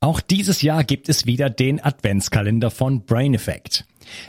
Auch 0.00 0.20
dieses 0.20 0.62
Jahr 0.62 0.84
gibt 0.84 1.08
es 1.08 1.26
wieder 1.26 1.50
den 1.50 1.82
Adventskalender 1.82 2.70
von 2.70 3.04
Brain 3.04 3.34
Effect. 3.34 3.84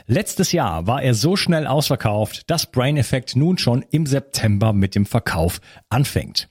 Letztes 0.06 0.50
Jahr 0.50 0.88
war 0.88 1.00
er 1.00 1.14
so 1.14 1.36
schnell 1.36 1.68
ausverkauft, 1.68 2.50
dass 2.50 2.70
Brain 2.70 2.96
Effect 2.96 3.36
nun 3.36 3.56
schon 3.56 3.84
im 3.90 4.04
September 4.04 4.72
mit 4.72 4.96
dem 4.96 5.06
Verkauf 5.06 5.60
anfängt. 5.88 6.48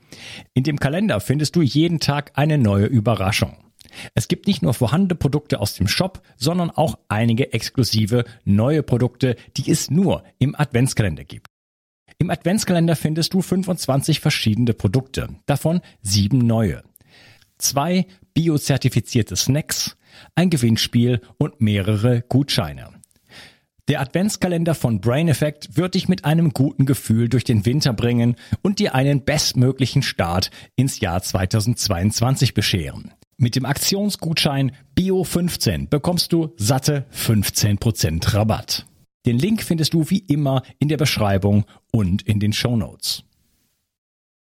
In 0.53 0.63
dem 0.63 0.79
Kalender 0.79 1.19
findest 1.19 1.57
du 1.57 1.61
jeden 1.61 1.99
Tag 1.99 2.31
eine 2.35 2.57
neue 2.57 2.85
Überraschung. 2.85 3.57
Es 4.13 4.29
gibt 4.29 4.47
nicht 4.47 4.61
nur 4.61 4.73
vorhandene 4.73 5.15
Produkte 5.15 5.59
aus 5.59 5.73
dem 5.73 5.89
Shop, 5.89 6.21
sondern 6.37 6.71
auch 6.71 6.97
einige 7.09 7.51
exklusive 7.51 8.23
neue 8.45 8.83
Produkte, 8.83 9.35
die 9.57 9.69
es 9.69 9.91
nur 9.91 10.23
im 10.37 10.55
Adventskalender 10.55 11.25
gibt. 11.25 11.47
Im 12.19 12.29
Adventskalender 12.29 12.95
findest 12.95 13.33
du 13.33 13.41
25 13.41 14.21
verschiedene 14.21 14.73
Produkte, 14.73 15.29
davon 15.45 15.81
sieben 16.01 16.39
neue. 16.39 16.83
Zwei 17.59 18.07
biozertifizierte 18.33 19.35
Snacks, 19.35 19.97
ein 20.33 20.49
Gewinnspiel 20.49 21.21
und 21.37 21.61
mehrere 21.61 22.23
Gutscheine. 22.27 22.89
Der 23.89 24.01
Adventskalender 24.01 24.75
von 24.75 25.01
Brain 25.01 25.27
Effect 25.27 25.75
wird 25.75 25.95
dich 25.95 26.07
mit 26.07 26.23
einem 26.23 26.51
guten 26.51 26.85
Gefühl 26.85 27.27
durch 27.27 27.43
den 27.43 27.65
Winter 27.65 27.91
bringen 27.91 28.35
und 28.61 28.79
dir 28.79 28.95
einen 28.95 29.25
bestmöglichen 29.25 30.03
Start 30.03 30.51
ins 30.75 30.99
Jahr 30.99 31.21
2022 31.21 32.53
bescheren. 32.53 33.11
Mit 33.37 33.55
dem 33.55 33.65
Aktionsgutschein 33.65 34.73
Bio15 34.97 35.89
bekommst 35.89 36.33
du 36.33 36.53
satte 36.55 37.07
15% 37.13 38.35
Rabatt. 38.35 38.85
Den 39.25 39.39
Link 39.39 39.63
findest 39.63 39.93
du 39.93 40.09
wie 40.09 40.19
immer 40.19 40.61
in 40.77 40.87
der 40.87 40.97
Beschreibung 40.97 41.65
und 41.91 42.21
in 42.21 42.39
den 42.39 42.53
Show 42.53 42.77
Notes. 42.77 43.23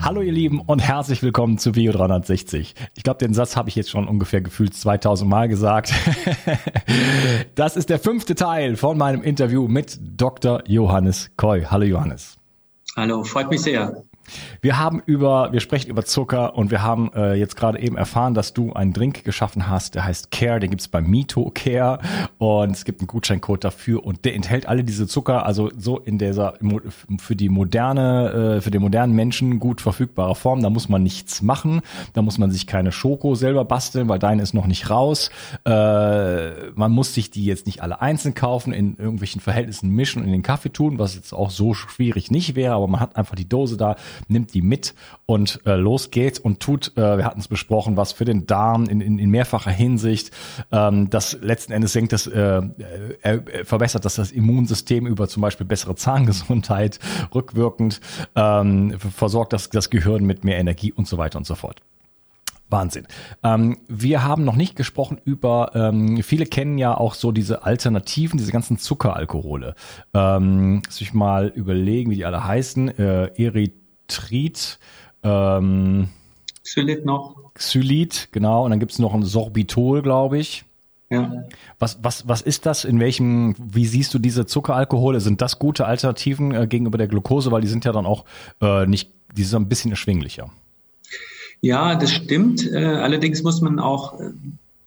Hallo 0.00 0.22
ihr 0.22 0.32
Lieben 0.32 0.60
und 0.60 0.78
herzlich 0.78 1.22
willkommen 1.22 1.58
zu 1.58 1.72
Bio 1.72 1.92
360. 1.92 2.74
Ich 2.94 3.02
glaube, 3.02 3.18
den 3.18 3.34
Satz 3.34 3.56
habe 3.56 3.68
ich 3.68 3.74
jetzt 3.74 3.90
schon 3.90 4.06
ungefähr 4.06 4.40
gefühlt 4.40 4.74
2000 4.74 5.28
Mal 5.28 5.48
gesagt. 5.48 5.92
das 7.56 7.76
ist 7.76 7.90
der 7.90 7.98
fünfte 7.98 8.34
Teil 8.34 8.76
von 8.76 8.96
meinem 8.96 9.22
Interview 9.22 9.66
mit 9.66 9.98
Dr. 10.00 10.62
Johannes 10.66 11.30
Koy. 11.36 11.66
Hallo 11.68 11.84
Johannes. 11.84 12.38
Hallo, 12.96 13.24
freut 13.24 13.50
mich 13.50 13.60
sehr. 13.60 14.04
Wir 14.60 14.78
haben 14.78 15.02
über, 15.06 15.52
wir 15.52 15.60
sprechen 15.60 15.90
über 15.90 16.04
Zucker 16.04 16.56
und 16.56 16.70
wir 16.70 16.82
haben 16.82 17.10
äh, 17.14 17.34
jetzt 17.34 17.56
gerade 17.56 17.78
eben 17.80 17.96
erfahren, 17.96 18.34
dass 18.34 18.54
du 18.54 18.72
einen 18.72 18.92
Drink 18.92 19.24
geschaffen 19.24 19.68
hast, 19.68 19.94
der 19.94 20.04
heißt 20.04 20.30
Care, 20.30 20.60
den 20.60 20.70
gibt's 20.70 20.88
bei 20.88 21.00
Mito 21.00 21.50
Care 21.54 21.98
und 22.38 22.72
es 22.72 22.84
gibt 22.84 23.00
einen 23.00 23.06
Gutscheincode 23.06 23.64
dafür 23.64 24.04
und 24.04 24.24
der 24.24 24.34
enthält 24.34 24.66
alle 24.66 24.84
diese 24.84 25.06
Zucker, 25.06 25.46
also 25.46 25.70
so 25.76 25.98
in 25.98 26.18
dieser 26.18 26.54
für 27.18 27.36
die 27.36 27.48
moderne, 27.48 28.56
äh, 28.56 28.60
für 28.60 28.70
den 28.70 28.82
modernen 28.82 29.14
Menschen 29.14 29.58
gut 29.58 29.80
verfügbare 29.80 30.34
Form. 30.34 30.62
Da 30.62 30.70
muss 30.70 30.88
man 30.88 31.02
nichts 31.02 31.42
machen, 31.42 31.80
da 32.12 32.22
muss 32.22 32.38
man 32.38 32.50
sich 32.50 32.66
keine 32.66 32.92
Schoko 32.92 33.34
selber 33.34 33.64
basteln, 33.64 34.08
weil 34.08 34.18
deine 34.18 34.42
ist 34.42 34.54
noch 34.54 34.66
nicht 34.66 34.90
raus. 34.90 35.30
Äh, 35.64 36.70
man 36.74 36.92
muss 36.92 37.14
sich 37.14 37.30
die 37.30 37.44
jetzt 37.44 37.66
nicht 37.66 37.82
alle 37.82 38.00
einzeln 38.00 38.34
kaufen, 38.34 38.72
in 38.72 38.96
irgendwelchen 38.96 39.40
Verhältnissen 39.40 39.90
mischen 39.90 40.22
und 40.22 40.28
in 40.28 40.32
den 40.32 40.42
Kaffee 40.42 40.70
tun, 40.70 40.98
was 40.98 41.14
jetzt 41.14 41.32
auch 41.32 41.50
so 41.50 41.74
schwierig 41.74 42.30
nicht 42.30 42.54
wäre, 42.54 42.74
aber 42.74 42.88
man 42.88 43.00
hat 43.00 43.16
einfach 43.16 43.34
die 43.34 43.48
Dose 43.48 43.76
da 43.76 43.96
nimmt 44.28 44.54
die 44.54 44.62
mit 44.62 44.94
und 45.26 45.60
äh, 45.66 45.76
los 45.76 46.10
geht's 46.10 46.38
und 46.38 46.60
tut, 46.60 46.92
äh, 46.96 47.18
wir 47.18 47.24
hatten 47.24 47.40
es 47.40 47.48
besprochen, 47.48 47.96
was 47.96 48.12
für 48.12 48.24
den 48.24 48.46
Darm 48.46 48.84
in, 48.84 49.00
in, 49.00 49.18
in 49.18 49.30
mehrfacher 49.30 49.70
Hinsicht. 49.70 50.30
Ähm, 50.72 51.10
das 51.10 51.38
letzten 51.40 51.72
Endes 51.72 51.92
senkt 51.92 52.12
das, 52.12 52.26
äh, 52.26 52.62
äh, 53.22 53.64
verbessert 53.64 54.04
das 54.04 54.16
das 54.16 54.32
Immunsystem 54.32 55.06
über 55.06 55.28
zum 55.28 55.42
Beispiel 55.42 55.66
bessere 55.66 55.94
Zahngesundheit, 55.94 56.98
rückwirkend 57.34 58.00
ähm, 58.34 58.98
versorgt 58.98 59.52
das, 59.52 59.70
das 59.70 59.90
Gehirn 59.90 60.24
mit 60.24 60.44
mehr 60.44 60.58
Energie 60.58 60.92
und 60.92 61.06
so 61.06 61.18
weiter 61.18 61.38
und 61.38 61.46
so 61.46 61.54
fort. 61.54 61.82
Wahnsinn. 62.70 63.06
Ähm, 63.42 63.78
wir 63.88 64.24
haben 64.24 64.44
noch 64.44 64.56
nicht 64.56 64.76
gesprochen 64.76 65.18
über, 65.24 65.72
ähm, 65.74 66.22
viele 66.22 66.46
kennen 66.46 66.78
ja 66.78 66.96
auch 66.96 67.14
so 67.14 67.32
diese 67.32 67.64
Alternativen, 67.64 68.38
diese 68.38 68.52
ganzen 68.52 68.78
Zuckeralkohole. 68.78 69.74
Ähm, 70.14 70.82
lass 70.84 71.00
ich 71.00 71.14
mal 71.14 71.48
überlegen, 71.48 72.10
wie 72.10 72.16
die 72.16 72.24
alle 72.26 72.44
heißen. 72.44 72.98
Äh, 72.98 73.42
Eryth 73.42 73.74
Trit, 74.08 74.78
ähm, 75.22 76.08
Xylit 76.64 77.04
noch. 77.04 77.52
Xylit, 77.54 78.28
genau. 78.32 78.64
Und 78.64 78.70
dann 78.70 78.80
gibt 78.80 78.92
es 78.92 78.98
noch 78.98 79.14
ein 79.14 79.22
Sorbitol, 79.22 80.02
glaube 80.02 80.38
ich. 80.38 80.64
Ja. 81.10 81.44
Was, 81.78 81.98
was, 82.02 82.28
was 82.28 82.42
ist 82.42 82.66
das? 82.66 82.84
In 82.84 83.00
welchem, 83.00 83.54
wie 83.58 83.86
siehst 83.86 84.12
du 84.12 84.18
diese 84.18 84.44
Zuckeralkohole? 84.44 85.20
Sind 85.20 85.40
das 85.40 85.58
gute 85.58 85.86
Alternativen 85.86 86.54
äh, 86.54 86.66
gegenüber 86.66 86.98
der 86.98 87.08
Glucose? 87.08 87.50
Weil 87.50 87.62
die 87.62 87.68
sind 87.68 87.86
ja 87.86 87.92
dann 87.92 88.04
auch 88.04 88.24
äh, 88.60 88.86
nicht, 88.86 89.10
die 89.34 89.44
sind 89.44 89.62
ein 89.62 89.68
bisschen 89.68 89.90
erschwinglicher. 89.90 90.50
Ja, 91.62 91.94
das 91.94 92.12
stimmt. 92.12 92.70
Äh, 92.70 92.84
allerdings 92.84 93.42
muss 93.42 93.62
man 93.62 93.78
auch 93.78 94.20
äh, 94.20 94.30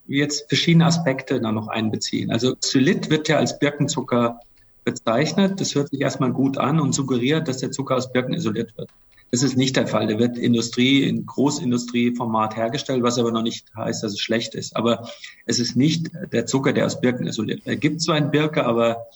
jetzt 0.07 0.47
verschiedene 0.47 0.85
Aspekte 0.85 1.41
da 1.41 1.51
noch 1.51 1.67
einbeziehen. 1.67 2.31
Also 2.31 2.55
Xylit 2.55 3.09
wird 3.09 3.27
ja 3.27 3.37
als 3.37 3.57
Birkenzucker 3.57 4.39
bezeichnet. 4.83 5.59
Das 5.59 5.73
hört 5.73 5.89
sich 5.89 6.01
erstmal 6.01 6.31
gut 6.31 6.59
an 6.59 6.79
und 6.79 6.93
suggeriert, 6.93 7.47
dass 7.47 7.57
der 7.57 7.71
Zucker 7.71 7.95
aus 7.95 8.13
Birken 8.13 8.35
isoliert 8.35 8.77
wird. 8.77 8.89
Das 9.31 9.43
ist 9.43 9.57
nicht 9.57 9.77
der 9.77 9.87
Fall. 9.87 10.07
Der 10.07 10.19
wird 10.19 10.37
Industrie, 10.37 11.03
in 11.03 11.25
Großindustrieformat 11.25 12.57
hergestellt, 12.57 13.01
was 13.01 13.17
aber 13.17 13.31
noch 13.31 13.43
nicht 13.43 13.65
heißt, 13.75 14.03
dass 14.03 14.11
es 14.11 14.19
schlecht 14.19 14.55
ist. 14.55 14.75
Aber 14.75 15.07
es 15.45 15.59
ist 15.59 15.75
nicht 15.75 16.09
der 16.33 16.45
Zucker, 16.45 16.73
der 16.73 16.85
aus 16.85 16.99
Birken 16.99 17.27
isoliert. 17.27 17.61
Er 17.65 17.77
gibt 17.77 18.01
zwar 18.01 18.15
einen 18.15 18.31
Birke, 18.31 18.65
aber 18.65 19.07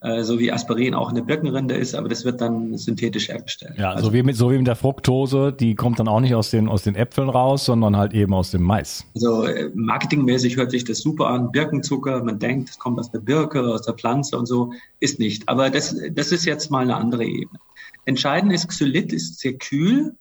äh, 0.00 0.22
so 0.22 0.38
wie 0.38 0.52
Aspirin 0.52 0.94
auch 0.94 1.10
eine 1.10 1.22
Birkenrinde 1.22 1.74
ist, 1.74 1.96
aber 1.96 2.08
das 2.08 2.24
wird 2.24 2.40
dann 2.40 2.76
synthetisch 2.78 3.28
hergestellt. 3.28 3.74
Ja, 3.76 3.90
also, 3.90 4.06
so 4.06 4.12
wie 4.12 4.22
mit 4.22 4.36
so 4.36 4.52
wie 4.52 4.56
mit 4.56 4.68
der 4.68 4.76
Fructose, 4.76 5.52
die 5.52 5.74
kommt 5.74 5.98
dann 5.98 6.06
auch 6.06 6.20
nicht 6.20 6.36
aus 6.36 6.50
den 6.50 6.68
aus 6.68 6.84
den 6.84 6.94
Äpfeln 6.94 7.28
raus, 7.28 7.64
sondern 7.64 7.96
halt 7.96 8.14
eben 8.14 8.32
aus 8.32 8.52
dem 8.52 8.62
Mais. 8.62 9.04
Also 9.16 9.42
äh, 9.42 9.70
marketingmäßig 9.74 10.56
hört 10.56 10.70
sich 10.70 10.84
das 10.84 11.00
super 11.00 11.26
an, 11.26 11.50
Birkenzucker, 11.50 12.22
man 12.22 12.38
denkt, 12.38 12.70
es 12.70 12.78
kommt 12.78 13.00
aus 13.00 13.10
der 13.10 13.18
Birke, 13.18 13.60
aus 13.74 13.82
der 13.82 13.94
Pflanze 13.94 14.38
und 14.38 14.46
so, 14.46 14.72
ist 15.00 15.18
nicht. 15.18 15.48
Aber 15.48 15.68
das 15.68 15.96
das 16.12 16.30
ist 16.30 16.44
jetzt 16.44 16.70
mal 16.70 16.82
eine 16.82 16.94
andere 16.94 17.24
Ebene. 17.24 17.58
Entscheidend 18.08 18.54
ist, 18.54 18.68
Xylit 18.68 19.12
ist 19.12 19.38
sehr 19.38 19.58
kühl 19.58 20.16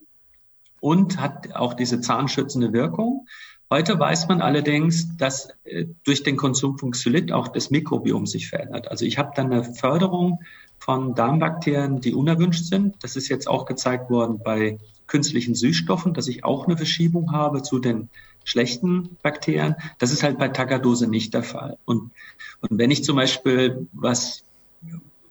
und 0.82 1.22
hat 1.22 1.56
auch 1.56 1.74
diese 1.74 2.02
zahnschützende 2.02 2.74
Wirkung. 2.74 3.28
Heute 3.70 3.98
weiß 3.98 4.28
man 4.28 4.42
allerdings, 4.42 5.16
dass 5.16 5.52
äh, 5.64 5.86
durch 6.04 6.22
den 6.22 6.36
Konsum 6.36 6.78
von 6.78 6.92
Xylit 6.92 7.32
auch 7.32 7.48
das 7.48 7.70
Mikrobiom 7.70 8.26
sich 8.26 8.50
verändert. 8.50 8.92
Also 8.92 9.06
ich 9.06 9.18
habe 9.18 9.32
dann 9.36 9.54
eine 9.54 9.64
Förderung 9.64 10.42
von 10.80 11.16
Darmbakterien, 11.16 12.02
die 12.02 12.14
unerwünscht 12.14 12.66
sind. 12.66 13.02
Das 13.04 13.16
ist 13.16 13.30
jetzt 13.30 13.48
auch 13.48 13.66
gezeigt 13.66 14.10
worden 14.10 14.42
bei 14.44 14.80
künstlichen 15.08 15.56
Süßstoffen, 15.56 16.14
dass 16.14 16.28
ich 16.28 16.44
auch 16.44 16.68
eine 16.68 16.76
Verschiebung 16.76 17.32
habe 17.32 17.64
zu 17.64 17.80
den 17.80 18.10
schlechten 18.44 19.16
Bakterien. 19.24 19.76
Das 19.98 20.12
ist 20.12 20.24
halt 20.24 20.38
bei 20.38 20.50
Tagadose 20.50 21.08
nicht 21.08 21.34
der 21.34 21.44
Fall. 21.44 21.78
Und, 21.86 22.12
und 22.60 22.78
wenn 22.78 22.92
ich 22.92 23.06
zum 23.06 23.16
Beispiel 23.16 23.88
was, 23.94 24.44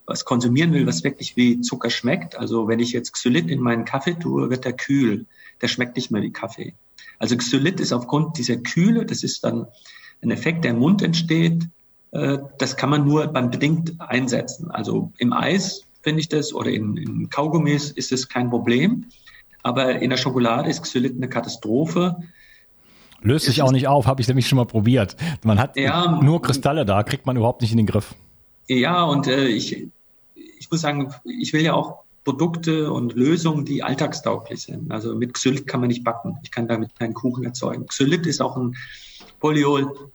was 0.07 0.25
konsumieren 0.25 0.73
will, 0.73 0.87
was 0.87 1.05
wirklich 1.05 1.37
wie 1.37 1.61
Zucker 1.61 1.91
schmeckt, 1.91 2.37
also 2.37 2.69
wenn 2.69 2.81
ich 2.81 2.93
jetzt 2.93 3.13
Xylit 3.13 3.51
in 3.51 3.61
meinen 3.61 3.85
Kaffee 3.85 4.15
tue, 4.15 4.51
wird 4.51 4.65
der 4.65 4.73
kühl. 4.73 5.27
Der 5.61 5.69
schmeckt 5.69 5.97
nicht 5.97 6.11
mehr 6.11 6.23
wie 6.23 6.31
Kaffee. 6.31 6.75
Also 7.19 7.37
Xylit 7.37 7.81
ist 7.81 7.93
aufgrund 7.93 8.39
dieser 8.39 8.57
Kühle, 8.57 9.07
das 9.07 9.23
ist 9.23 9.43
dann 9.43 9.67
ein 10.23 10.31
Effekt, 10.31 10.65
der 10.65 10.73
im 10.73 10.79
Mund 10.79 11.03
entsteht, 11.03 11.69
äh, 12.13 12.39
das 12.59 12.77
kann 12.77 12.91
man 12.91 13.05
nur 13.05 13.27
beim 13.27 13.51
bedingt 13.51 14.01
einsetzen. 14.01 14.71
Also 14.71 15.13
im 15.19 15.33
Eis 15.33 15.83
finde 16.03 16.21
ich 16.21 16.29
das 16.29 16.55
oder 16.55 16.71
in, 16.71 16.97
in 16.97 17.31
Kaugummis 17.31 17.91
ist 17.91 18.13
es 18.13 18.29
kein 18.29 18.51
Problem. 18.51 19.07
Aber 19.63 20.01
in 20.01 20.11
der 20.11 20.17
Schokolade 20.17 20.71
ist 20.71 20.83
Xylit 20.83 21.17
eine 21.17 21.29
Katastrophe. 21.29 22.17
Löst 23.23 23.47
sich 23.47 23.63
auch 23.63 23.73
nicht 23.73 23.89
auf, 23.89 24.07
habe 24.07 24.21
ich 24.21 24.29
nämlich 24.29 24.47
schon 24.47 24.57
mal 24.57 24.67
probiert. 24.67 25.17
Man 25.43 25.59
hat 25.59 25.77
ja, 25.77 26.21
nur 26.23 26.41
Kristalle 26.43 26.85
da, 26.85 27.03
kriegt 27.03 27.27
man 27.27 27.37
überhaupt 27.37 27.63
nicht 27.63 27.73
in 27.73 27.79
den 27.79 27.87
Griff. 27.87 28.15
Ja, 28.69 29.03
und 29.03 29.27
äh, 29.27 29.47
ich, 29.47 29.89
ich 30.59 30.71
muss 30.71 30.81
sagen, 30.81 31.13
ich 31.25 31.53
will 31.53 31.63
ja 31.63 31.75
auch 31.75 32.05
Produkte 32.25 32.93
und 32.93 33.15
Lösungen, 33.15 33.65
die 33.65 33.85
alltagstauglich 33.85 34.63
sind. 34.63 34.91
Also 34.91 35.15
mit 35.15 35.35
Xylit 35.35 35.67
kann 35.67 35.81
man 35.81 35.89
nicht 35.89 36.03
backen. 36.03 36.37
Ich 36.43 36.51
kann 36.51 36.67
damit 36.67 36.99
keinen 36.99 37.15
Kuchen 37.15 37.45
erzeugen. 37.45 37.87
Xylit 37.87 38.27
ist 38.27 38.41
auch 38.41 38.57
ein 38.57 38.77
Polyol, 39.39 40.11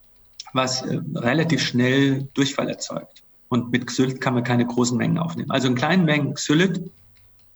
was 0.53 0.81
äh, 0.81 0.99
relativ 1.15 1.61
schnell 1.61 2.27
Durchfall 2.33 2.67
erzeugt. 2.67 3.23
Und 3.47 3.71
mit 3.71 3.88
Xylit 3.88 4.19
kann 4.19 4.33
man 4.33 4.43
keine 4.43 4.65
großen 4.65 4.97
Mengen 4.97 5.17
aufnehmen. 5.17 5.51
Also 5.51 5.69
in 5.69 5.75
kleinen 5.75 6.03
Mengen 6.03 6.33
Xylit, 6.33 6.81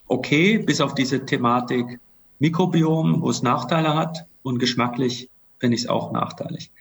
okay, 0.07 0.57
bis 0.57 0.79
auf 0.79 0.95
diese 0.95 1.25
Thematik 1.25 1.99
Mikrobiom, 2.39 3.21
wo 3.21 3.29
es 3.29 3.43
Nachteile 3.43 3.93
hat 3.95 4.25
und 4.41 4.59
geschmacklich 4.59 5.29
finde 5.59 5.75
ich 5.75 5.83
es 5.83 5.89
auch 5.89 6.11
nachteilig. 6.11 6.71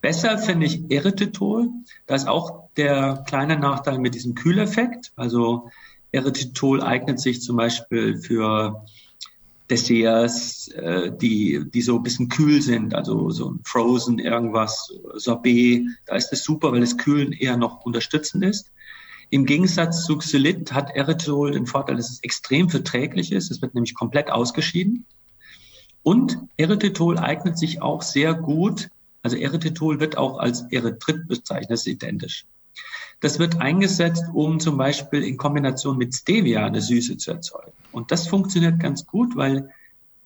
Besser 0.00 0.38
finde 0.38 0.66
ich 0.66 0.90
Erythritol. 0.90 1.68
Da 2.06 2.14
ist 2.14 2.28
auch 2.28 2.68
der 2.76 3.24
kleine 3.26 3.58
Nachteil 3.58 3.98
mit 3.98 4.14
diesem 4.14 4.34
Kühleffekt. 4.34 5.12
Also 5.16 5.70
Erythritol 6.12 6.82
eignet 6.82 7.20
sich 7.20 7.42
zum 7.42 7.56
Beispiel 7.56 8.18
für 8.18 8.84
Desserts, 9.68 10.68
äh, 10.68 11.12
die, 11.14 11.64
die 11.70 11.82
so 11.82 11.96
ein 11.96 12.02
bisschen 12.02 12.28
kühl 12.28 12.62
sind, 12.62 12.94
also 12.94 13.30
so 13.30 13.50
ein 13.50 13.60
Frozen 13.64 14.18
irgendwas, 14.18 14.94
Sorbet, 15.14 15.86
da 16.06 16.16
ist 16.16 16.32
es 16.32 16.42
super, 16.42 16.72
weil 16.72 16.80
das 16.80 16.96
Kühlen 16.96 17.32
eher 17.32 17.56
noch 17.56 17.84
unterstützend 17.84 18.44
ist. 18.44 18.70
Im 19.30 19.44
Gegensatz 19.44 20.06
zu 20.06 20.16
Xylit 20.16 20.72
hat 20.72 20.96
Erythritol 20.96 21.52
den 21.52 21.66
Vorteil, 21.66 21.96
dass 21.96 22.08
es 22.08 22.22
extrem 22.22 22.70
verträglich 22.70 23.30
ist. 23.30 23.50
Es 23.50 23.60
wird 23.60 23.74
nämlich 23.74 23.94
komplett 23.94 24.30
ausgeschieden. 24.30 25.04
Und 26.02 26.38
Erythritol 26.56 27.18
eignet 27.18 27.58
sich 27.58 27.82
auch 27.82 28.00
sehr 28.00 28.32
gut, 28.32 28.88
also 29.28 29.36
Erythritol 29.36 30.00
wird 30.00 30.16
auch 30.16 30.38
als 30.38 30.62
Erythrit 30.70 31.28
bezeichnet, 31.28 31.70
das 31.70 31.80
ist 31.80 31.86
identisch. 31.86 32.46
Das 33.20 33.38
wird 33.38 33.60
eingesetzt, 33.60 34.24
um 34.32 34.60
zum 34.60 34.76
Beispiel 34.78 35.22
in 35.24 35.36
Kombination 35.36 35.98
mit 35.98 36.14
Stevia 36.14 36.64
eine 36.64 36.80
Süße 36.80 37.16
zu 37.16 37.32
erzeugen. 37.32 37.72
Und 37.92 38.10
das 38.10 38.28
funktioniert 38.28 38.80
ganz 38.80 39.06
gut, 39.06 39.36
weil 39.36 39.70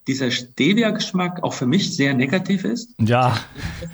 dieser 0.06 0.30
Stevia-Geschmack 0.30 1.42
auch 1.42 1.54
für 1.54 1.66
mich 1.66 1.96
sehr 1.96 2.14
negativ 2.14 2.64
ist. 2.64 2.94
Ja. 2.98 3.38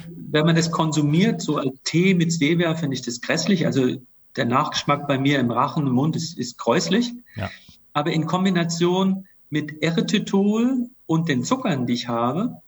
Wenn 0.08 0.44
man 0.46 0.56
das 0.56 0.70
konsumiert, 0.70 1.40
so 1.40 1.56
als 1.56 1.74
Tee 1.84 2.14
mit 2.14 2.32
Stevia, 2.32 2.74
finde 2.74 2.96
ich 2.96 3.02
das 3.02 3.20
grässlich. 3.20 3.66
Also 3.66 3.96
der 4.36 4.44
Nachgeschmack 4.44 5.06
bei 5.06 5.18
mir 5.18 5.38
im 5.38 5.50
Rachen, 5.50 5.86
im 5.86 5.92
Mund 5.92 6.16
ist, 6.16 6.36
ist 6.36 6.58
gräuslich. 6.58 7.12
Ja. 7.36 7.50
Aber 7.92 8.10
in 8.10 8.26
Kombination 8.26 9.26
mit 9.48 9.82
Erythritol 9.82 10.88
und 11.06 11.28
den 11.28 11.44
Zuckern, 11.44 11.86
die 11.86 11.94
ich 11.94 12.08
habe, 12.08 12.60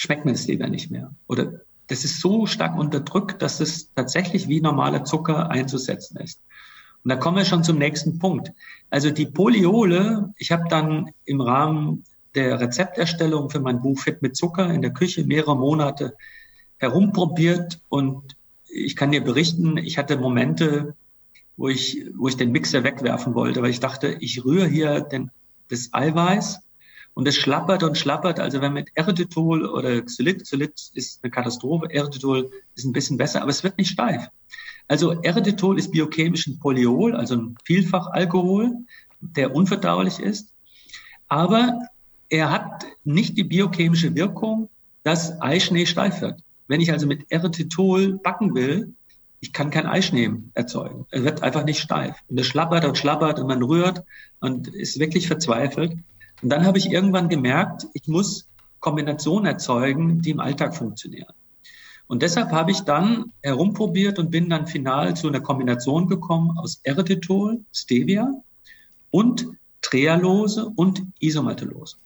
schmeckt 0.00 0.24
mir 0.24 0.32
das 0.32 0.44
Stevia 0.44 0.66
nicht 0.66 0.90
mehr. 0.90 1.14
Oder 1.26 1.60
das 1.88 2.04
ist 2.04 2.20
so 2.20 2.46
stark 2.46 2.78
unterdrückt, 2.78 3.42
dass 3.42 3.60
es 3.60 3.92
tatsächlich 3.94 4.48
wie 4.48 4.62
normaler 4.62 5.04
Zucker 5.04 5.50
einzusetzen 5.50 6.16
ist. 6.16 6.40
Und 7.04 7.10
da 7.10 7.16
kommen 7.16 7.36
wir 7.36 7.44
schon 7.44 7.64
zum 7.64 7.76
nächsten 7.76 8.18
Punkt. 8.18 8.52
Also 8.88 9.10
die 9.10 9.26
Poliole, 9.26 10.32
ich 10.38 10.52
habe 10.52 10.64
dann 10.70 11.10
im 11.26 11.42
Rahmen 11.42 12.04
der 12.34 12.58
Rezepterstellung 12.60 13.50
für 13.50 13.60
mein 13.60 13.82
Buch 13.82 13.98
Fit 13.98 14.22
mit 14.22 14.36
Zucker 14.36 14.72
in 14.72 14.80
der 14.80 14.92
Küche 14.94 15.24
mehrere 15.24 15.56
Monate 15.56 16.14
herumprobiert 16.78 17.80
und 17.90 18.36
ich 18.68 18.96
kann 18.96 19.12
dir 19.12 19.22
berichten, 19.22 19.76
ich 19.76 19.98
hatte 19.98 20.16
Momente, 20.16 20.94
wo 21.58 21.68
ich, 21.68 22.06
wo 22.16 22.28
ich 22.28 22.38
den 22.38 22.52
Mixer 22.52 22.84
wegwerfen 22.84 23.34
wollte, 23.34 23.60
weil 23.60 23.70
ich 23.70 23.80
dachte, 23.80 24.16
ich 24.20 24.46
rühre 24.46 24.66
hier 24.66 25.00
den, 25.00 25.30
das 25.68 25.92
Eiweiß 25.92 26.60
und 27.14 27.26
es 27.28 27.36
schlappert 27.36 27.82
und 27.82 27.98
schlappert. 27.98 28.40
Also 28.40 28.60
wenn 28.60 28.72
mit 28.72 28.90
Erythritol 28.94 29.66
oder 29.66 30.00
Xylit, 30.02 30.42
Xylit 30.44 30.90
ist 30.94 31.22
eine 31.22 31.30
Katastrophe, 31.30 31.90
Erythritol 31.90 32.50
ist 32.74 32.84
ein 32.84 32.92
bisschen 32.92 33.16
besser, 33.16 33.42
aber 33.42 33.50
es 33.50 33.64
wird 33.64 33.78
nicht 33.78 33.90
steif. 33.90 34.28
Also 34.88 35.12
Erythritol 35.22 35.78
ist 35.78 35.92
biochemisch 35.92 36.46
ein 36.46 36.58
Polyol, 36.58 37.14
also 37.14 37.36
ein 37.36 37.56
Vielfachalkohol, 37.64 38.74
der 39.20 39.54
unverdaulich 39.54 40.18
ist. 40.18 40.52
Aber 41.28 41.78
er 42.28 42.50
hat 42.50 42.86
nicht 43.04 43.36
die 43.36 43.44
biochemische 43.44 44.14
Wirkung, 44.14 44.68
dass 45.02 45.40
Eischnee 45.40 45.86
steif 45.86 46.20
wird. 46.20 46.40
Wenn 46.68 46.80
ich 46.80 46.92
also 46.92 47.06
mit 47.06 47.30
Erythritol 47.30 48.18
backen 48.18 48.54
will, 48.54 48.94
ich 49.40 49.52
kann 49.52 49.70
kein 49.70 49.86
Eischnee 49.86 50.30
erzeugen. 50.54 51.06
Er 51.10 51.24
wird 51.24 51.42
einfach 51.42 51.64
nicht 51.64 51.80
steif. 51.80 52.16
Und 52.28 52.38
es 52.38 52.46
schlappert 52.46 52.84
und 52.84 52.98
schlappert 52.98 53.40
und 53.40 53.46
man 53.46 53.62
rührt 53.62 54.04
und 54.40 54.68
ist 54.68 54.98
wirklich 54.98 55.26
verzweifelt. 55.26 55.96
Und 56.42 56.50
dann 56.50 56.64
habe 56.64 56.78
ich 56.78 56.90
irgendwann 56.90 57.28
gemerkt, 57.28 57.86
ich 57.92 58.08
muss 58.08 58.48
Kombinationen 58.80 59.46
erzeugen, 59.46 60.22
die 60.22 60.30
im 60.30 60.40
Alltag 60.40 60.74
funktionieren. 60.74 61.34
Und 62.06 62.22
deshalb 62.22 62.50
habe 62.50 62.72
ich 62.72 62.80
dann 62.80 63.32
herumprobiert 63.42 64.18
und 64.18 64.30
bin 64.30 64.50
dann 64.50 64.66
final 64.66 65.14
zu 65.14 65.28
einer 65.28 65.40
Kombination 65.40 66.08
gekommen 66.08 66.58
aus 66.58 66.80
Erythritol, 66.82 67.60
Stevia 67.72 68.32
und 69.10 69.46
Trehalose 69.80 70.72
und 70.74 71.04
Isomaltulose. 71.20 71.96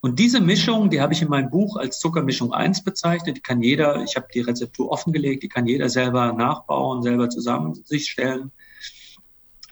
Und 0.00 0.18
diese 0.18 0.40
Mischung, 0.40 0.90
die 0.90 1.00
habe 1.00 1.12
ich 1.12 1.22
in 1.22 1.28
meinem 1.28 1.50
Buch 1.50 1.76
als 1.76 2.00
Zuckermischung 2.00 2.52
1 2.52 2.82
bezeichnet. 2.82 3.36
Die 3.36 3.40
kann 3.40 3.62
jeder, 3.62 4.02
ich 4.02 4.16
habe 4.16 4.26
die 4.34 4.40
Rezeptur 4.40 4.90
offengelegt, 4.90 5.44
die 5.44 5.48
kann 5.48 5.66
jeder 5.68 5.88
selber 5.88 6.32
nachbauen, 6.32 7.04
selber 7.04 7.28
zusammen 7.28 7.74
sich 7.84 8.10
stellen. 8.10 8.50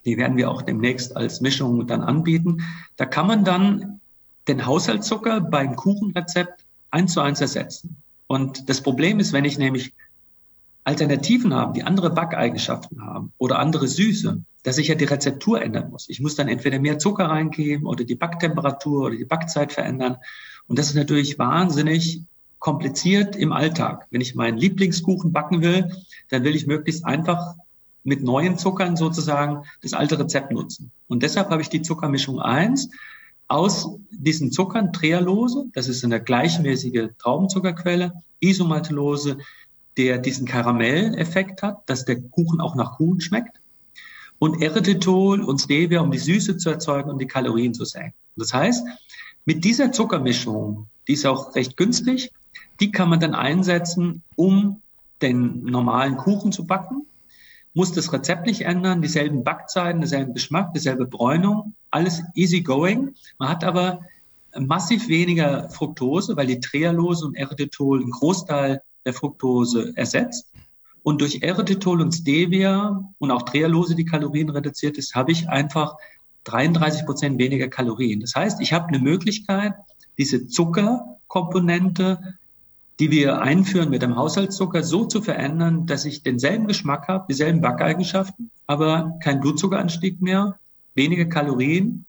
Die 0.05 0.17
werden 0.17 0.37
wir 0.37 0.51
auch 0.51 0.63
demnächst 0.63 1.17
als 1.17 1.41
Mischung 1.41 1.87
dann 1.87 2.03
anbieten. 2.03 2.63
Da 2.97 3.07
kann 3.07 3.27
man 3.27 3.45
dann 3.45 4.01
den 4.49 4.67
Haushaltszucker 4.67 5.41
beim 5.41 5.77
Kuchenrezept 5.77 6.65
eins 6.91 7.13
zu 7.13 7.21
eins 7.21 7.41
ersetzen. 7.41 7.97
Und 8.27 8.69
das 8.69 8.81
Problem 8.81 9.21
ist, 9.21 9.33
wenn 9.33 9.45
ich 9.45 9.59
nämlich 9.59 9.93
Alternativen 10.85 11.55
habe, 11.55 11.75
die 11.75 11.83
andere 11.83 12.11
Backeigenschaften 12.11 13.05
haben 13.05 13.33
oder 13.39 13.59
andere 13.59 13.87
Süße, 13.87 14.43
dass 14.63 14.79
ich 14.79 14.89
ja 14.89 14.95
die 14.95 15.05
Rezeptur 15.05 15.63
ändern 15.63 15.91
muss. 15.91 16.09
Ich 16.09 16.21
muss 16.21 16.37
dann 16.37 16.49
entweder 16.49 16.79
mehr 16.79 16.99
Zucker 16.99 17.27
reingeben 17.27 17.87
oder 17.87 18.05
die 18.05 18.15
Backtemperatur 18.15 19.07
oder 19.07 19.17
die 19.17 19.25
Backzeit 19.25 19.73
verändern. 19.73 20.17
Und 20.67 20.79
das 20.79 20.89
ist 20.89 20.97
natürlich 20.97 21.39
wahnsinnig 21.39 22.23
kompliziert 22.59 23.37
im 23.37 23.53
Alltag. 23.53 24.07
Wenn 24.11 24.21
ich 24.21 24.35
meinen 24.35 24.59
Lieblingskuchen 24.59 25.33
backen 25.33 25.63
will, 25.63 25.91
dann 26.29 26.45
will 26.45 26.55
ich 26.55 26.67
möglichst 26.67 27.05
einfach 27.05 27.57
mit 28.05 28.23
neuen 28.23 28.59
Zuckern 28.59 28.97
sozusagen 28.97 29.65
das 29.83 29.93
alte 29.93 30.19
Rezept 30.19 30.53
nutzen. 30.53 30.91
Und 31.09 31.23
deshalb 31.23 31.51
habe 31.51 31.63
ich 31.63 31.69
die 31.69 31.83
Zuckermischung 31.83 32.41
1 32.41 32.91
aus 33.49 33.97
diesen 34.11 34.53
Zuckern 34.53 34.93
Trehalose, 34.93 35.67
das 35.75 35.89
ist 35.89 36.05
eine 36.05 36.23
gleichmäßige 36.23 37.09
Traubenzuckerquelle, 37.19 38.13
Isomaltulose, 38.41 39.39
der 39.97 40.19
diesen 40.19 40.47
Karamelleffekt 40.47 41.63
hat, 41.63 41.83
dass 41.87 42.05
der 42.05 42.21
Kuchen 42.21 42.61
auch 42.61 42.75
nach 42.75 42.97
Kuchen 42.97 43.21
schmeckt, 43.21 43.61
und 44.39 44.63
Erythritol 44.63 45.43
und 45.43 45.61
Stevia, 45.61 46.01
um 46.01 46.11
die 46.11 46.19
Süße 46.19 46.57
zu 46.57 46.71
erzeugen 46.71 47.11
und 47.11 47.19
die 47.19 47.27
Kalorien 47.27 47.75
zu 47.75 47.85
senken. 47.85 48.15
Das 48.37 48.55
heißt, 48.55 48.87
mit 49.45 49.65
dieser 49.65 49.93
Zuckermischung, 49.93 50.87
die 51.07 51.13
ist 51.13 51.27
auch 51.27 51.55
recht 51.55 51.77
günstig, 51.77 52.33
die 52.81 52.91
kann 52.91 53.11
man 53.11 53.21
dann 53.21 53.35
einsetzen, 53.35 54.23
um 54.37 54.81
den 55.21 55.65
normalen 55.65 56.17
Kuchen 56.17 56.53
zu 56.53 56.67
backen 56.67 57.07
muss 57.75 57.93
das 57.93 58.13
Rezept 58.13 58.47
nicht 58.47 58.63
ändern, 58.63 59.03
dieselben 59.03 59.45
Backzeiten, 59.45 60.01
derselben 60.01 60.35
Geschmack, 60.35 60.73
dieselbe 60.75 61.07
Bräunung, 61.07 61.75
alles 61.91 62.23
easy 62.35 62.63
going. 62.63 63.15
Man 63.39 63.49
hat 63.49 63.65
aber 63.65 64.01
massiv 64.59 65.09
weniger 65.09 65.69
Fructose, 65.71 66.37
weil 66.37 66.47
die 66.47 66.61
Trehalose 66.61 67.27
und 67.27 67.37
Erythritol 67.37 68.01
einen 68.01 68.11
Großteil 68.11 68.83
der 69.05 69.15
Fructose 69.15 69.93
ersetzt. 69.97 70.53
Und 71.03 71.21
durch 71.21 71.43
Erythritol 71.43 72.03
und 72.03 72.13
Stevia 72.13 73.05
und 73.19 73.31
auch 73.31 73.43
Trehalose, 73.43 73.95
die 73.95 74.05
Kalorien 74.05 74.51
reduziert 74.51 74.99
ist, 74.99 75.15
habe 75.15 75.33
ich 75.33 75.49
einfach 75.49 75.95
33 76.45 77.07
Prozent 77.07 77.39
weniger 77.39 77.69
Kalorien. 77.69 78.21
Das 78.21 78.35
heißt, 78.35 78.61
ich 78.61 78.73
habe 78.73 78.89
eine 78.89 78.99
Möglichkeit, 78.99 79.75
diese 80.19 80.47
Zuckerkomponente 80.49 82.39
die 83.01 83.11
wir 83.11 83.41
einführen 83.41 83.89
mit 83.89 84.03
dem 84.03 84.17
Haushaltszucker, 84.17 84.83
so 84.83 85.07
zu 85.07 85.23
verändern, 85.23 85.87
dass 85.87 86.05
ich 86.05 86.23
denselben 86.23 86.67
Geschmack 86.67 87.09
habe, 87.09 87.25
dieselben 87.29 87.63
Backeigenschaften, 87.63 88.51
aber 88.67 89.19
kein 89.25 89.41
Blutzuckeranstieg 89.41 90.21
mehr, 90.21 90.59
wenige 90.95 91.29
Kalorien 91.29 92.05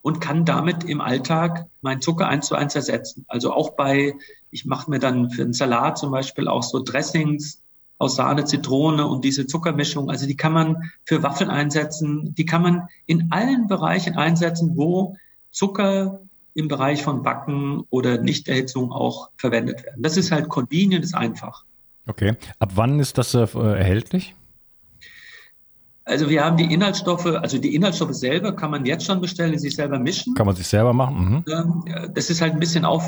und 0.00 0.20
kann 0.20 0.44
damit 0.44 0.84
im 0.84 1.00
Alltag 1.00 1.66
meinen 1.82 2.00
Zucker 2.00 2.28
eins 2.28 2.46
zu 2.46 2.54
eins 2.54 2.76
ersetzen. 2.76 3.24
Also 3.26 3.52
auch 3.52 3.70
bei, 3.70 4.14
ich 4.52 4.64
mache 4.64 4.88
mir 4.88 5.00
dann 5.00 5.30
für 5.30 5.42
einen 5.42 5.52
Salat 5.52 5.98
zum 5.98 6.12
Beispiel 6.12 6.46
auch 6.46 6.62
so 6.62 6.80
Dressings 6.80 7.60
aus 7.98 8.14
Sahne, 8.14 8.44
Zitrone 8.44 9.04
und 9.04 9.24
diese 9.24 9.48
Zuckermischung. 9.48 10.10
Also 10.10 10.28
die 10.28 10.36
kann 10.36 10.52
man 10.52 10.90
für 11.04 11.24
Waffeln 11.24 11.50
einsetzen, 11.50 12.36
die 12.36 12.46
kann 12.46 12.62
man 12.62 12.88
in 13.06 13.32
allen 13.32 13.66
Bereichen 13.66 14.16
einsetzen, 14.16 14.76
wo 14.76 15.16
Zucker 15.50 16.20
im 16.58 16.66
Bereich 16.66 17.02
von 17.02 17.22
Backen 17.22 17.84
oder 17.90 18.18
Nichterhitzung 18.18 18.90
auch 18.90 19.30
verwendet 19.36 19.84
werden. 19.84 20.02
Das 20.02 20.16
ist 20.16 20.32
halt 20.32 20.48
convenient, 20.48 21.04
ist 21.04 21.14
einfach. 21.14 21.64
Okay. 22.08 22.34
Ab 22.58 22.72
wann 22.74 22.98
ist 22.98 23.16
das 23.16 23.34
äh, 23.34 23.46
erhältlich? 23.54 24.34
Also 26.04 26.28
wir 26.28 26.44
haben 26.44 26.56
die 26.56 26.72
Inhaltsstoffe, 26.72 27.26
also 27.26 27.58
die 27.58 27.76
Inhaltsstoffe 27.76 28.14
selber 28.14 28.56
kann 28.56 28.72
man 28.72 28.84
jetzt 28.86 29.04
schon 29.04 29.20
bestellen, 29.20 29.56
sich 29.58 29.76
selber 29.76 30.00
mischen. 30.00 30.34
Kann 30.34 30.46
man 30.46 30.56
sich 30.56 30.66
selber 30.66 30.92
machen? 30.92 31.44
Mhm. 31.44 31.44
Ähm, 31.52 32.12
das 32.14 32.28
ist 32.28 32.40
halt 32.40 32.54
ein 32.54 32.60
bisschen 32.60 32.84
auf, 32.84 33.04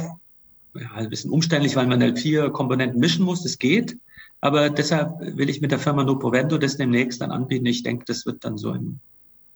ja, 0.75 0.93
ein 0.95 1.11
bisschen 1.11 1.33
umständlich, 1.33 1.75
weil 1.75 1.89
man 1.89 2.01
halt 2.01 2.21
vier 2.21 2.51
Komponenten 2.51 3.01
mischen 3.01 3.25
muss. 3.25 3.43
Das 3.43 3.59
geht. 3.59 3.99
Aber 4.41 4.71
deshalb 4.71 5.19
will 5.21 5.51
ich 5.51 5.61
mit 5.61 5.73
der 5.73 5.81
Firma 5.81 6.05
Noprovento 6.05 6.57
das 6.57 6.77
demnächst 6.77 7.21
dann 7.21 7.33
anbieten. 7.33 7.67
Ich 7.67 7.83
denke, 7.83 8.05
das 8.05 8.27
wird 8.27 8.45
dann 8.45 8.59
so 8.59 8.75
in 8.75 9.01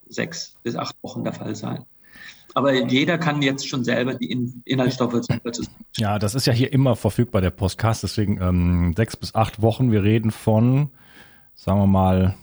sechs 0.09 0.57
bis 0.65 0.75
acht 0.75 0.97
Wochen 1.03 1.23
der 1.23 1.33
Fall 1.33 1.55
sein. 1.55 1.85
Aber 2.55 2.73
jeder 2.73 3.19
kann 3.19 3.43
jetzt 3.43 3.69
schon 3.69 3.85
selber 3.85 4.15
die 4.15 4.31
In 4.31 4.63
Inhaltsstoffe 4.65 5.21
zusammen. 5.21 5.41
Ja, 5.97 6.19
das 6.19 6.35
ist 6.35 6.47
ja 6.47 6.53
hier 6.53 6.73
immer 6.73 6.97
verfügbar, 6.97 7.41
der 7.41 7.51
Postcast. 7.51 8.05
Deswegen 8.05 8.41
ähm, 8.41 8.95
sechs 8.97 9.17
bis 9.17 9.35
acht 9.35 9.61
Wochen. 9.61 9.91
Wir 9.91 10.05
reden 10.05 10.31
von, 10.31 10.91
sagen 11.55 11.81
wir 11.81 11.87
mal, 11.87 12.37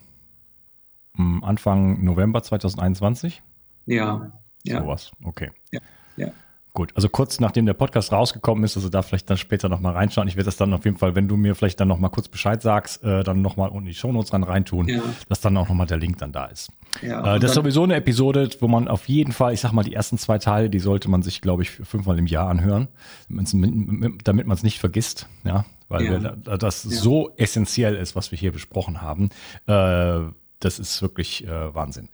Anfang 1.42 2.04
November 2.04 2.42
2021? 2.42 3.42
Ja, 3.86 4.32
ja. 4.64 4.82
Sowas, 4.82 5.12
okay. 5.24 5.52
Ja, 5.72 5.80
ja. 6.18 6.28
Gut, 6.74 6.94
also 6.96 7.10
kurz 7.10 7.42
nachdem 7.42 7.66
der 7.66 7.74
Podcast 7.74 8.14
rausgekommen 8.14 8.64
ist, 8.64 8.78
also 8.78 8.88
da 8.88 9.02
vielleicht 9.02 9.30
dann 9.30 9.38
später 9.38 9.68
nochmal 9.68 9.92
reinschauen. 9.92 10.30
Ich 10.30 10.38
werde 10.38 10.46
das 10.46 10.56
dann 10.56 10.74
auf 10.74 10.86
jeden 10.86 10.98
Fall, 10.98 11.16
wenn 11.16 11.28
du 11.28 11.36
mir 11.36 11.54
vielleicht 11.54 11.82
dann 11.82 11.90
nochmal 11.90 12.12
kurz 12.12 12.30
Bescheid 12.30 12.62
sagst, 12.62 13.04
äh, 13.04 13.24
dann 13.24 13.42
nochmal 13.42 13.70
unten 13.70 13.88
die 13.88 13.94
Shownotes 13.94 14.30
dran 14.32 14.44
reintun, 14.44 14.88
ja. 14.88 15.02
dass 15.28 15.42
dann 15.42 15.58
auch 15.58 15.68
nochmal 15.68 15.88
der 15.88 15.98
Link 15.98 16.18
dann 16.20 16.32
da 16.32 16.46
ist. 16.46 16.72
Ja, 17.02 17.36
äh, 17.36 17.40
das 17.42 17.52
ist 17.52 17.56
sowieso 17.56 17.84
eine 17.84 17.96
Episode, 17.96 18.50
wo 18.62 18.70
man 18.70 18.88
auf 18.88 19.10
jeden 19.10 19.34
Fall, 19.34 19.54
ich 19.54 19.60
sag 19.60 19.74
mal, 19.74 19.84
die 19.84 19.94
ersten 19.94 20.18
zwei 20.18 20.38
Teile, 20.38 20.70
die 20.70 20.80
sollte 20.80 21.10
man 21.10 21.24
sich, 21.24 21.42
glaube 21.42 21.64
ich, 21.64 21.72
fünfmal 21.72 22.18
im 22.18 22.28
Jahr 22.28 22.48
anhören, 22.48 22.88
damit 23.28 24.48
man 24.48 24.56
es 24.56 24.64
nicht 24.64 24.80
vergisst, 24.80 25.28
ja, 25.44 25.66
weil 25.90 26.06
ja. 26.06 26.24
wir, 26.24 26.58
das 26.58 26.84
so 26.84 27.32
essentiell 27.36 27.96
ist, 27.96 28.16
was 28.16 28.32
wir 28.32 28.40
hier 28.40 28.54
besprochen 28.54 29.02
haben. 29.02 29.30
Äh, 29.68 30.32
das 30.62 30.80
ist 30.80 31.02
wirklich 31.02 31.46
äh, 31.46 31.76
Wahnsinn. 31.76 32.08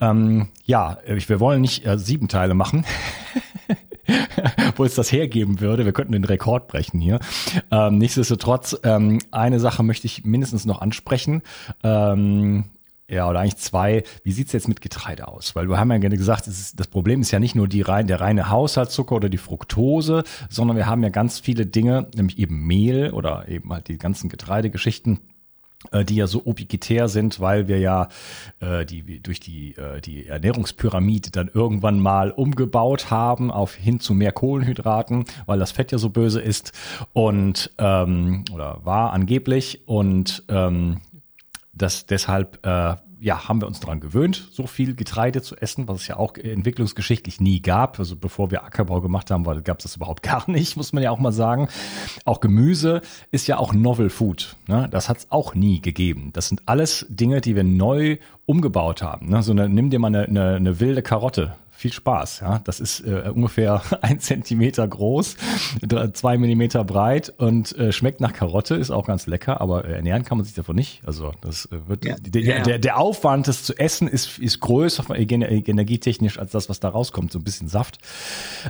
Ähm, 0.00 0.48
ja, 0.64 0.98
ich, 1.06 1.28
wir 1.28 1.40
wollen 1.40 1.60
nicht 1.60 1.84
äh, 1.84 1.98
sieben 1.98 2.28
Teile 2.28 2.54
machen. 2.54 2.86
wo 4.76 4.84
es 4.84 4.94
das 4.94 5.12
hergeben 5.12 5.60
würde. 5.60 5.84
Wir 5.84 5.92
könnten 5.92 6.12
den 6.12 6.24
Rekord 6.24 6.68
brechen 6.68 7.00
hier. 7.00 7.20
Ähm, 7.70 7.98
nichtsdestotrotz, 7.98 8.78
ähm, 8.84 9.18
eine 9.30 9.60
Sache 9.60 9.82
möchte 9.82 10.06
ich 10.06 10.24
mindestens 10.24 10.66
noch 10.66 10.80
ansprechen. 10.80 11.42
Ähm, 11.82 12.64
ja, 13.10 13.28
oder 13.28 13.40
eigentlich 13.40 13.56
zwei. 13.56 14.04
Wie 14.22 14.30
sieht's 14.30 14.52
jetzt 14.52 14.68
mit 14.68 14.80
Getreide 14.80 15.26
aus? 15.26 15.56
Weil 15.56 15.68
wir 15.68 15.78
haben 15.78 15.90
ja 15.90 15.98
gesagt, 15.98 16.46
ist, 16.46 16.78
das 16.78 16.86
Problem 16.86 17.20
ist 17.20 17.32
ja 17.32 17.40
nicht 17.40 17.56
nur 17.56 17.66
die 17.66 17.82
rein, 17.82 18.06
der 18.06 18.20
reine 18.20 18.50
Haushaltszucker 18.50 19.16
oder 19.16 19.28
die 19.28 19.36
Fructose, 19.36 20.22
sondern 20.48 20.76
wir 20.76 20.86
haben 20.86 21.02
ja 21.02 21.08
ganz 21.08 21.40
viele 21.40 21.66
Dinge, 21.66 22.06
nämlich 22.14 22.38
eben 22.38 22.66
Mehl 22.66 23.10
oder 23.10 23.48
eben 23.48 23.72
halt 23.72 23.88
die 23.88 23.98
ganzen 23.98 24.28
Getreidegeschichten 24.28 25.18
die 26.04 26.16
ja 26.16 26.26
so 26.26 26.42
ubiquitär 26.44 27.08
sind, 27.08 27.40
weil 27.40 27.66
wir 27.66 27.78
ja 27.78 28.08
äh, 28.60 28.84
die 28.84 29.22
durch 29.22 29.40
die 29.40 29.76
äh, 29.76 30.00
die 30.00 30.26
Ernährungspyramide 30.26 31.30
dann 31.30 31.50
irgendwann 31.52 32.00
mal 32.00 32.30
umgebaut 32.30 33.10
haben 33.10 33.50
auf 33.50 33.74
hin 33.74 33.98
zu 33.98 34.12
mehr 34.12 34.32
Kohlenhydraten, 34.32 35.24
weil 35.46 35.58
das 35.58 35.72
Fett 35.72 35.90
ja 35.90 35.98
so 35.98 36.10
böse 36.10 36.40
ist 36.40 36.72
und 37.14 37.70
ähm, 37.78 38.44
oder 38.52 38.80
war 38.84 39.12
angeblich 39.12 39.88
und 39.88 40.44
ähm, 40.48 41.00
das 41.72 42.04
deshalb 42.04 42.64
äh, 42.66 42.96
ja, 43.20 43.48
haben 43.48 43.60
wir 43.60 43.66
uns 43.66 43.80
daran 43.80 44.00
gewöhnt, 44.00 44.48
so 44.50 44.66
viel 44.66 44.94
Getreide 44.94 45.42
zu 45.42 45.56
essen, 45.56 45.88
was 45.88 46.02
es 46.02 46.08
ja 46.08 46.16
auch 46.16 46.36
entwicklungsgeschichtlich 46.36 47.40
nie 47.40 47.60
gab. 47.60 47.98
Also 47.98 48.16
bevor 48.16 48.50
wir 48.50 48.64
Ackerbau 48.64 49.00
gemacht 49.00 49.30
haben, 49.30 49.44
gab 49.62 49.78
es 49.78 49.84
das 49.84 49.96
überhaupt 49.96 50.22
gar 50.24 50.50
nicht, 50.50 50.76
muss 50.76 50.92
man 50.92 51.02
ja 51.02 51.10
auch 51.10 51.18
mal 51.18 51.32
sagen. 51.32 51.68
Auch 52.24 52.40
Gemüse 52.40 53.02
ist 53.30 53.46
ja 53.46 53.58
auch 53.58 53.74
Novel 53.74 54.10
Food. 54.10 54.56
Ne? 54.66 54.88
Das 54.90 55.08
hat 55.08 55.18
es 55.18 55.30
auch 55.30 55.54
nie 55.54 55.80
gegeben. 55.80 56.30
Das 56.32 56.48
sind 56.48 56.62
alles 56.66 57.06
Dinge, 57.08 57.40
die 57.40 57.54
wir 57.54 57.64
neu 57.64 58.18
umgebaut 58.46 59.02
haben. 59.02 59.28
Ne? 59.28 59.42
So 59.42 59.52
eine, 59.52 59.68
nimm 59.68 59.90
dir 59.90 59.98
mal 59.98 60.08
eine, 60.08 60.24
eine, 60.24 60.54
eine 60.56 60.80
wilde 60.80 61.02
Karotte 61.02 61.54
viel 61.80 61.92
Spaß. 61.92 62.40
Ja, 62.40 62.60
das 62.64 62.78
ist 62.78 63.00
äh, 63.00 63.30
ungefähr 63.34 63.82
ein 64.02 64.20
Zentimeter 64.20 64.86
groß, 64.86 65.36
zwei 66.12 66.36
Millimeter 66.36 66.84
breit 66.84 67.32
und 67.38 67.76
äh, 67.78 67.90
schmeckt 67.90 68.20
nach 68.20 68.34
Karotte, 68.34 68.74
ist 68.74 68.90
auch 68.90 69.06
ganz 69.06 69.26
lecker, 69.26 69.60
aber 69.62 69.86
äh, 69.86 69.94
ernähren 69.94 70.24
kann 70.24 70.36
man 70.36 70.44
sich 70.44 70.54
davon 70.54 70.76
nicht. 70.76 71.00
Also 71.06 71.32
das 71.40 71.66
äh, 71.66 71.88
wird 71.88 72.04
ja. 72.04 72.16
der, 72.20 72.42
ja, 72.42 72.62
der, 72.62 72.78
der 72.78 72.98
Aufwand, 72.98 73.48
das 73.48 73.64
zu 73.64 73.76
essen, 73.78 74.08
ist 74.08 74.38
ist 74.38 74.60
größer 74.60 75.04
energietechnisch 75.16 76.38
als 76.38 76.52
das, 76.52 76.68
was 76.68 76.80
da 76.80 76.90
rauskommt, 76.90 77.32
so 77.32 77.38
ein 77.38 77.44
bisschen 77.44 77.68
Saft. 77.68 77.98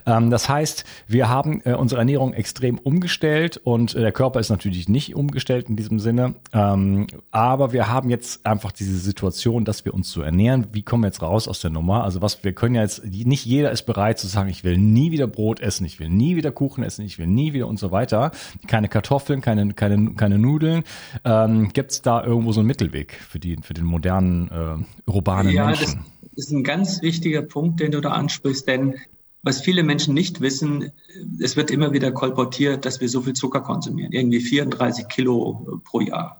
Ähm, 0.06 0.30
das 0.30 0.48
heißt, 0.48 0.84
wir 1.08 1.28
haben 1.28 1.62
äh, 1.64 1.74
unsere 1.74 1.98
Ernährung 2.00 2.32
extrem 2.32 2.78
umgestellt 2.78 3.56
und 3.56 3.94
äh, 3.94 4.00
der 4.00 4.12
Körper 4.12 4.38
ist 4.38 4.50
natürlich 4.50 4.88
nicht 4.88 5.16
umgestellt 5.16 5.68
in 5.68 5.74
diesem 5.74 5.98
Sinne, 5.98 6.36
ähm, 6.52 7.08
aber 7.32 7.72
wir 7.72 7.88
haben 7.88 8.08
jetzt 8.08 8.46
einfach 8.46 8.70
diese 8.70 8.96
Situation, 8.98 9.64
dass 9.64 9.84
wir 9.84 9.94
uns 9.94 10.12
so 10.12 10.22
ernähren. 10.22 10.68
Wie 10.72 10.82
kommen 10.82 11.02
wir 11.02 11.08
jetzt 11.08 11.22
raus 11.22 11.48
aus 11.48 11.60
der 11.60 11.70
Nummer? 11.70 12.04
Also 12.04 12.22
was 12.22 12.44
wir 12.44 12.52
können 12.52 12.76
ja 12.76 12.82
jetzt 12.82 12.99
nicht 13.04 13.44
jeder 13.44 13.70
ist 13.70 13.82
bereit 13.82 14.18
zu 14.18 14.26
sagen, 14.26 14.48
ich 14.48 14.64
will 14.64 14.78
nie 14.78 15.10
wieder 15.10 15.26
Brot 15.26 15.60
essen, 15.60 15.84
ich 15.84 15.98
will 16.00 16.08
nie 16.08 16.36
wieder 16.36 16.52
Kuchen 16.52 16.84
essen, 16.84 17.04
ich 17.04 17.18
will 17.18 17.26
nie 17.26 17.52
wieder 17.52 17.66
und 17.66 17.78
so 17.78 17.90
weiter. 17.90 18.32
Keine 18.66 18.88
Kartoffeln, 18.88 19.40
keine, 19.40 19.72
keine, 19.74 20.14
keine 20.14 20.38
Nudeln. 20.38 20.84
Ähm, 21.24 21.70
Gibt 21.72 21.92
es 21.92 22.02
da 22.02 22.24
irgendwo 22.24 22.52
so 22.52 22.60
einen 22.60 22.66
Mittelweg 22.66 23.14
für, 23.14 23.38
die, 23.38 23.56
für 23.62 23.74
den 23.74 23.84
modernen 23.84 24.48
äh, 24.48 25.10
urbanen 25.10 25.52
ja, 25.52 25.66
Menschen? 25.66 26.04
Das 26.34 26.46
ist 26.46 26.52
ein 26.52 26.64
ganz 26.64 27.02
wichtiger 27.02 27.42
Punkt, 27.42 27.80
den 27.80 27.92
du 27.92 28.00
da 28.00 28.10
ansprichst, 28.10 28.66
denn 28.66 28.96
was 29.42 29.62
viele 29.62 29.82
Menschen 29.82 30.14
nicht 30.14 30.40
wissen, 30.40 30.92
es 31.40 31.56
wird 31.56 31.70
immer 31.70 31.92
wieder 31.92 32.12
kolportiert, 32.12 32.84
dass 32.84 33.00
wir 33.00 33.08
so 33.08 33.22
viel 33.22 33.32
Zucker 33.32 33.60
konsumieren, 33.60 34.12
irgendwie 34.12 34.40
34 34.40 35.08
Kilo 35.08 35.80
pro 35.84 36.00
Jahr. 36.00 36.39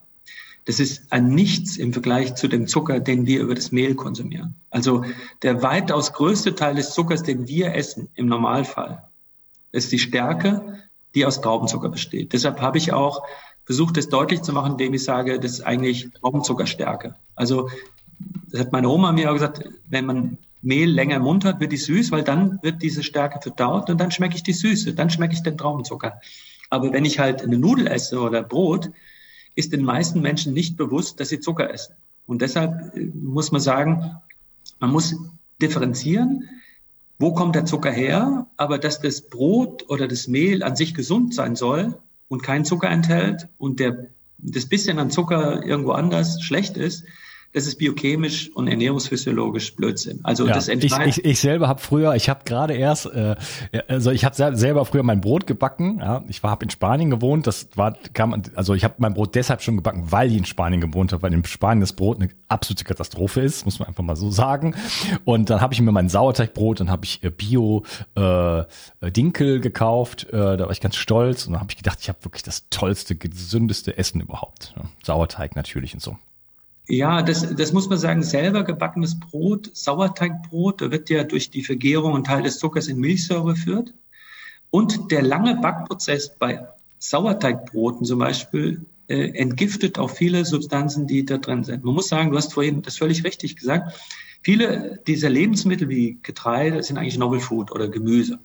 Das 0.65 0.81
ist 0.81 1.13
ein 1.13 1.29
Nichts 1.29 1.77
im 1.77 1.93
Vergleich 1.93 2.35
zu 2.35 2.49
dem 2.49 2.67
Zucker, 2.67 3.01
den 3.01 3.27
wir 3.27 3.41
über 3.41 3.55
das 3.55 3.73
Mehl 3.73 3.95
konsumieren. 3.95 4.55
Also 4.71 5.05
der 5.43 5.63
weitaus 5.63 6.13
größte 6.13 6.55
Teil 6.55 6.77
des 6.77 6.93
Zuckers, 6.95 7.23
den 7.23 7.49
wir 7.49 7.75
essen 7.75 8.09
im 8.15 8.27
Normalfall, 8.27 9.05
ist 9.73 9.93
die 9.93 9.99
Stärke, 9.99 10.81
die 11.15 11.27
aus 11.27 11.41
Traubenzucker 11.41 11.89
besteht. 11.89 12.33
Deshalb 12.33 12.61
habe 12.61 12.79
ich 12.79 12.93
auch 12.93 13.23
versucht, 13.65 13.97
das 13.97 14.09
deutlich 14.09 14.43
zu 14.43 14.53
machen, 14.53 14.73
indem 14.73 14.95
ich 14.95 15.05
sage, 15.05 15.39
das 15.39 15.53
ist 15.53 15.61
eigentlich 15.63 16.11
Traubenzuckerstärke. 16.21 17.15
Also 17.35 17.69
das 18.51 18.61
hat 18.61 18.73
meine 18.73 18.89
Oma 18.89 19.13
mir 19.13 19.31
auch 19.31 19.35
gesagt, 19.35 19.65
wenn 19.89 20.07
man 20.07 20.39
Mehl 20.63 20.91
länger 20.91 21.17
im 21.17 21.23
Mund 21.23 21.45
hat, 21.45 21.61
wird 21.61 21.73
die 21.73 21.79
süß, 21.79 22.11
weil 22.13 22.23
dann 22.23 22.59
wird 22.63 22.83
diese 22.83 23.03
Stärke 23.03 23.41
verdaut 23.41 23.89
und 23.89 23.99
dann 23.99 24.11
schmecke 24.11 24.37
ich 24.37 24.43
die 24.43 24.53
Süße, 24.53 24.95
dann 24.95 25.09
schmecke 25.09 25.35
ich 25.35 25.43
den 25.43 25.57
Traubenzucker. 25.57 26.21
Aber 26.69 26.93
wenn 26.93 27.05
ich 27.05 27.19
halt 27.19 27.43
eine 27.43 27.59
Nudel 27.59 27.87
esse 27.87 28.21
oder 28.21 28.43
Brot, 28.43 28.91
ist 29.55 29.73
den 29.73 29.85
meisten 29.85 30.21
Menschen 30.21 30.53
nicht 30.53 30.77
bewusst, 30.77 31.21
dass 31.21 31.29
sie 31.29 31.41
Zucker 31.41 31.73
essen. 31.73 31.95
Und 32.27 32.43
deshalb 32.43 32.97
äh, 32.97 33.07
muss 33.15 33.53
man 33.53 33.61
sagen, 33.61 34.17
man 34.79 34.91
muss 34.91 35.17
differenzieren, 35.61 36.49
wo 37.19 37.35
kommt 37.35 37.55
der 37.55 37.67
Zucker 37.67 37.91
her, 37.91 38.47
aber 38.57 38.79
dass 38.79 39.01
das 39.01 39.23
Brot 39.23 39.89
oder 39.91 40.09
das 40.09 40.27
Mehl 40.27 40.63
an 40.63 40.77
sich 40.77 40.95
gesund 40.95 41.35
sein 41.35 41.55
soll 41.55 41.99
und 42.29 42.43
kein 42.43 42.65
Zucker 42.65 42.89
enthält 42.89 43.49
und 43.59 43.79
der, 43.79 44.07
das 44.39 44.67
bisschen 44.67 44.99
an 44.99 45.11
Zucker 45.11 45.63
irgendwo 45.65 45.93
anders 45.93 46.43
schlecht 46.43 46.79
ist, 46.79 47.05
das 47.53 47.67
ist 47.67 47.79
biochemisch 47.79 48.51
und 48.55 48.69
ernährungsphysiologisch 48.69 49.75
Blödsinn. 49.75 50.21
Also 50.23 50.47
ja, 50.47 50.55
das 50.55 50.69
entscheidet. 50.69 51.09
Ich, 51.09 51.19
ich, 51.19 51.25
ich 51.25 51.41
selber 51.41 51.67
habe 51.67 51.81
früher, 51.81 52.15
ich 52.15 52.29
habe 52.29 52.45
gerade 52.45 52.75
erst, 52.75 53.07
äh, 53.07 53.35
also 53.89 54.13
ich 54.13 54.25
habe 54.25 54.57
selber 54.57 54.85
früher 54.85 55.03
mein 55.03 55.21
Brot 55.21 55.49
gebacken. 55.49 55.99
Ja, 55.99 56.23
ich 56.29 56.45
war 56.45 56.51
habe 56.53 56.65
in 56.65 56.71
Spanien 56.71 57.11
gewohnt. 57.11 57.49
Das 57.49 57.69
war, 57.75 57.97
man, 58.19 58.43
also 58.55 58.75
ich 58.75 58.85
habe 58.85 58.95
mein 58.99 59.15
Brot 59.15 59.35
deshalb 59.35 59.63
schon 59.63 59.75
gebacken, 59.77 60.05
weil 60.11 60.31
ich 60.31 60.37
in 60.37 60.45
Spanien 60.45 60.81
gewohnt 60.81 61.13
habe, 61.13 61.23
weil 61.25 61.33
in 61.33 61.45
Spanien 61.45 61.81
das 61.81 61.93
Brot 61.93 62.19
eine 62.21 62.31
absolute 62.47 62.85
Katastrophe 62.85 63.41
ist, 63.41 63.65
muss 63.65 63.81
man 63.81 63.89
einfach 63.89 64.05
mal 64.05 64.17
so 64.17 64.31
sagen. 64.31 64.77
Und 65.25 65.51
dann 65.51 65.61
habe 65.61 65.75
ich 65.75 65.81
mir 65.81 65.91
mein 65.91 66.09
Sauerteigbrot, 66.09 66.79
dann 66.79 66.91
habe 66.91 67.05
ich 67.05 67.25
äh, 67.25 67.31
Bio 67.31 67.85
äh, 68.15 68.63
Dinkel 69.11 69.61
gekauft. 69.61 70.29
Äh, 70.31 70.57
da 70.57 70.61
war 70.61 70.71
ich 70.71 70.81
ganz 70.81 70.95
stolz 70.95 71.47
und 71.47 71.55
dann 71.55 71.61
habe 71.61 71.73
ich 71.73 71.77
gedacht, 71.77 71.99
ich 72.01 72.09
habe 72.09 72.25
wirklich 72.25 72.45
das 72.45 72.69
tollste, 72.71 73.17
gesündeste 73.17 73.99
Essen 73.99 74.21
überhaupt. 74.21 74.73
Ja, 74.77 74.85
Sauerteig 75.03 75.57
natürlich 75.57 75.95
und 75.95 76.01
so. 76.01 76.17
Ja, 76.91 77.23
das, 77.23 77.55
das 77.55 77.73
muss 77.73 77.89
man 77.89 77.99
sagen, 77.99 78.25
selber 78.25 78.65
gebackenes 78.65 79.21
Brot, 79.21 79.71
Sauerteigbrot, 79.75 80.81
da 80.81 80.91
wird 80.91 81.09
ja 81.09 81.23
durch 81.23 81.49
die 81.49 81.63
Vergärung 81.63 82.17
ein 82.17 82.25
Teil 82.25 82.43
des 82.43 82.59
Zuckers 82.59 82.89
in 82.89 82.99
Milchsäure 82.99 83.55
führt. 83.55 83.95
Und 84.71 85.13
der 85.13 85.23
lange 85.23 85.55
Backprozess 85.55 86.37
bei 86.37 86.67
Sauerteigbroten 86.99 88.05
zum 88.05 88.19
Beispiel 88.19 88.87
äh, 89.07 89.31
entgiftet 89.39 90.01
auch 90.01 90.11
viele 90.11 90.45
Substanzen, 90.45 91.07
die 91.07 91.25
da 91.25 91.39
drin 91.39 91.63
sind. 91.63 91.85
Man 91.85 91.95
muss 91.95 92.09
sagen, 92.09 92.33
du 92.33 92.37
hast 92.37 92.55
vorhin 92.55 92.83
das 92.83 92.97
völlig 92.97 93.23
richtig 93.23 93.55
gesagt. 93.55 93.95
Viele 94.43 95.01
dieser 95.07 95.31
Lebensmittel 95.31 95.89
wie 95.89 96.19
Getreide 96.25 96.83
sind 96.83 96.99
eigentlich 96.99 97.19
Novel 97.19 97.39
Food 97.39 97.71
oder 97.71 97.87
Gemüse. 97.87 98.41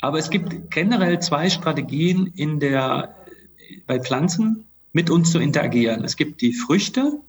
Aber 0.00 0.18
es 0.18 0.30
gibt 0.30 0.70
generell 0.70 1.18
zwei 1.18 1.50
Strategien 1.50 2.28
in 2.28 2.60
der, 2.60 3.16
bei 3.88 3.98
Pflanzen 3.98 4.66
mit 4.92 5.10
uns 5.10 5.32
zu 5.32 5.40
interagieren. 5.40 6.04
Es 6.04 6.16
gibt 6.16 6.42
die 6.42 6.52
Früchte, 6.52 7.20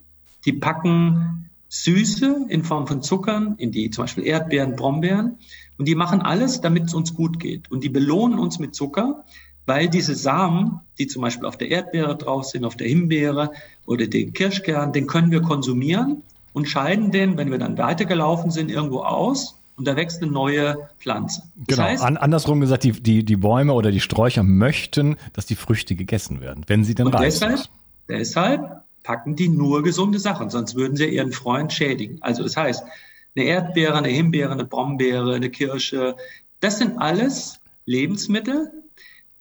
die 0.45 0.53
packen 0.53 1.49
Süße 1.69 2.47
in 2.49 2.63
Form 2.63 2.85
von 2.85 3.01
Zuckern 3.01 3.55
in 3.57 3.71
die 3.71 3.89
zum 3.91 4.03
Beispiel 4.03 4.25
Erdbeeren, 4.25 4.75
Brombeeren 4.75 5.37
und 5.77 5.87
die 5.87 5.95
machen 5.95 6.21
alles, 6.21 6.61
damit 6.61 6.85
es 6.85 6.93
uns 6.93 7.15
gut 7.15 7.39
geht. 7.39 7.71
Und 7.71 7.83
die 7.83 7.89
belohnen 7.89 8.39
uns 8.39 8.59
mit 8.59 8.75
Zucker, 8.75 9.23
weil 9.65 9.87
diese 9.87 10.15
Samen, 10.15 10.81
die 10.99 11.07
zum 11.07 11.21
Beispiel 11.21 11.47
auf 11.47 11.57
der 11.57 11.69
Erdbeere 11.69 12.17
drauf 12.17 12.45
sind, 12.45 12.65
auf 12.65 12.75
der 12.75 12.87
Himbeere 12.87 13.51
oder 13.85 14.07
den 14.07 14.33
Kirschkern, 14.33 14.91
den 14.91 15.07
können 15.07 15.31
wir 15.31 15.41
konsumieren 15.41 16.23
und 16.51 16.67
scheiden 16.67 17.11
den, 17.11 17.37
wenn 17.37 17.51
wir 17.51 17.57
dann 17.57 17.77
weitergelaufen 17.77 18.51
sind, 18.51 18.69
irgendwo 18.69 18.99
aus 18.99 19.57
und 19.77 19.87
da 19.87 19.95
wächst 19.95 20.21
eine 20.21 20.31
neue 20.31 20.89
Pflanze. 20.99 21.43
Das 21.55 21.77
genau, 21.77 21.87
heißt, 21.87 22.03
An, 22.03 22.17
andersrum 22.17 22.59
gesagt, 22.59 22.83
die, 22.83 22.91
die, 22.91 23.23
die 23.23 23.37
Bäume 23.37 23.73
oder 23.73 23.91
die 23.91 24.01
Sträucher 24.01 24.43
möchten, 24.43 25.15
dass 25.33 25.45
die 25.45 25.55
Früchte 25.55 25.95
gegessen 25.95 26.41
werden, 26.41 26.65
wenn 26.67 26.83
sie 26.83 26.95
denn 26.95 27.07
reif 27.07 27.37
sind. 27.37 27.69
Deshalb 28.09 28.83
packen 29.03 29.35
die 29.35 29.49
nur 29.49 29.83
gesunde 29.83 30.19
Sachen, 30.19 30.49
sonst 30.49 30.75
würden 30.75 30.95
sie 30.95 31.07
ihren 31.07 31.31
Freund 31.31 31.73
schädigen. 31.73 32.17
Also 32.21 32.43
das 32.43 32.57
heißt, 32.57 32.83
eine 33.35 33.45
Erdbeere, 33.45 33.97
eine 33.97 34.09
Himbeere, 34.09 34.51
eine 34.51 34.65
Brombeere, 34.65 35.35
eine 35.35 35.49
Kirsche, 35.49 36.15
das 36.59 36.77
sind 36.77 36.97
alles 36.97 37.59
Lebensmittel, 37.85 38.71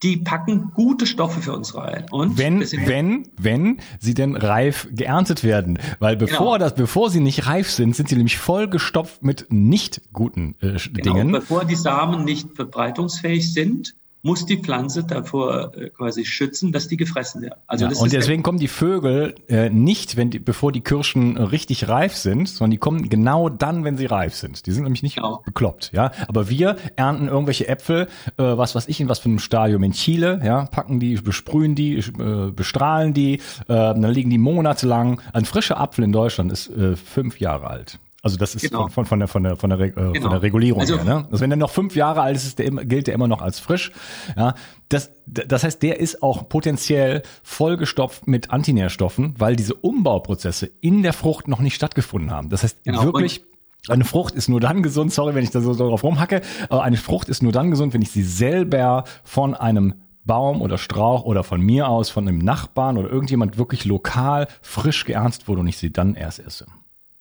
die 0.02 0.16
packen 0.16 0.72
gute 0.74 1.06
Stoffe 1.06 1.42
für 1.42 1.52
uns 1.52 1.74
rein. 1.74 2.06
Und 2.10 2.38
wenn, 2.38 2.60
wenn, 2.60 3.28
wenn 3.38 3.78
sie 3.98 4.14
denn 4.14 4.34
reif 4.34 4.88
geerntet 4.90 5.44
werden, 5.44 5.78
weil 5.98 6.16
bevor 6.16 6.38
genau. 6.38 6.58
das, 6.58 6.74
bevor 6.74 7.10
sie 7.10 7.20
nicht 7.20 7.46
reif 7.46 7.70
sind, 7.70 7.94
sind 7.94 8.08
sie 8.08 8.16
nämlich 8.16 8.38
vollgestopft 8.38 9.22
mit 9.22 9.46
nicht 9.50 10.00
guten 10.12 10.56
äh, 10.60 10.78
genau, 10.90 11.14
Dingen. 11.14 11.32
Bevor 11.32 11.66
die 11.66 11.74
Samen 11.74 12.24
nicht 12.24 12.54
verbreitungsfähig 12.54 13.52
sind, 13.52 13.94
muss 14.22 14.44
die 14.44 14.58
Pflanze 14.58 15.04
davor 15.04 15.74
äh, 15.74 15.90
quasi 15.90 16.24
schützen, 16.24 16.72
dass 16.72 16.88
die 16.88 16.96
gefressen 16.96 17.42
werden. 17.42 17.58
Also 17.66 17.86
ja, 17.86 17.96
und 17.98 18.12
deswegen 18.12 18.42
kommen 18.42 18.58
die 18.58 18.68
Vögel 18.68 19.34
äh, 19.48 19.70
nicht, 19.70 20.16
wenn 20.16 20.30
die, 20.30 20.38
bevor 20.38 20.72
die 20.72 20.82
Kirschen 20.82 21.36
richtig 21.38 21.88
reif 21.88 22.16
sind, 22.16 22.48
sondern 22.48 22.70
die 22.72 22.78
kommen 22.78 23.08
genau 23.08 23.48
dann, 23.48 23.84
wenn 23.84 23.96
sie 23.96 24.06
reif 24.06 24.34
sind. 24.34 24.66
Die 24.66 24.72
sind 24.72 24.84
nämlich 24.84 25.02
nicht 25.02 25.16
genau. 25.16 25.42
bekloppt, 25.44 25.92
ja. 25.92 26.12
Aber 26.28 26.50
wir 26.50 26.76
ernten 26.96 27.28
irgendwelche 27.28 27.68
Äpfel, 27.68 28.08
äh, 28.36 28.42
was 28.42 28.74
weiß 28.74 28.88
ich 28.88 29.00
in 29.00 29.08
was 29.08 29.20
für 29.20 29.28
einem 29.28 29.38
Stadium 29.38 29.82
in 29.82 29.92
Chile, 29.92 30.40
ja, 30.44 30.66
packen 30.66 31.00
die, 31.00 31.14
besprühen 31.14 31.74
die, 31.74 31.96
äh, 31.96 32.50
bestrahlen 32.50 33.14
die, 33.14 33.34
äh, 33.34 33.38
dann 33.68 34.02
liegen 34.02 34.30
die 34.30 34.38
monatelang. 34.38 35.20
Ein 35.32 35.44
frischer 35.46 35.80
Apfel 35.80 36.04
in 36.04 36.12
Deutschland 36.12 36.52
ist 36.52 36.68
äh, 36.68 36.96
fünf 36.96 37.40
Jahre 37.40 37.68
alt. 37.68 37.98
Also 38.22 38.36
das 38.36 38.54
ist 38.54 38.62
genau. 38.62 38.88
von, 38.88 39.06
von, 39.06 39.18
der 39.18 39.28
von 39.28 39.42
der 39.42 39.56
von 39.56 39.70
der, 39.70 39.80
äh, 39.80 39.90
genau. 39.90 40.12
von 40.20 40.30
der 40.30 40.42
Regulierung 40.42 40.80
also, 40.80 40.96
her. 40.96 41.04
Ne? 41.04 41.28
Also 41.30 41.40
wenn 41.40 41.50
er 41.50 41.56
noch 41.56 41.70
fünf 41.70 41.96
Jahre 41.96 42.20
alt 42.20 42.36
ist, 42.36 42.58
der, 42.58 42.70
gilt 42.70 43.06
der 43.06 43.14
immer 43.14 43.28
noch 43.28 43.40
als 43.40 43.58
frisch. 43.58 43.92
Ja, 44.36 44.54
das 44.88 45.12
das 45.26 45.62
heißt, 45.62 45.82
der 45.82 46.00
ist 46.00 46.22
auch 46.22 46.48
potenziell 46.48 47.22
vollgestopft 47.42 48.26
mit 48.26 48.50
Antinährstoffen, 48.50 49.34
weil 49.38 49.56
diese 49.56 49.74
Umbauprozesse 49.74 50.70
in 50.80 51.02
der 51.02 51.12
Frucht 51.12 51.48
noch 51.48 51.60
nicht 51.60 51.74
stattgefunden 51.74 52.30
haben. 52.30 52.50
Das 52.50 52.62
heißt 52.62 52.84
genau. 52.84 53.04
wirklich 53.04 53.42
eine 53.88 54.04
Frucht 54.04 54.34
ist 54.34 54.48
nur 54.48 54.60
dann 54.60 54.82
gesund, 54.82 55.12
sorry, 55.12 55.34
wenn 55.34 55.44
ich 55.44 55.50
da 55.50 55.60
so 55.60 55.74
drauf 55.74 56.04
rumhacke, 56.04 56.42
aber 56.68 56.82
eine 56.82 56.98
Frucht 56.98 57.28
ist 57.30 57.42
nur 57.42 57.52
dann 57.52 57.70
gesund, 57.70 57.94
wenn 57.94 58.02
ich 58.02 58.10
sie 58.10 58.22
selber 58.22 59.04
von 59.24 59.54
einem 59.54 59.94
Baum 60.24 60.60
oder 60.60 60.76
Strauch 60.76 61.24
oder 61.24 61.44
von 61.44 61.62
mir 61.62 61.88
aus, 61.88 62.10
von 62.10 62.28
einem 62.28 62.38
Nachbarn 62.38 62.98
oder 62.98 63.08
irgendjemand 63.08 63.56
wirklich 63.56 63.86
lokal 63.86 64.48
frisch 64.60 65.06
geerntet 65.06 65.48
wurde 65.48 65.60
und 65.60 65.68
ich 65.68 65.78
sie 65.78 65.92
dann 65.92 66.14
erst 66.14 66.40
esse. 66.40 66.66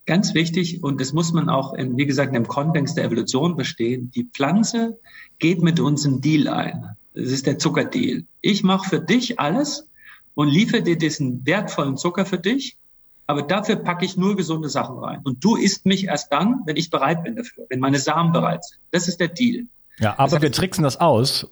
Ganz 0.10 0.34
wichtig, 0.34 0.84
und 0.84 1.00
das 1.00 1.14
muss 1.14 1.34
man 1.34 1.50
auch, 1.50 1.76
in, 1.76 1.96
wie 1.96 2.08
gesagt, 2.08 2.36
im 2.36 2.48
Kontext 2.48 2.98
der 2.98 3.04
Evolution 3.04 3.54
verstehen, 3.54 4.10
die 4.16 4.24
Pflanze 4.24 4.98
geht 5.38 5.62
mit 5.62 5.80
uns 5.80 6.04
einen 6.04 6.20
Deal 6.20 6.48
ein. 6.48 6.84
Das 7.14 7.28
ist 7.28 7.46
der 7.46 7.60
Zuckerdeal. 7.60 8.24
Ich 8.42 8.64
mache 8.64 8.90
für 8.90 9.00
dich 9.00 9.40
alles 9.40 9.88
und 10.34 10.48
liefere 10.48 10.82
dir 10.82 10.98
diesen 10.98 11.46
wertvollen 11.46 11.96
Zucker 11.96 12.26
für 12.26 12.40
dich, 12.40 12.76
aber 13.28 13.44
dafür 13.44 13.76
packe 13.76 14.04
ich 14.04 14.18
nur 14.18 14.36
gesunde 14.36 14.68
Sachen 14.68 14.98
rein. 14.98 15.20
Und 15.24 15.44
du 15.44 15.56
isst 15.56 15.86
mich 15.86 16.06
erst 16.06 16.34
dann, 16.34 16.62
wenn 16.66 16.76
ich 16.76 16.90
bereit 16.90 17.24
bin 17.24 17.36
dafür, 17.36 17.68
wenn 17.70 17.80
meine 17.80 18.00
Samen 18.00 18.32
bereit 18.32 18.66
sind. 18.66 18.80
Das 18.90 19.08
ist 19.08 19.20
der 19.20 19.28
Deal. 19.28 19.68
Ja, 20.00 20.18
aber 20.18 20.38
das 20.38 20.42
wir 20.42 20.52
tricksen 20.52 20.84
das 20.84 21.00
aus. 21.00 21.46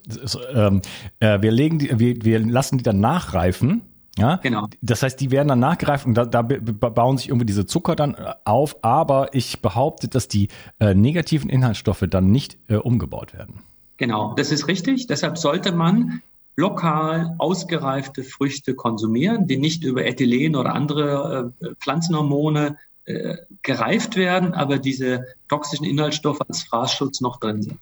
Ähm, 0.51 0.81
äh, 1.19 1.39
wir 1.43 1.51
legen 1.51 1.77
die, 1.77 1.99
wir, 1.99 2.23
wir 2.23 2.39
lassen 2.39 2.79
die 2.79 2.83
dann 2.83 2.99
nachreifen 3.01 3.83
ja, 4.17 4.35
genau. 4.37 4.67
Das 4.81 5.03
heißt, 5.03 5.19
die 5.19 5.31
werden 5.31 5.47
dann 5.47 5.59
nachgereift 5.59 6.05
und 6.05 6.15
da, 6.15 6.25
da 6.25 6.41
bauen 6.41 7.17
sich 7.17 7.29
irgendwie 7.29 7.45
diese 7.45 7.65
Zucker 7.65 7.95
dann 7.95 8.15
äh, 8.15 8.33
auf, 8.45 8.83
aber 8.83 9.33
ich 9.33 9.61
behaupte, 9.61 10.07
dass 10.07 10.27
die 10.27 10.49
äh, 10.79 10.93
negativen 10.93 11.49
Inhaltsstoffe 11.49 12.05
dann 12.09 12.31
nicht 12.31 12.57
äh, 12.67 12.75
umgebaut 12.75 13.33
werden. 13.33 13.61
Genau, 13.97 14.33
das 14.35 14.51
ist 14.51 14.67
richtig. 14.67 15.07
Deshalb 15.07 15.37
sollte 15.37 15.71
man 15.71 16.21
lokal 16.55 17.35
ausgereifte 17.37 18.23
Früchte 18.23 18.73
konsumieren, 18.73 19.47
die 19.47 19.57
nicht 19.57 19.83
über 19.83 20.05
Ethylen 20.05 20.55
oder 20.55 20.73
andere 20.73 21.53
äh, 21.61 21.75
Pflanzenhormone 21.79 22.77
äh, 23.05 23.37
gereift 23.61 24.15
werden, 24.15 24.53
aber 24.53 24.79
diese 24.79 25.25
toxischen 25.47 25.85
Inhaltsstoffe 25.85 26.41
als 26.47 26.63
Fraßschutz 26.63 27.21
noch 27.21 27.39
drin 27.39 27.61
sind. 27.61 27.77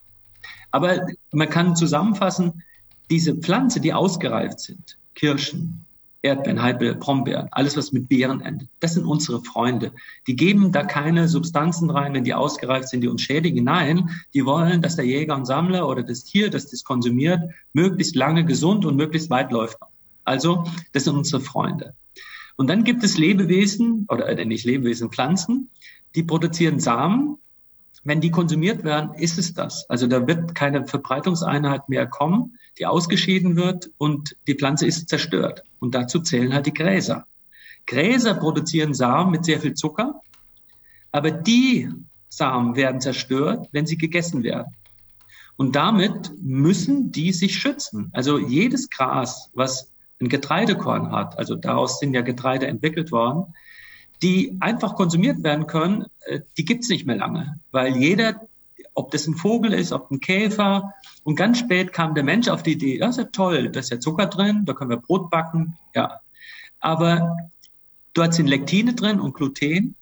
Aber 0.71 1.07
man 1.31 1.49
kann 1.49 1.75
zusammenfassen, 1.75 2.63
diese 3.09 3.35
Pflanze, 3.35 3.79
die 3.79 3.93
ausgereift 3.93 4.59
sind, 4.59 4.97
Kirschen, 5.15 5.84
Erdbeeren, 6.25 6.61
Heidelbeeren, 6.61 6.99
Brombeeren, 6.99 7.47
alles 7.51 7.77
was 7.77 7.91
mit 7.91 8.09
Beeren 8.09 8.41
endet. 8.41 8.67
Das 8.79 8.95
sind 8.95 9.05
unsere 9.05 9.41
Freunde. 9.43 9.93
Die 10.27 10.35
geben 10.35 10.71
da 10.71 10.83
keine 10.83 11.27
Substanzen 11.27 11.89
rein, 11.89 12.13
wenn 12.13 12.23
die 12.23 12.33
ausgereift 12.33 12.89
sind, 12.89 13.01
die 13.01 13.07
uns 13.07 13.21
schädigen. 13.21 13.63
Nein, 13.63 14.09
die 14.33 14.45
wollen, 14.45 14.81
dass 14.81 14.95
der 14.95 15.05
Jäger 15.05 15.35
und 15.35 15.45
Sammler 15.45 15.87
oder 15.87 16.03
das 16.03 16.23
Tier, 16.23 16.49
das 16.49 16.67
das 16.71 16.83
konsumiert, 16.83 17.41
möglichst 17.73 18.15
lange 18.15 18.43
gesund 18.43 18.85
und 18.85 18.95
möglichst 18.95 19.29
weit 19.29 19.51
läuft. 19.51 19.77
Also, 20.23 20.65
das 20.91 21.03
sind 21.03 21.15
unsere 21.15 21.41
Freunde. 21.41 21.93
Und 22.55 22.69
dann 22.69 22.83
gibt 22.83 23.03
es 23.03 23.17
Lebewesen, 23.17 24.07
oder 24.09 24.27
äh, 24.27 24.45
nicht 24.45 24.65
Lebewesen, 24.65 25.11
Pflanzen, 25.11 25.69
die 26.15 26.23
produzieren 26.23 26.79
Samen. 26.79 27.37
Wenn 28.03 28.21
die 28.21 28.31
konsumiert 28.31 28.83
werden, 28.83 29.13
ist 29.15 29.37
es 29.37 29.53
das. 29.53 29.89
Also 29.89 30.07
da 30.07 30.27
wird 30.27 30.55
keine 30.55 30.85
Verbreitungseinheit 30.85 31.89
mehr 31.89 32.05
kommen 32.05 32.57
die 32.77 32.85
ausgeschieden 32.85 33.55
wird 33.55 33.91
und 33.97 34.35
die 34.47 34.55
Pflanze 34.55 34.85
ist 34.85 35.09
zerstört. 35.09 35.63
Und 35.79 35.95
dazu 35.95 36.19
zählen 36.19 36.53
halt 36.53 36.65
die 36.65 36.73
Gräser. 36.73 37.27
Gräser 37.85 38.33
produzieren 38.35 38.93
Samen 38.93 39.31
mit 39.31 39.45
sehr 39.45 39.59
viel 39.59 39.73
Zucker, 39.73 40.21
aber 41.11 41.31
die 41.31 41.89
Samen 42.29 42.75
werden 42.75 42.99
zerstört, 42.99 43.69
wenn 43.71 43.85
sie 43.85 43.97
gegessen 43.97 44.43
werden. 44.43 44.75
Und 45.57 45.75
damit 45.75 46.31
müssen 46.41 47.11
die 47.11 47.31
sich 47.31 47.57
schützen. 47.57 48.09
Also 48.13 48.37
jedes 48.37 48.89
Gras, 48.89 49.51
was 49.53 49.91
ein 50.19 50.27
Getreidekorn 50.27 51.11
hat, 51.11 51.37
also 51.37 51.55
daraus 51.55 51.99
sind 51.99 52.13
ja 52.13 52.21
Getreide 52.21 52.67
entwickelt 52.67 53.11
worden, 53.11 53.53
die 54.21 54.57
einfach 54.59 54.95
konsumiert 54.95 55.43
werden 55.43 55.67
können, 55.67 56.05
äh, 56.25 56.41
die 56.57 56.65
gibt's 56.65 56.89
nicht 56.89 57.05
mehr 57.05 57.17
lange, 57.17 57.59
weil 57.71 57.95
jeder 57.97 58.47
ob 58.95 59.11
das 59.11 59.27
ein 59.27 59.35
Vogel 59.35 59.73
ist, 59.73 59.91
ob 59.91 60.09
ein 60.09 60.19
Käfer. 60.19 60.93
Und 61.23 61.35
ganz 61.35 61.59
spät 61.59 61.93
kam 61.93 62.15
der 62.15 62.23
Mensch 62.23 62.47
auf 62.47 62.63
die 62.63 62.71
Idee, 62.71 62.97
das 62.97 63.17
ist 63.17 63.23
ja 63.23 63.29
toll, 63.31 63.69
da 63.69 63.79
ist 63.79 63.91
ja 63.91 63.99
Zucker 63.99 64.25
drin, 64.25 64.65
da 64.65 64.73
können 64.73 64.89
wir 64.89 64.97
Brot 64.97 65.29
backen, 65.29 65.77
ja. 65.93 66.19
Aber 66.79 67.37
dort 68.13 68.33
sind 68.33 68.47
Lektine 68.47 68.93
drin 68.93 69.19
und 69.19 69.35
Gluten, 69.35 69.95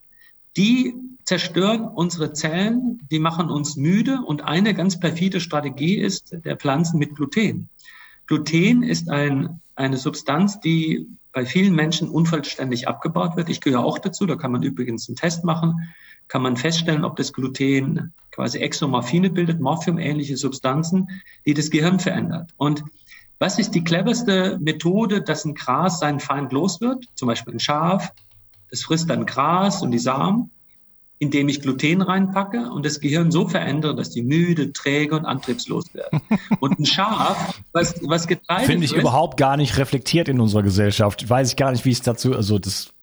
die 0.55 0.95
zerstören 1.25 1.85
unsere 1.85 2.33
Zellen, 2.33 3.07
die 3.09 3.19
machen 3.19 3.49
uns 3.49 3.75
müde 3.75 4.21
und 4.25 4.43
eine 4.43 4.73
ganz 4.73 4.99
perfide 4.99 5.39
Strategie 5.39 5.97
ist 5.97 6.35
der 6.43 6.57
Pflanzen 6.57 6.99
mit 6.99 7.15
Gluten. 7.15 7.69
Gluten 8.27 8.83
ist 8.83 9.09
ein, 9.09 9.61
eine 9.75 9.97
Substanz, 9.97 10.59
die 10.59 11.07
bei 11.33 11.45
vielen 11.45 11.75
Menschen 11.75 12.09
unvollständig 12.09 12.87
abgebaut 12.87 13.35
wird. 13.35 13.49
Ich 13.49 13.59
gehöre 13.59 13.83
auch 13.83 13.97
dazu, 13.97 14.25
da 14.25 14.35
kann 14.35 14.51
man 14.51 14.63
übrigens 14.63 15.09
einen 15.09 15.15
Test 15.15 15.43
machen 15.43 15.93
kann 16.27 16.41
man 16.41 16.57
feststellen, 16.57 17.05
ob 17.05 17.15
das 17.15 17.33
Gluten 17.33 18.13
quasi 18.31 18.59
Exomorphine 18.59 19.29
bildet, 19.29 19.59
Morphium-ähnliche 19.59 20.37
Substanzen, 20.37 21.09
die 21.45 21.53
das 21.53 21.69
Gehirn 21.69 21.99
verändert. 21.99 22.51
Und 22.57 22.83
was 23.39 23.59
ist 23.59 23.71
die 23.71 23.83
cleverste 23.83 24.57
Methode, 24.59 25.21
dass 25.21 25.45
ein 25.45 25.53
Gras 25.53 25.99
seinen 25.99 26.19
Feind 26.19 26.51
los 26.51 26.81
wird? 26.81 27.05
Zum 27.15 27.27
Beispiel 27.27 27.53
ein 27.53 27.59
Schaf, 27.59 28.13
das 28.69 28.83
frisst 28.83 29.09
dann 29.09 29.25
Gras 29.25 29.81
und 29.81 29.91
die 29.91 29.99
Samen, 29.99 30.49
indem 31.19 31.47
ich 31.47 31.61
Gluten 31.61 32.01
reinpacke 32.01 32.71
und 32.71 32.85
das 32.85 32.99
Gehirn 32.99 33.31
so 33.31 33.47
verändere, 33.47 33.95
dass 33.95 34.09
die 34.09 34.23
müde, 34.23 34.73
träge 34.73 35.15
und 35.15 35.25
antriebslos 35.25 35.93
werden. 35.93 36.21
Und 36.59 36.79
ein 36.79 36.85
Schaf, 36.85 37.61
was, 37.71 37.95
was 38.03 38.27
Getreide 38.27 38.65
Finde 38.65 38.85
ich 38.85 38.91
frisst, 38.91 39.01
überhaupt 39.01 39.37
gar 39.37 39.55
nicht 39.57 39.77
reflektiert 39.77 40.27
in 40.27 40.39
unserer 40.39 40.63
Gesellschaft. 40.63 41.29
Weiß 41.29 41.49
ich 41.49 41.55
gar 41.55 41.71
nicht, 41.71 41.85
wie 41.85 41.91
es 41.91 42.01
dazu, 42.01 42.35
also 42.35 42.59
das 42.59 42.93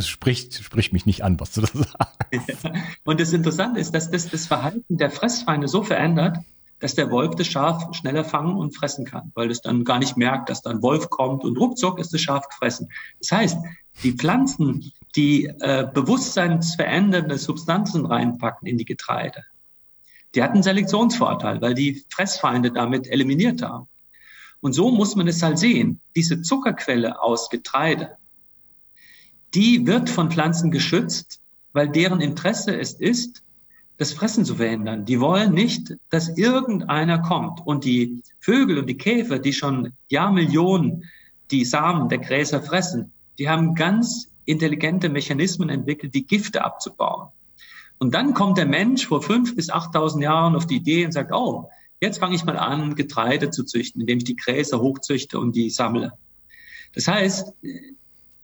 spricht, 0.00 0.54
spricht 0.54 0.92
mich 0.92 1.06
nicht 1.06 1.24
an, 1.24 1.38
was 1.40 1.52
du 1.52 1.62
da 1.62 1.68
sagst. 1.68 2.66
Und 3.04 3.20
das 3.20 3.32
Interessante 3.32 3.80
ist, 3.80 3.94
dass 3.94 4.10
das 4.10 4.28
das 4.28 4.46
Verhalten 4.46 4.96
der 4.96 5.10
Fressfeinde 5.10 5.68
so 5.68 5.82
verändert, 5.82 6.38
dass 6.80 6.94
der 6.94 7.10
Wolf 7.10 7.34
das 7.34 7.46
Schaf 7.46 7.94
schneller 7.94 8.24
fangen 8.24 8.56
und 8.56 8.76
fressen 8.76 9.04
kann, 9.04 9.32
weil 9.34 9.50
es 9.50 9.60
dann 9.60 9.84
gar 9.84 9.98
nicht 9.98 10.16
merkt, 10.16 10.48
dass 10.48 10.62
da 10.62 10.70
ein 10.70 10.82
Wolf 10.82 11.10
kommt 11.10 11.44
und 11.44 11.58
ruckzuck 11.58 11.98
ist 11.98 12.12
das 12.14 12.20
Schaf 12.20 12.48
gefressen. 12.48 12.88
Das 13.18 13.32
heißt, 13.32 13.58
die 14.02 14.12
Pflanzen, 14.12 14.92
die 15.16 15.46
äh, 15.46 15.86
bewusstseinsverändernde 15.92 17.38
Substanzen 17.38 18.06
reinpacken 18.06 18.68
in 18.68 18.78
die 18.78 18.84
Getreide, 18.84 19.44
die 20.34 20.42
hatten 20.42 20.62
Selektionsvorteil, 20.62 21.60
weil 21.60 21.74
die 21.74 22.04
Fressfeinde 22.10 22.70
damit 22.70 23.08
eliminiert 23.08 23.62
haben. 23.62 23.88
Und 24.60 24.72
so 24.72 24.90
muss 24.90 25.16
man 25.16 25.28
es 25.28 25.42
halt 25.42 25.58
sehen. 25.58 26.00
Diese 26.16 26.42
Zuckerquelle 26.42 27.20
aus 27.20 27.48
Getreide, 27.48 28.16
die 29.54 29.86
wird 29.86 30.10
von 30.10 30.30
Pflanzen 30.30 30.70
geschützt, 30.70 31.40
weil 31.72 31.88
deren 31.88 32.20
Interesse 32.20 32.78
es 32.78 32.92
ist, 32.92 33.42
das 33.98 34.12
Fressen 34.12 34.44
zu 34.44 34.54
verhindern. 34.54 35.04
Die 35.04 35.20
wollen 35.20 35.52
nicht, 35.52 35.96
dass 36.08 36.38
irgendeiner 36.38 37.18
kommt 37.18 37.66
und 37.66 37.84
die 37.84 38.22
Vögel 38.40 38.78
und 38.78 38.86
die 38.86 38.96
Käfer, 38.96 39.38
die 39.38 39.52
schon 39.52 39.92
Jahrmillionen 40.08 41.04
die 41.50 41.64
Samen 41.64 42.08
der 42.08 42.18
Gräser 42.18 42.62
fressen, 42.62 43.12
die 43.38 43.48
haben 43.48 43.74
ganz 43.74 44.30
intelligente 44.44 45.08
Mechanismen 45.08 45.68
entwickelt, 45.68 46.14
die 46.14 46.26
Gifte 46.26 46.64
abzubauen. 46.64 47.28
Und 47.98 48.14
dann 48.14 48.34
kommt 48.34 48.58
der 48.58 48.66
Mensch 48.66 49.06
vor 49.06 49.22
fünf 49.22 49.56
bis 49.56 49.68
achttausend 49.68 50.22
Jahren 50.22 50.54
auf 50.54 50.66
die 50.66 50.76
Idee 50.76 51.04
und 51.04 51.12
sagt, 51.12 51.32
oh, 51.32 51.68
jetzt 52.00 52.18
fange 52.18 52.36
ich 52.36 52.44
mal 52.44 52.56
an, 52.56 52.94
Getreide 52.94 53.50
zu 53.50 53.64
züchten, 53.64 54.00
indem 54.00 54.18
ich 54.18 54.24
die 54.24 54.36
Gräser 54.36 54.80
hochzüchte 54.80 55.38
und 55.40 55.56
die 55.56 55.70
sammle. 55.70 56.12
Das 56.94 57.08
heißt, 57.08 57.52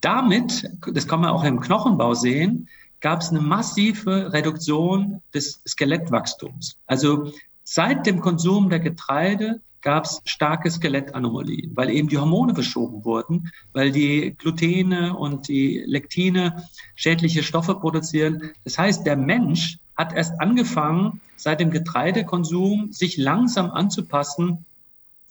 damit, 0.01 0.69
das 0.93 1.07
kann 1.07 1.21
man 1.21 1.31
auch 1.31 1.45
im 1.45 1.61
Knochenbau 1.61 2.15
sehen, 2.15 2.69
gab 3.05 3.21
es 3.21 3.29
eine 3.29 3.43
massive 3.43 4.33
Reduktion 4.33 5.21
des 5.35 5.61
Skelettwachstums. 5.69 6.79
Also 6.87 7.35
seit 7.63 8.07
dem 8.07 8.23
Konsum 8.23 8.71
der 8.71 8.81
Getreide 8.81 9.61
gab 9.83 10.07
es 10.07 10.23
starke 10.25 10.71
Skelettanomalien, 10.71 11.77
weil 11.77 11.91
eben 11.91 12.09
die 12.09 12.17
Hormone 12.17 12.55
verschoben 12.55 13.05
wurden, 13.05 13.53
weil 13.75 13.93
die 13.93 14.35
Glutene 14.39 15.15
und 15.15 15.49
die 15.49 15.85
Lektine 15.87 16.65
schädliche 16.95 17.43
Stoffe 17.43 17.75
produzieren. 17.75 18.53
Das 18.65 18.79
heißt, 18.79 19.05
der 19.05 19.17
Mensch 19.17 19.81
hat 19.99 20.15
erst 20.15 20.41
angefangen, 20.41 21.21
seit 21.37 21.61
dem 21.61 21.71
Getreidekonsum 21.71 22.91
sich 22.91 23.19
langsam 23.19 23.71
anzupassen 23.71 24.65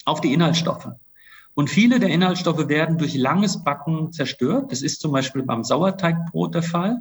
auf 0.06 0.22
die 0.22 0.32
Inhaltsstoffe. 0.32 0.90
Und 1.56 1.72
viele 1.72 2.00
der 2.00 2.10
Inhaltsstoffe 2.10 2.68
werden 2.68 3.00
durch 3.00 3.16
langes 3.16 3.64
Backen 3.64 4.12
zerstört. 4.12 4.72
Das 4.72 4.84
ist 4.84 5.02
zum 5.02 5.12
Beispiel 5.12 5.42
beim 5.42 5.64
Sauerteigbrot 5.64 6.54
der 6.54 6.62
Fall. 6.62 7.00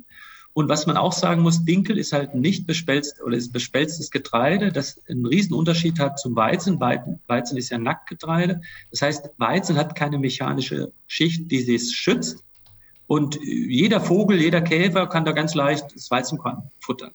Und 0.54 0.68
was 0.68 0.86
man 0.86 0.96
auch 0.96 1.12
sagen 1.12 1.42
muss, 1.42 1.64
Dinkel 1.64 1.98
ist 1.98 2.12
halt 2.12 2.34
nicht 2.34 2.66
bespelzt 2.66 3.22
oder 3.22 3.36
ist 3.36 3.52
bespelztes 3.52 4.10
Getreide, 4.10 4.70
das 4.70 5.00
einen 5.08 5.24
riesen 5.24 5.54
Unterschied 5.54 5.98
hat 5.98 6.18
zum 6.18 6.36
Weizen. 6.36 6.78
Weizen 6.80 7.56
ist 7.56 7.70
ja 7.70 7.78
Nacktgetreide. 7.78 8.60
Das 8.90 9.00
heißt, 9.00 9.30
Weizen 9.38 9.76
hat 9.76 9.94
keine 9.94 10.18
mechanische 10.18 10.92
Schicht, 11.06 11.50
die 11.50 11.74
es 11.74 11.92
schützt. 11.92 12.44
Und 13.06 13.38
jeder 13.42 14.00
Vogel, 14.00 14.40
jeder 14.40 14.60
Käfer 14.60 15.06
kann 15.06 15.24
da 15.24 15.32
ganz 15.32 15.54
leicht 15.54 15.94
das 15.94 16.10
Weizenkorn 16.10 16.70
futtern. 16.80 17.12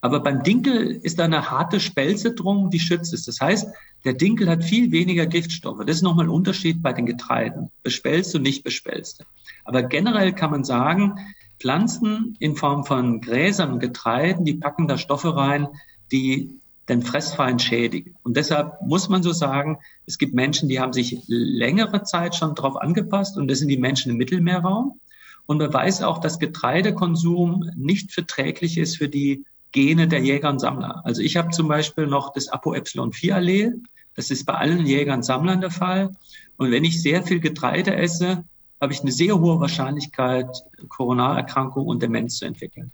Aber 0.00 0.20
beim 0.20 0.42
Dinkel 0.42 1.00
ist 1.02 1.18
da 1.18 1.24
eine 1.24 1.50
harte 1.50 1.80
Spelze 1.80 2.34
drum, 2.34 2.68
die 2.68 2.78
schützt 2.78 3.14
es. 3.14 3.24
Das 3.24 3.40
heißt, 3.40 3.68
der 4.04 4.12
Dinkel 4.12 4.50
hat 4.50 4.62
viel 4.62 4.92
weniger 4.92 5.24
Giftstoffe. 5.24 5.82
Das 5.86 5.96
ist 5.96 6.02
nochmal 6.02 6.26
ein 6.26 6.30
Unterschied 6.30 6.82
bei 6.82 6.92
den 6.92 7.06
Getreiden. 7.06 7.70
Bespelzte 7.82 8.36
und 8.36 8.42
nicht 8.42 8.64
bespelzte. 8.64 9.24
Aber 9.64 9.82
generell 9.82 10.34
kann 10.34 10.50
man 10.50 10.62
sagen, 10.62 11.18
Pflanzen 11.64 12.36
in 12.40 12.56
Form 12.56 12.84
von 12.84 13.22
Gräsern 13.22 13.72
und 13.72 13.78
Getreiden, 13.80 14.44
die 14.44 14.52
packen 14.52 14.86
da 14.86 14.98
Stoffe 14.98 15.34
rein, 15.34 15.68
die 16.12 16.60
den 16.90 17.00
Fressfeind 17.00 17.62
schädigen. 17.62 18.16
Und 18.22 18.36
deshalb 18.36 18.82
muss 18.82 19.08
man 19.08 19.22
so 19.22 19.32
sagen, 19.32 19.78
es 20.04 20.18
gibt 20.18 20.34
Menschen, 20.34 20.68
die 20.68 20.78
haben 20.78 20.92
sich 20.92 21.22
längere 21.26 22.02
Zeit 22.02 22.34
schon 22.34 22.54
darauf 22.54 22.76
angepasst 22.76 23.38
und 23.38 23.48
das 23.50 23.60
sind 23.60 23.68
die 23.68 23.78
Menschen 23.78 24.10
im 24.10 24.18
Mittelmeerraum. 24.18 25.00
Und 25.46 25.56
man 25.56 25.72
weiß 25.72 26.02
auch, 26.02 26.18
dass 26.18 26.38
Getreidekonsum 26.38 27.70
nicht 27.74 28.12
verträglich 28.12 28.76
ist 28.76 28.98
für 28.98 29.08
die 29.08 29.46
Gene 29.72 30.06
der 30.06 30.20
Jäger 30.20 30.50
und 30.50 30.58
Sammler. 30.58 31.00
Also 31.06 31.22
ich 31.22 31.38
habe 31.38 31.48
zum 31.48 31.66
Beispiel 31.68 32.06
noch 32.06 32.34
das 32.34 32.52
ApoE4-Allel. 32.52 33.80
Das 34.16 34.30
ist 34.30 34.44
bei 34.44 34.52
allen 34.52 34.84
Jägern 34.84 35.20
und 35.20 35.22
Sammlern 35.22 35.62
der 35.62 35.70
Fall. 35.70 36.10
Und 36.58 36.70
wenn 36.72 36.84
ich 36.84 37.00
sehr 37.00 37.22
viel 37.22 37.40
Getreide 37.40 37.96
esse, 37.96 38.44
habe 38.80 38.92
ich 38.92 39.00
eine 39.00 39.12
sehr 39.12 39.38
hohe 39.38 39.60
Wahrscheinlichkeit, 39.60 40.48
Coronalerkrankung 40.88 41.86
und 41.86 42.02
Demenz 42.02 42.38
zu 42.38 42.44
entwickeln. 42.44 42.92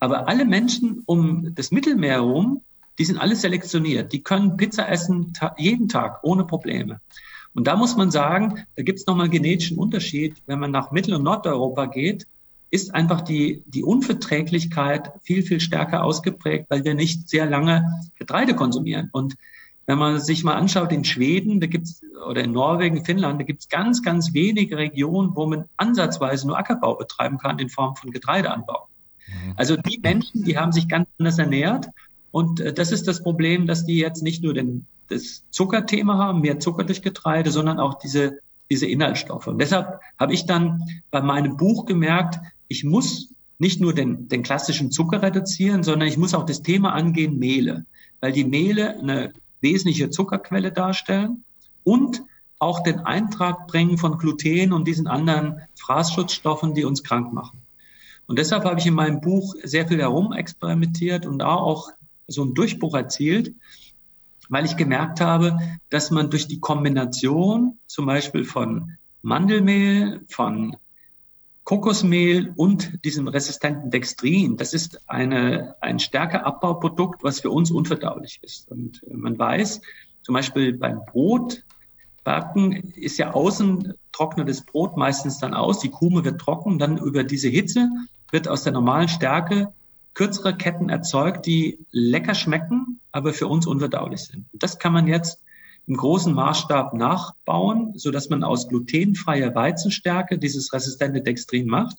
Aber 0.00 0.28
alle 0.28 0.44
Menschen 0.44 1.02
um 1.06 1.54
das 1.54 1.70
Mittelmeer 1.70 2.14
herum, 2.14 2.62
die 2.98 3.04
sind 3.04 3.18
alle 3.18 3.36
selektioniert. 3.36 4.12
Die 4.12 4.22
können 4.22 4.56
Pizza 4.56 4.88
essen 4.88 5.32
ta 5.32 5.54
jeden 5.58 5.88
Tag 5.88 6.20
ohne 6.22 6.44
Probleme. 6.44 7.00
Und 7.54 7.66
da 7.66 7.76
muss 7.76 7.96
man 7.96 8.10
sagen, 8.10 8.64
da 8.76 8.82
gibt 8.82 8.98
es 8.98 9.06
nochmal 9.06 9.24
einen 9.24 9.32
genetischen 9.32 9.78
Unterschied. 9.78 10.42
Wenn 10.46 10.58
man 10.58 10.72
nach 10.72 10.90
Mittel- 10.90 11.14
und 11.14 11.22
Nordeuropa 11.22 11.86
geht, 11.86 12.26
ist 12.70 12.94
einfach 12.94 13.20
die, 13.20 13.62
die 13.66 13.84
Unverträglichkeit 13.84 15.12
viel, 15.22 15.42
viel 15.44 15.60
stärker 15.60 16.02
ausgeprägt, 16.02 16.66
weil 16.68 16.84
wir 16.84 16.94
nicht 16.94 17.28
sehr 17.28 17.46
lange 17.46 18.02
Getreide 18.16 18.56
konsumieren. 18.56 19.08
Und 19.12 19.36
wenn 19.86 19.98
man 19.98 20.18
sich 20.20 20.44
mal 20.44 20.54
anschaut, 20.54 20.92
in 20.92 21.04
Schweden, 21.04 21.60
da 21.60 21.66
gibt's 21.66 22.02
oder 22.26 22.42
in 22.42 22.52
Norwegen, 22.52 23.04
Finnland, 23.04 23.40
da 23.40 23.44
gibt's 23.44 23.68
ganz, 23.68 24.02
ganz 24.02 24.32
wenige 24.32 24.76
Regionen, 24.78 25.32
wo 25.34 25.46
man 25.46 25.66
ansatzweise 25.76 26.46
nur 26.46 26.58
Ackerbau 26.58 26.94
betreiben 26.94 27.38
kann 27.38 27.58
in 27.58 27.68
Form 27.68 27.94
von 27.96 28.10
Getreideanbau. 28.10 28.88
Mhm. 29.26 29.54
Also 29.56 29.76
die 29.76 29.98
Menschen, 29.98 30.44
die 30.44 30.56
haben 30.56 30.72
sich 30.72 30.88
ganz 30.88 31.08
anders 31.18 31.38
ernährt. 31.38 31.88
Und 32.30 32.60
äh, 32.60 32.72
das 32.72 32.92
ist 32.92 33.06
das 33.06 33.22
Problem, 33.22 33.66
dass 33.66 33.84
die 33.84 33.98
jetzt 33.98 34.22
nicht 34.22 34.42
nur 34.42 34.54
den, 34.54 34.86
das 35.08 35.44
Zuckerthema 35.50 36.16
haben, 36.16 36.40
mehr 36.40 36.60
Zucker 36.60 36.84
durch 36.84 37.02
Getreide, 37.02 37.50
sondern 37.50 37.78
auch 37.78 37.94
diese, 37.94 38.38
diese 38.70 38.86
Inhaltsstoffe. 38.86 39.46
Und 39.46 39.58
deshalb 39.58 40.00
habe 40.18 40.32
ich 40.32 40.46
dann 40.46 40.82
bei 41.10 41.20
meinem 41.20 41.56
Buch 41.56 41.84
gemerkt, 41.84 42.40
ich 42.68 42.84
muss 42.84 43.34
nicht 43.58 43.80
nur 43.80 43.94
den, 43.94 44.28
den 44.28 44.42
klassischen 44.42 44.90
Zucker 44.90 45.22
reduzieren, 45.22 45.82
sondern 45.82 46.08
ich 46.08 46.16
muss 46.16 46.34
auch 46.34 46.46
das 46.46 46.62
Thema 46.62 46.92
angehen, 46.92 47.38
Mehle. 47.38 47.86
Weil 48.20 48.32
die 48.32 48.44
Mehle 48.44 48.98
eine 48.98 49.32
wesentliche 49.60 50.10
Zuckerquelle 50.10 50.72
darstellen 50.72 51.44
und 51.84 52.22
auch 52.58 52.82
den 52.82 53.00
Eintrag 53.00 53.66
bringen 53.66 53.98
von 53.98 54.18
Gluten 54.18 54.72
und 54.72 54.86
diesen 54.86 55.06
anderen 55.06 55.60
Fraßschutzstoffen, 55.76 56.74
die 56.74 56.84
uns 56.84 57.02
krank 57.02 57.32
machen. 57.32 57.60
Und 58.26 58.38
deshalb 58.38 58.64
habe 58.64 58.80
ich 58.80 58.86
in 58.86 58.94
meinem 58.94 59.20
Buch 59.20 59.54
sehr 59.62 59.86
viel 59.86 60.00
herumexperimentiert 60.00 61.26
und 61.26 61.40
da 61.40 61.54
auch 61.54 61.90
so 62.26 62.42
einen 62.42 62.54
Durchbruch 62.54 62.94
erzielt, 62.94 63.54
weil 64.48 64.64
ich 64.64 64.76
gemerkt 64.76 65.20
habe, 65.20 65.58
dass 65.90 66.10
man 66.10 66.30
durch 66.30 66.48
die 66.48 66.60
Kombination 66.60 67.78
zum 67.86 68.06
Beispiel 68.06 68.44
von 68.44 68.96
Mandelmehl, 69.22 70.22
von 70.28 70.76
Kokosmehl 71.64 72.52
und 72.56 73.04
diesem 73.04 73.26
resistenten 73.26 73.90
Dextrin, 73.90 74.56
das 74.56 74.74
ist 74.74 75.00
eine, 75.08 75.76
ein 75.80 75.98
Stärkeabbauprodukt, 75.98 77.24
was 77.24 77.40
für 77.40 77.50
uns 77.50 77.70
unverdaulich 77.70 78.38
ist. 78.42 78.70
Und 78.70 79.00
man 79.10 79.38
weiß, 79.38 79.80
zum 80.22 80.34
Beispiel 80.34 80.74
beim 80.74 81.00
Brotbacken 81.06 82.92
ist 82.94 83.18
ja 83.18 83.32
außen 83.32 83.94
trocknet 84.12 84.48
das 84.48 84.62
Brot 84.62 84.96
meistens 84.96 85.38
dann 85.38 85.54
aus, 85.54 85.80
die 85.80 85.90
Krume 85.90 86.24
wird 86.24 86.40
trocken, 86.40 86.78
dann 86.78 86.98
über 86.98 87.24
diese 87.24 87.48
Hitze 87.48 87.88
wird 88.30 88.48
aus 88.48 88.62
der 88.62 88.72
normalen 88.72 89.08
Stärke 89.08 89.72
kürzere 90.14 90.56
Ketten 90.56 90.88
erzeugt, 90.88 91.44
die 91.46 91.78
lecker 91.90 92.34
schmecken, 92.34 93.00
aber 93.10 93.32
für 93.32 93.48
uns 93.48 93.66
unverdaulich 93.66 94.20
sind. 94.20 94.46
Das 94.52 94.78
kann 94.78 94.92
man 94.92 95.08
jetzt 95.08 95.42
im 95.86 95.96
großen 95.96 96.32
Maßstab 96.32 96.94
nachbauen, 96.94 97.92
so 97.96 98.10
dass 98.10 98.30
man 98.30 98.42
aus 98.42 98.68
glutenfreier 98.68 99.54
Weizenstärke 99.54 100.38
dieses 100.38 100.72
resistente 100.72 101.20
Dextrin 101.20 101.66
macht. 101.66 101.98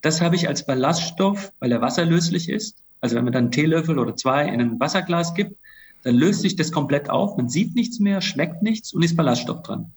Das 0.00 0.20
habe 0.20 0.36
ich 0.36 0.48
als 0.48 0.64
Ballaststoff, 0.64 1.52
weil 1.58 1.72
er 1.72 1.82
wasserlöslich 1.82 2.48
ist. 2.48 2.78
Also 3.00 3.16
wenn 3.16 3.24
man 3.24 3.32
dann 3.32 3.44
einen 3.44 3.52
Teelöffel 3.52 3.98
oder 3.98 4.16
zwei 4.16 4.46
in 4.48 4.60
ein 4.60 4.80
Wasserglas 4.80 5.34
gibt, 5.34 5.56
dann 6.02 6.14
löst 6.14 6.40
sich 6.40 6.56
das 6.56 6.72
komplett 6.72 7.10
auf. 7.10 7.36
Man 7.36 7.48
sieht 7.48 7.74
nichts 7.74 8.00
mehr, 8.00 8.20
schmeckt 8.22 8.62
nichts 8.62 8.92
und 8.92 9.02
ist 9.02 9.16
Ballaststoff 9.16 9.62
dran. 9.62 9.92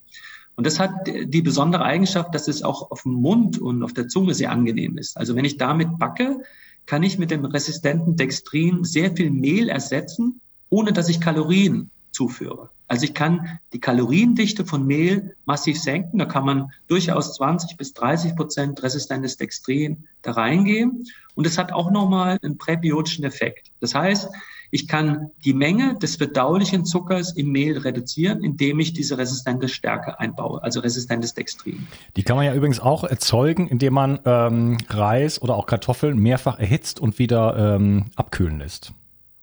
Und 0.56 0.68
das 0.68 0.80
hat 0.80 1.08
die 1.08 1.42
besondere 1.42 1.84
Eigenschaft, 1.84 2.36
dass 2.36 2.48
es 2.48 2.62
auch 2.62 2.92
auf 2.92 3.04
dem 3.04 3.14
Mund 3.14 3.58
und 3.58 3.84
auf 3.84 3.94
der 3.94 4.08
Zunge 4.08 4.34
sehr 4.34 4.52
angenehm 4.52 4.98
ist. 4.98 5.18
Also 5.18 5.36
wenn 5.36 5.46
ich 5.46 5.58
damit 5.58 5.98
backe, 5.98 6.42
kann 6.86 7.02
ich 7.04 7.18
mit 7.18 7.32
dem 7.32 7.46
resistenten 7.46 8.18
Dextrin 8.18 8.84
sehr 8.84 9.16
viel 9.16 9.32
Mehl 9.32 9.70
ersetzen, 9.70 10.42
ohne 10.70 10.94
dass 10.94 11.10
ich 11.10 11.22
Kalorien 11.22 11.90
zuführe. 12.12 12.70
Also 12.94 13.06
ich 13.06 13.16
kann 13.16 13.58
die 13.74 13.80
Kaloriendichte 13.80 14.66
von 14.66 14.86
Mehl 14.86 15.36
massiv 15.46 15.82
senken. 15.82 16.20
Da 16.20 16.26
kann 16.26 16.46
man 16.46 16.72
durchaus 16.86 17.34
20 17.34 17.76
bis 17.76 17.96
30 17.96 18.36
Prozent 18.36 18.84
resistentes 18.84 19.36
Dextrin 19.36 20.04
da 20.22 20.34
reingeben. 20.34 21.08
Und 21.34 21.48
es 21.48 21.58
hat 21.58 21.72
auch 21.72 21.90
nochmal 21.90 22.38
einen 22.44 22.60
präbiotischen 22.60 23.26
Effekt. 23.26 23.72
Das 23.80 23.96
heißt, 23.96 24.30
ich 24.70 24.88
kann 24.88 25.32
die 25.44 25.56
Menge 25.56 25.96
des 25.96 26.18
verdaulichen 26.18 26.86
Zuckers 26.86 27.36
im 27.36 27.52
Mehl 27.52 27.80
reduzieren, 27.80 28.44
indem 28.44 28.80
ich 28.80 28.94
diese 28.94 29.18
resistente 29.18 29.70
Stärke 29.70 30.20
einbaue, 30.20 30.62
also 30.62 30.80
resistentes 30.80 31.34
Dextrin. 31.34 31.88
Die 32.16 32.22
kann 32.22 32.36
man 32.36 32.46
ja 32.46 32.54
übrigens 32.54 32.80
auch 32.80 33.04
erzeugen, 33.04 33.70
indem 33.70 33.94
man 33.94 34.20
ähm, 34.26 34.78
Reis 34.88 35.42
oder 35.42 35.56
auch 35.56 35.66
Kartoffeln 35.66 36.20
mehrfach 36.20 36.60
erhitzt 36.60 37.00
und 37.00 37.18
wieder 37.18 37.76
ähm, 37.76 38.06
abkühlen 38.16 38.60
lässt. 38.60 38.94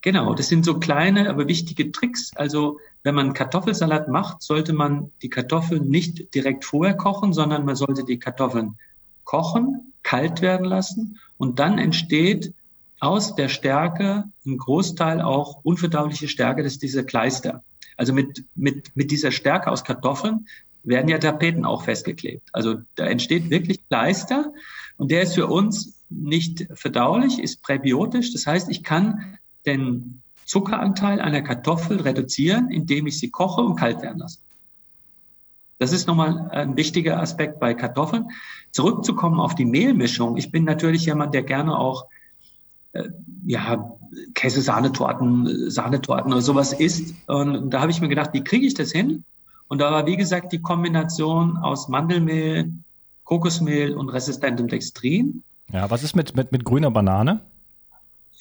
Genau, 0.02 0.34
das 0.34 0.48
sind 0.48 0.64
so 0.64 0.78
kleine, 0.78 1.28
aber 1.28 1.46
wichtige 1.46 1.92
Tricks. 1.92 2.32
Also 2.34 2.78
wenn 3.02 3.14
man 3.14 3.32
Kartoffelsalat 3.32 4.08
macht, 4.08 4.42
sollte 4.42 4.72
man 4.72 5.10
die 5.22 5.30
Kartoffeln 5.30 5.88
nicht 5.88 6.34
direkt 6.34 6.64
vorher 6.64 6.94
kochen, 6.94 7.32
sondern 7.32 7.64
man 7.64 7.76
sollte 7.76 8.04
die 8.04 8.18
Kartoffeln 8.18 8.76
kochen, 9.24 9.92
kalt 10.02 10.42
werden 10.42 10.66
lassen 10.66 11.18
und 11.36 11.58
dann 11.58 11.78
entsteht 11.78 12.52
aus 13.00 13.34
der 13.34 13.48
Stärke 13.48 14.24
ein 14.46 14.58
Großteil 14.58 15.22
auch 15.22 15.60
unverdauliche 15.62 16.28
Stärke, 16.28 16.62
das 16.62 16.72
ist 16.72 16.82
diese 16.82 17.04
Kleister. 17.04 17.64
Also 17.96 18.12
mit, 18.12 18.44
mit, 18.54 18.94
mit 18.94 19.10
dieser 19.10 19.30
Stärke 19.30 19.70
aus 19.70 19.84
Kartoffeln 19.84 20.46
werden 20.82 21.08
ja 21.08 21.18
Tapeten 21.18 21.64
auch 21.64 21.84
festgeklebt. 21.84 22.48
Also 22.52 22.76
da 22.94 23.06
entsteht 23.06 23.50
wirklich 23.50 23.86
Kleister 23.88 24.52
und 24.96 25.10
der 25.10 25.22
ist 25.22 25.34
für 25.34 25.46
uns 25.46 26.02
nicht 26.10 26.66
verdaulich, 26.74 27.38
ist 27.38 27.62
präbiotisch. 27.62 28.32
Das 28.32 28.46
heißt, 28.46 28.70
ich 28.70 28.82
kann 28.82 29.38
den 29.66 30.22
Zuckeranteil 30.50 31.20
einer 31.20 31.42
Kartoffel 31.42 32.00
reduzieren, 32.00 32.70
indem 32.70 33.06
ich 33.06 33.20
sie 33.20 33.30
koche 33.30 33.60
und 33.60 33.76
kalt 33.76 34.02
werden 34.02 34.18
lasse. 34.18 34.40
Das 35.78 35.92
ist 35.92 36.08
nochmal 36.08 36.50
ein 36.50 36.76
wichtiger 36.76 37.20
Aspekt 37.20 37.60
bei 37.60 37.72
Kartoffeln. 37.72 38.26
Zurückzukommen 38.72 39.38
auf 39.38 39.54
die 39.54 39.64
Mehlmischung. 39.64 40.36
Ich 40.36 40.50
bin 40.50 40.64
natürlich 40.64 41.06
jemand, 41.06 41.34
der 41.34 41.44
gerne 41.44 41.78
auch 41.78 42.06
äh, 42.94 43.10
ja, 43.46 43.96
Käse-Sahnetorten, 44.34 45.70
Sahnetorten 45.70 46.32
oder 46.32 46.42
sowas 46.42 46.72
isst. 46.72 47.14
Und 47.28 47.70
da 47.70 47.80
habe 47.80 47.92
ich 47.92 48.00
mir 48.00 48.08
gedacht, 48.08 48.30
wie 48.32 48.42
kriege 48.42 48.66
ich 48.66 48.74
das 48.74 48.90
hin? 48.90 49.22
Und 49.68 49.78
da 49.78 49.92
war, 49.92 50.04
wie 50.06 50.16
gesagt, 50.16 50.52
die 50.52 50.60
Kombination 50.60 51.58
aus 51.58 51.88
Mandelmehl, 51.88 52.72
Kokosmehl 53.22 53.94
und 53.94 54.08
resistentem 54.08 54.66
Dextrin. 54.66 55.44
Ja, 55.72 55.88
was 55.90 56.02
ist 56.02 56.16
mit, 56.16 56.34
mit, 56.34 56.50
mit 56.50 56.64
grüner 56.64 56.90
Banane? 56.90 57.40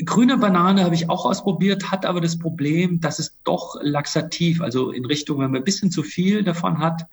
Grüne 0.05 0.38
Banane 0.38 0.83
habe 0.83 0.95
ich 0.95 1.09
auch 1.09 1.25
ausprobiert, 1.25 1.91
hat 1.91 2.05
aber 2.05 2.21
das 2.21 2.39
Problem, 2.39 3.01
dass 3.01 3.19
es 3.19 3.38
doch 3.43 3.77
laxativ, 3.81 4.62
also 4.62 4.91
in 4.91 5.05
Richtung, 5.05 5.39
wenn 5.39 5.51
man 5.51 5.62
ein 5.62 5.65
bisschen 5.65 5.91
zu 5.91 6.03
viel 6.03 6.43
davon 6.43 6.79
hat, 6.79 7.05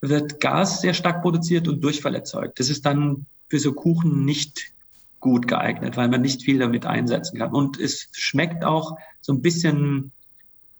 wird 0.00 0.40
Gas 0.40 0.80
sehr 0.80 0.94
stark 0.94 1.22
produziert 1.22 1.66
und 1.66 1.82
Durchfall 1.82 2.14
erzeugt. 2.14 2.60
Das 2.60 2.70
ist 2.70 2.86
dann 2.86 3.26
für 3.48 3.58
so 3.58 3.72
Kuchen 3.72 4.24
nicht 4.24 4.72
gut 5.18 5.48
geeignet, 5.48 5.96
weil 5.96 6.08
man 6.08 6.22
nicht 6.22 6.42
viel 6.42 6.58
damit 6.58 6.86
einsetzen 6.86 7.38
kann. 7.38 7.52
Und 7.52 7.78
es 7.78 8.08
schmeckt 8.12 8.64
auch 8.64 8.96
so 9.20 9.32
ein 9.32 9.42
bisschen 9.42 10.12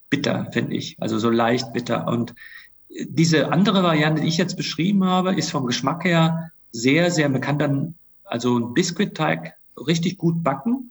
bitter, 0.09 0.49
finde 0.53 0.77
ich. 0.77 0.97
Also 1.01 1.19
so 1.19 1.31
leicht 1.31 1.73
bitter. 1.73 2.07
Und 2.07 2.35
diese 2.89 3.53
andere 3.53 3.83
Variante, 3.83 4.23
die 4.23 4.29
ich 4.29 4.39
jetzt 4.39 4.57
beschrieben 4.57 5.05
habe, 5.05 5.35
ist 5.35 5.51
vom 5.51 5.67
Geschmack 5.67 6.05
her 6.05 6.53
sehr, 6.71 7.11
sehr, 7.11 7.29
man 7.29 7.41
kann 7.41 7.59
dann 7.59 7.95
also 8.25 8.59
ein 8.59 8.73
Biskuitteig 8.73 9.57
richtig 9.77 10.17
gut 10.17 10.43
backen 10.43 10.90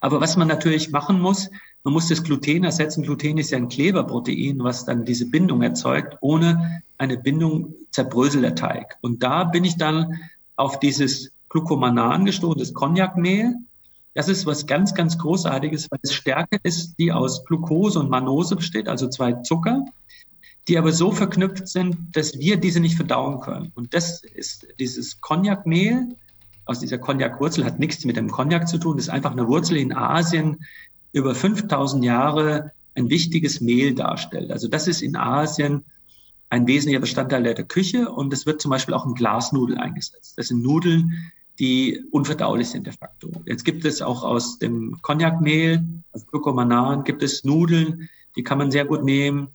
aber 0.00 0.20
was 0.20 0.36
man 0.36 0.48
natürlich 0.48 0.90
machen 0.90 1.20
muss, 1.20 1.50
man 1.84 1.94
muss 1.94 2.08
das 2.08 2.22
Gluten 2.22 2.64
ersetzen. 2.64 3.02
Gluten 3.02 3.38
ist 3.38 3.50
ja 3.50 3.58
ein 3.58 3.68
Kleberprotein, 3.68 4.58
was 4.58 4.84
dann 4.84 5.04
diese 5.04 5.26
Bindung 5.26 5.62
erzeugt. 5.62 6.16
Ohne 6.20 6.82
eine 6.98 7.16
Bindung 7.16 7.74
zerbröselt 7.90 8.44
der 8.44 8.54
Teig. 8.54 8.96
Und 9.00 9.22
da 9.22 9.44
bin 9.44 9.64
ich 9.64 9.76
dann 9.76 10.20
auf 10.56 10.78
dieses 10.78 11.32
Glucomanan 11.48 12.26
gestoßen, 12.26 12.58
das 12.58 12.74
Cognacmehl. 12.74 13.54
Das 14.14 14.28
ist 14.28 14.44
was 14.44 14.66
ganz, 14.66 14.94
ganz 14.94 15.18
Großartiges, 15.18 15.90
weil 15.90 16.00
es 16.02 16.12
Stärke 16.12 16.58
ist, 16.62 16.96
die 16.98 17.12
aus 17.12 17.44
Glucose 17.44 17.98
und 17.98 18.10
Manose 18.10 18.56
besteht, 18.56 18.88
also 18.88 19.08
zwei 19.08 19.34
Zucker, 19.34 19.84
die 20.68 20.76
aber 20.76 20.92
so 20.92 21.12
verknüpft 21.12 21.68
sind, 21.68 21.96
dass 22.12 22.38
wir 22.38 22.58
diese 22.58 22.80
nicht 22.80 22.96
verdauen 22.96 23.40
können. 23.40 23.72
Und 23.74 23.94
das 23.94 24.22
ist 24.22 24.66
dieses 24.78 25.20
Cognacmehl 25.20 26.16
aus 26.70 26.78
dieser 26.78 26.98
Cognac-Wurzel, 26.98 27.64
hat 27.64 27.80
nichts 27.80 28.04
mit 28.04 28.16
dem 28.16 28.30
Cognac 28.30 28.68
zu 28.68 28.78
tun, 28.78 28.96
das 28.96 29.06
ist 29.06 29.12
einfach 29.12 29.32
eine 29.32 29.48
Wurzel 29.48 29.76
in 29.76 29.92
Asien 29.92 30.64
über 31.12 31.34
5000 31.34 32.04
Jahre 32.04 32.70
ein 32.94 33.10
wichtiges 33.10 33.60
Mehl 33.60 33.92
darstellt. 33.92 34.52
Also 34.52 34.68
das 34.68 34.86
ist 34.86 35.02
in 35.02 35.16
Asien 35.16 35.82
ein 36.48 36.68
wesentlicher 36.68 37.00
Bestandteil 37.00 37.42
der 37.42 37.64
Küche 37.64 38.08
und 38.08 38.32
es 38.32 38.46
wird 38.46 38.60
zum 38.60 38.70
Beispiel 38.70 38.94
auch 38.94 39.04
in 39.04 39.14
Glasnudeln 39.14 39.80
eingesetzt. 39.80 40.38
Das 40.38 40.46
sind 40.46 40.62
Nudeln, 40.62 41.32
die 41.58 42.04
unverdaulich 42.12 42.68
sind 42.68 42.86
de 42.86 42.92
facto. 42.92 43.32
Jetzt 43.46 43.64
gibt 43.64 43.84
es 43.84 44.00
auch 44.00 44.22
aus 44.22 44.60
dem 44.60 45.02
Cognac-Mehl, 45.02 45.84
aus 46.12 46.24
Glucomanan, 46.28 47.02
gibt 47.02 47.24
es 47.24 47.42
Nudeln, 47.42 48.08
die 48.36 48.44
kann 48.44 48.58
man 48.58 48.70
sehr 48.70 48.84
gut 48.84 49.02
nehmen 49.02 49.48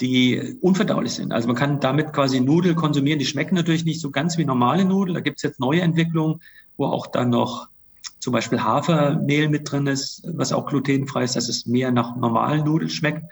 die 0.00 0.56
unverdaulich 0.60 1.12
sind. 1.12 1.32
Also 1.32 1.46
man 1.46 1.56
kann 1.56 1.80
damit 1.80 2.12
quasi 2.12 2.40
Nudeln 2.40 2.74
konsumieren. 2.74 3.18
Die 3.18 3.26
schmecken 3.26 3.54
natürlich 3.54 3.84
nicht 3.84 4.00
so 4.00 4.10
ganz 4.10 4.38
wie 4.38 4.44
normale 4.44 4.84
Nudeln. 4.84 5.14
Da 5.14 5.20
gibt 5.20 5.38
es 5.38 5.42
jetzt 5.42 5.60
neue 5.60 5.82
Entwicklungen, 5.82 6.40
wo 6.76 6.86
auch 6.86 7.06
dann 7.06 7.30
noch 7.30 7.68
zum 8.18 8.32
Beispiel 8.32 8.62
Hafermehl 8.62 9.48
mit 9.48 9.70
drin 9.70 9.86
ist, 9.86 10.22
was 10.26 10.52
auch 10.52 10.66
glutenfrei 10.66 11.24
ist, 11.24 11.36
dass 11.36 11.48
es 11.48 11.66
mehr 11.66 11.92
nach 11.92 12.16
normalen 12.16 12.64
Nudeln 12.64 12.90
schmeckt. 12.90 13.22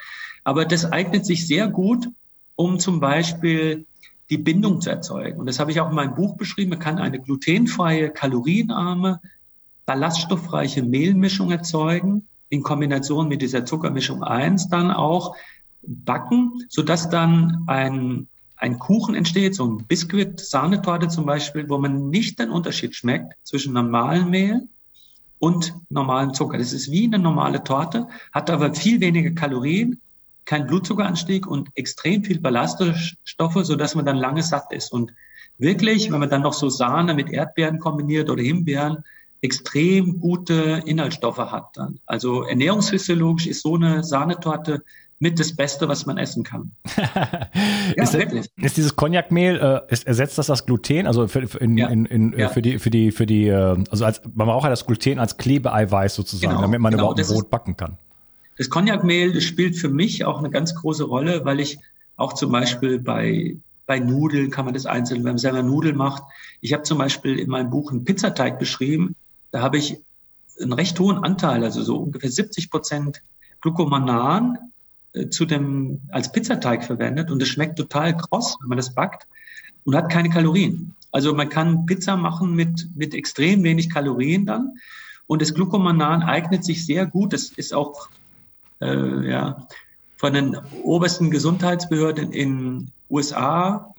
Aber 0.45 0.65
das 0.65 0.85
eignet 0.85 1.27
sich 1.27 1.47
sehr 1.47 1.69
gut, 1.69 2.09
um 2.57 2.79
zum 2.79 3.01
Beispiel 3.01 3.87
die 4.31 4.39
Bindung 4.39 4.81
zu 4.81 4.91
erzeugen. 4.91 5.41
Und 5.41 5.47
das 5.47 5.59
habe 5.59 5.71
ich 5.71 5.81
auch 5.81 5.91
in 5.91 5.97
meinem 5.97 6.15
Buch 6.15 6.37
beschrieben. 6.37 6.71
Man 6.71 6.79
kann 6.79 6.99
eine 6.99 7.21
glutenfreie, 7.21 8.11
kalorienarme, 8.11 9.21
ballaststoffreiche 9.85 10.83
Mehlmischung 10.83 11.51
erzeugen, 11.51 12.29
in 12.49 12.63
Kombination 12.63 13.29
mit 13.29 13.41
dieser 13.41 13.65
Zuckermischung 13.65 14.23
1 14.23 14.69
dann 14.69 14.91
auch 14.91 15.35
backen, 15.83 16.65
sodass 16.69 17.11
dann 17.11 17.65
ein, 17.67 18.29
ein 18.57 18.79
Kuchen 18.79 19.15
entsteht, 19.15 19.55
so 19.55 19.67
ein 19.67 19.87
Biskuit, 19.87 20.41
Sahnetorte 20.41 21.09
zum 21.09 21.27
Beispiel, 21.27 21.69
wo 21.69 21.79
man 21.79 22.09
nicht 22.11 22.39
den 22.39 22.51
Unterschied 22.51 22.95
schmeckt 22.95 23.35
zwischen 23.43 23.73
normalem 23.73 24.31
Mehl 24.31 24.69
und 25.39 25.75
normalem 25.91 26.35
Zucker. 26.35 26.59
Das 26.59 26.73
ist 26.73 26.91
wie 26.91 27.07
eine 27.07 27.19
normale 27.19 27.65
Torte, 27.65 28.07
hat 28.33 28.51
aber 28.51 28.75
viel 28.75 29.01
weniger 29.01 29.33
Kalorien, 29.33 30.01
kein 30.45 30.67
Blutzuckeranstieg 30.67 31.47
und 31.47 31.71
extrem 31.75 32.25
viel 32.25 32.41
Ballaststoffe, 32.41 33.59
sodass 33.63 33.95
man 33.95 34.05
dann 34.05 34.17
lange 34.17 34.43
satt 34.43 34.73
ist. 34.73 34.93
Und 34.93 35.13
wirklich, 35.59 36.11
wenn 36.11 36.21
man 36.21 36.31
dann 36.31 36.43
noch 36.43 36.53
so 36.53 36.69
Sahne 36.69 37.15
mit 37.15 37.31
Erdbeeren 37.31 37.79
kombiniert 37.79 38.31
oder 38.31 38.43
Himbeeren, 38.43 39.05
extrem 39.41 40.21
gute 40.21 40.83
Inhaltsstoffe 40.87 41.39
hat 41.39 41.71
dann. 41.75 41.99
Also 42.07 42.45
ernährungsphysiologisch 42.45 43.49
ist 43.49 43.63
so 43.63 43.75
eine 43.75 44.05
Sahnetorte 44.05 44.85
mit 45.23 45.39
das 45.39 45.55
Beste, 45.55 45.89
was 45.89 46.05
man 46.05 46.19
essen 46.19 46.43
kann. 46.43 46.73
ja, 46.97 48.03
ist, 48.03 48.13
wirklich. 48.13 48.51
ist 48.57 48.77
dieses 48.77 48.97
Cognacmehl, 48.97 49.57
äh, 49.57 49.93
ist, 49.93 50.05
ersetzt 50.05 50.37
das 50.37 50.49
das 50.49 50.67
Gluten? 50.67 51.07
Also 51.07 51.29
für, 51.29 51.47
für, 51.47 51.59
in, 51.59 51.79
ja. 51.79 51.87
in, 51.87 52.07
in, 52.07 52.37
ja. 52.37 52.49
für 52.49 52.61
die, 52.61 52.81
für 52.81 52.91
die, 52.91 53.13
für 53.13 53.25
die, 53.25 53.47
äh, 53.47 53.85
also 53.89 54.05
als, 54.05 54.21
man 54.35 54.49
braucht 54.49 54.65
ja 54.65 54.71
das 54.71 54.85
Gluten 54.85 55.21
als 55.21 55.37
Klebeeiweiß 55.37 56.17
sozusagen, 56.17 56.51
genau, 56.51 56.63
damit 56.63 56.81
man 56.81 56.91
genau, 56.91 57.05
überhaupt 57.05 57.21
ein 57.21 57.27
Brot 57.27 57.45
ist, 57.45 57.51
backen 57.51 57.77
kann. 57.77 57.99
Das 58.59 58.69
Cognacmehl 58.69 59.41
spielt 59.41 59.77
für 59.77 59.91
mich 59.91 60.25
auch 60.25 60.41
eine 60.41 60.51
ganz 60.51 60.75
große 60.75 61.05
Rolle, 61.05 61.45
weil 61.45 61.61
ich 61.61 61.79
auch 62.17 62.33
zum 62.33 62.51
Beispiel 62.51 62.99
bei 62.99 63.57
bei 63.87 63.99
Nudeln 64.01 64.51
kann 64.51 64.65
man 64.65 64.75
das 64.75 64.87
einzeln, 64.87 65.19
wenn 65.19 65.33
man 65.33 65.39
selber 65.39 65.63
Nudeln 65.63 65.97
macht. 65.97 66.23
Ich 66.61 66.73
habe 66.73 66.83
zum 66.83 66.99
Beispiel 66.99 67.39
in 67.39 67.51
meinem 67.51 67.71
Buch 67.71 67.91
einen 67.91 68.05
Pizzateig 68.05 68.59
beschrieben. 68.59 69.15
Da 69.51 69.61
habe 69.61 69.77
ich 69.77 69.99
einen 70.61 70.73
recht 70.73 70.99
hohen 70.99 71.23
Anteil, 71.23 71.63
also 71.63 71.83
so 71.83 71.99
ungefähr 71.99 72.31
70 72.31 72.71
Prozent 72.71 73.23
Glucomanan 73.61 74.73
zu 75.31 75.45
dem, 75.45 76.01
als 76.11 76.33
Pizzateig 76.33 76.85
verwendet 76.85 77.31
und 77.31 77.43
es 77.43 77.49
schmeckt 77.49 77.77
total 77.77 78.17
kross, 78.17 78.57
wenn 78.61 78.69
man 78.69 78.79
das 78.79 78.95
backt 78.95 79.27
und 79.85 79.95
hat 79.95 80.11
keine 80.11 80.31
Kalorien. 80.31 80.95
Also 81.11 81.35
man 81.35 81.49
kann 81.49 81.85
Pizza 81.85 82.17
machen 82.17 82.55
mit, 82.55 82.89
mit 82.95 83.15
extrem 83.15 83.63
wenig 83.63 83.91
Kalorien 83.91 84.47
dann 84.47 84.79
und 85.27 85.43
das 85.43 85.55
Glucomanan 85.55 86.23
eignet 86.23 86.65
sich 86.65 86.87
sehr 86.87 87.07
gut. 87.07 87.33
Das 87.33 87.51
ist 87.51 87.75
auch 87.75 88.09
äh, 88.81 89.29
ja, 89.29 89.67
von 90.17 90.33
den 90.33 90.57
obersten 90.83 91.31
Gesundheitsbehörden 91.31 92.33
in 92.33 92.91
USA 93.11 93.95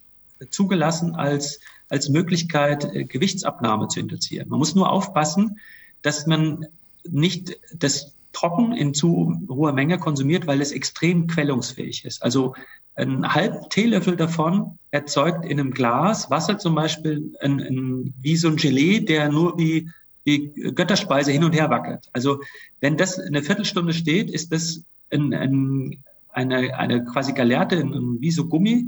zugelassen 0.49 1.15
als, 1.15 1.59
als 1.89 2.09
Möglichkeit, 2.09 2.85
äh, 2.85 3.03
Gewichtsabnahme 3.03 3.87
zu 3.87 3.99
induzieren. 3.99 4.49
Man 4.49 4.59
muss 4.59 4.73
nur 4.73 4.91
aufpassen, 4.91 5.59
dass 6.01 6.25
man 6.25 6.65
nicht 7.07 7.59
das 7.73 8.13
trocken 8.33 8.73
in 8.73 8.93
zu 8.93 9.39
hoher 9.47 9.71
Menge 9.71 9.97
konsumiert, 9.99 10.47
weil 10.47 10.61
es 10.61 10.71
extrem 10.71 11.27
quellungsfähig 11.27 12.03
ist. 12.03 12.21
Also 12.21 12.55
ein 12.95 13.33
halb 13.33 13.69
Teelöffel 13.69 14.15
davon 14.15 14.77
erzeugt 14.91 15.45
in 15.45 15.59
einem 15.59 15.71
Glas 15.71 16.29
Wasser 16.29 16.57
zum 16.57 16.75
Beispiel 16.75 17.33
ein, 17.41 17.59
ein, 17.61 18.13
wie 18.19 18.35
so 18.35 18.49
ein 18.49 18.57
Gelee, 18.57 18.99
der 18.99 19.29
nur 19.29 19.57
wie, 19.57 19.89
wie 20.25 20.49
Götterspeise 20.75 21.31
hin 21.31 21.43
und 21.43 21.53
her 21.53 21.69
wackelt. 21.69 22.09
Also 22.13 22.41
wenn 22.81 22.97
das 22.97 23.19
eine 23.19 23.41
Viertelstunde 23.41 23.93
steht, 23.93 24.29
ist 24.29 24.51
das 24.51 24.83
ein, 25.11 25.33
ein, 25.33 26.03
eine, 26.29 26.77
eine 26.77 27.05
quasi 27.05 27.33
Galerte, 27.33 27.83
wie 28.19 28.31
so 28.31 28.47
Gummi. 28.47 28.85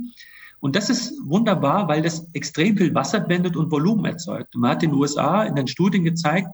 Und 0.59 0.75
das 0.75 0.89
ist 0.89 1.13
wunderbar, 1.23 1.87
weil 1.87 2.01
das 2.01 2.27
extrem 2.33 2.77
viel 2.77 2.93
Wasser 2.95 3.19
bindet 3.19 3.55
und 3.55 3.71
Volumen 3.71 4.05
erzeugt. 4.05 4.55
Man 4.55 4.71
hat 4.71 4.83
in 4.83 4.91
den 4.91 4.99
USA 4.99 5.43
in 5.43 5.55
den 5.55 5.67
Studien 5.67 6.03
gezeigt, 6.03 6.47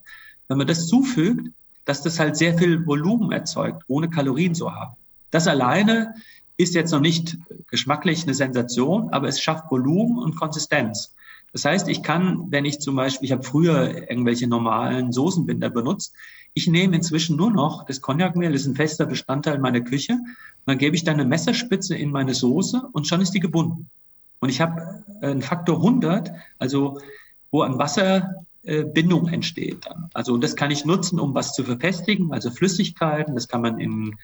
wenn 0.47 0.57
man 0.57 0.67
das 0.67 0.87
zufügt, 0.87 1.49
dass 1.85 2.01
das 2.01 2.19
halt 2.19 2.37
sehr 2.37 2.57
viel 2.57 2.85
Volumen 2.85 3.31
erzeugt, 3.31 3.83
ohne 3.87 4.09
Kalorien 4.09 4.55
zu 4.55 4.73
haben. 4.73 4.95
Das 5.31 5.47
alleine 5.47 6.15
ist 6.57 6.75
jetzt 6.75 6.91
noch 6.91 6.99
nicht 6.99 7.37
geschmacklich 7.67 8.23
eine 8.23 8.33
Sensation, 8.33 9.09
aber 9.11 9.27
es 9.27 9.41
schafft 9.41 9.71
Volumen 9.71 10.19
und 10.19 10.35
Konsistenz. 10.35 11.15
Das 11.53 11.65
heißt, 11.65 11.89
ich 11.89 12.03
kann, 12.03 12.51
wenn 12.51 12.65
ich 12.65 12.79
zum 12.79 12.95
Beispiel, 12.95 13.25
ich 13.25 13.31
habe 13.31 13.43
früher 13.43 14.09
irgendwelche 14.09 14.47
normalen 14.47 15.11
Soßenbinder 15.11 15.69
benutzt, 15.69 16.13
Ich 16.53 16.67
nehme 16.67 16.97
inzwischen 16.97 17.37
nur 17.37 17.49
noch 17.49 17.85
das 17.85 18.01
Cognacmehl, 18.01 18.51
das 18.51 18.63
ist 18.63 18.67
ein 18.67 18.75
fester 18.75 19.05
Bestandteil 19.05 19.59
meiner 19.59 19.81
Küche. 19.81 20.19
dann 20.65 20.77
gebe 20.77 20.95
ich 20.95 21.03
da 21.03 21.11
eine 21.11 21.25
Messerspitze 21.25 21.95
in 21.95 22.11
meine 22.11 22.33
Soße 22.33 22.89
und 22.91 23.07
schon 23.07 23.21
ist 23.21 23.31
die 23.31 23.39
gebunden. 23.39 23.89
Und 24.39 24.49
ich 24.49 24.59
habe 24.59 25.03
einen 25.21 25.41
Faktor 25.41 25.77
100, 25.77 26.31
also 26.59 26.99
wo 27.51 27.61
an 27.61 27.79
Wasserbindung 28.63 29.27
entsteht. 29.27 29.85
Also 30.13 30.37
das 30.37 30.55
kann 30.55 30.71
ich 30.71 30.85
nutzen, 30.85 31.19
um 31.19 31.33
was 31.33 31.53
zu 31.53 31.63
verfestigen, 31.63 32.31
also 32.31 32.51
Flüssigkeiten. 32.51 33.35
Das 33.35 33.47
kann 33.47 33.61
man 33.61 33.79
in 33.79 34.15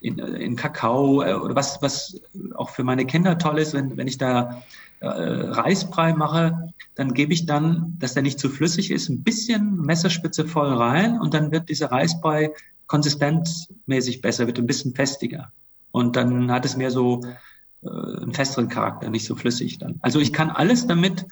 in, 0.00 0.18
in 0.18 0.56
Kakao 0.56 1.22
äh, 1.22 1.32
oder 1.34 1.54
was, 1.54 1.80
was 1.80 2.20
auch 2.54 2.70
für 2.70 2.82
meine 2.82 3.06
Kinder 3.06 3.38
toll 3.38 3.58
ist, 3.58 3.72
wenn, 3.72 3.96
wenn 3.96 4.08
ich 4.08 4.18
da 4.18 4.62
äh, 4.98 5.06
Reisbrei 5.06 6.12
mache, 6.12 6.72
dann 6.96 7.14
gebe 7.14 7.32
ich 7.32 7.46
dann, 7.46 7.94
dass 8.00 8.14
der 8.14 8.24
nicht 8.24 8.40
zu 8.40 8.48
flüssig 8.48 8.90
ist, 8.90 9.08
ein 9.08 9.22
bisschen 9.22 9.76
Messerspitze 9.76 10.44
voll 10.44 10.72
rein 10.72 11.20
und 11.20 11.34
dann 11.34 11.52
wird 11.52 11.68
dieser 11.68 11.92
Reisbrei 11.92 12.52
konsistenzmäßig 12.88 14.22
besser, 14.22 14.48
wird 14.48 14.58
ein 14.58 14.66
bisschen 14.66 14.92
festiger. 14.92 15.52
Und 15.92 16.16
dann 16.16 16.50
hat 16.50 16.64
es 16.64 16.76
mehr 16.76 16.90
so 16.90 17.20
äh, 17.82 17.88
einen 17.88 18.34
festeren 18.34 18.68
Charakter, 18.68 19.08
nicht 19.08 19.24
so 19.24 19.36
flüssig 19.36 19.78
dann. 19.78 20.00
Also 20.02 20.18
ich 20.18 20.32
kann 20.32 20.50
alles 20.50 20.88
damit 20.88 21.26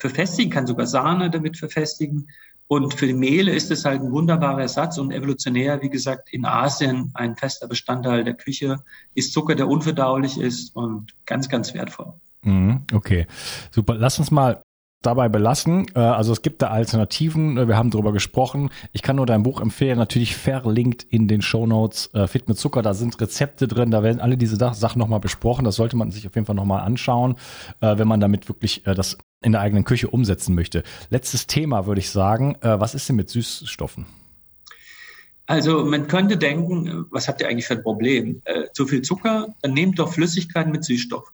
verfestigen, 0.00 0.50
kann 0.50 0.66
sogar 0.66 0.86
Sahne 0.86 1.30
damit 1.30 1.56
verfestigen. 1.56 2.28
Und 2.66 2.94
für 2.94 3.06
die 3.06 3.14
Mehle 3.14 3.52
ist 3.52 3.70
es 3.70 3.84
halt 3.84 4.00
ein 4.00 4.12
wunderbarer 4.12 4.62
Ersatz 4.62 4.96
und 4.98 5.10
evolutionär, 5.10 5.82
wie 5.82 5.90
gesagt, 5.90 6.32
in 6.32 6.44
Asien 6.44 7.10
ein 7.14 7.36
fester 7.36 7.66
Bestandteil 7.66 8.22
der 8.22 8.34
Küche 8.34 8.82
ist 9.14 9.32
Zucker, 9.32 9.56
der 9.56 9.66
unverdaulich 9.66 10.38
ist 10.38 10.76
und 10.76 11.14
ganz, 11.26 11.48
ganz 11.48 11.74
wertvoll. 11.74 12.14
Mhm, 12.42 12.82
okay, 12.92 13.26
super. 13.72 13.94
Lass 13.94 14.18
uns 14.18 14.30
mal 14.30 14.62
dabei 15.02 15.28
belassen. 15.28 15.86
Äh, 15.94 16.00
also 16.00 16.32
es 16.32 16.42
gibt 16.42 16.62
da 16.62 16.68
Alternativen, 16.68 17.68
wir 17.68 17.76
haben 17.76 17.90
darüber 17.90 18.12
gesprochen. 18.12 18.70
Ich 18.92 19.02
kann 19.02 19.16
nur 19.16 19.26
dein 19.26 19.42
Buch 19.42 19.60
empfehlen, 19.60 19.98
natürlich 19.98 20.36
verlinkt 20.36 21.02
in 21.02 21.28
den 21.28 21.42
Show 21.42 21.66
Notes. 21.66 22.10
Äh, 22.14 22.26
Fit 22.26 22.48
mit 22.48 22.58
Zucker, 22.58 22.82
da 22.82 22.94
sind 22.94 23.20
Rezepte 23.20 23.68
drin, 23.68 23.90
da 23.90 24.02
werden 24.02 24.20
alle 24.20 24.36
diese 24.36 24.56
Sachen 24.56 24.98
nochmal 24.98 25.20
besprochen. 25.20 25.64
Das 25.64 25.76
sollte 25.76 25.96
man 25.96 26.10
sich 26.10 26.26
auf 26.26 26.34
jeden 26.34 26.46
Fall 26.46 26.56
nochmal 26.56 26.82
anschauen, 26.82 27.36
äh, 27.80 27.98
wenn 27.98 28.08
man 28.08 28.20
damit 28.20 28.48
wirklich 28.48 28.82
das 28.84 29.18
in 29.42 29.52
der 29.52 29.60
eigenen 29.60 29.84
Küche 29.84 30.08
umsetzen 30.08 30.54
möchte. 30.54 30.82
Letztes 31.08 31.46
Thema 31.46 31.86
würde 31.86 32.00
ich 32.00 32.10
sagen, 32.10 32.56
äh, 32.60 32.78
was 32.78 32.94
ist 32.94 33.08
denn 33.08 33.16
mit 33.16 33.30
Süßstoffen? 33.30 34.06
Also 35.46 35.84
man 35.84 36.06
könnte 36.06 36.36
denken, 36.36 37.06
was 37.10 37.26
habt 37.26 37.40
ihr 37.40 37.48
eigentlich 37.48 37.66
für 37.66 37.74
ein 37.74 37.82
Problem? 37.82 38.40
Äh, 38.44 38.66
zu 38.72 38.86
viel 38.86 39.02
Zucker, 39.02 39.48
dann 39.62 39.72
nehmt 39.72 39.98
doch 39.98 40.12
Flüssigkeiten 40.12 40.70
mit 40.70 40.84
Süßstoff. 40.84 41.32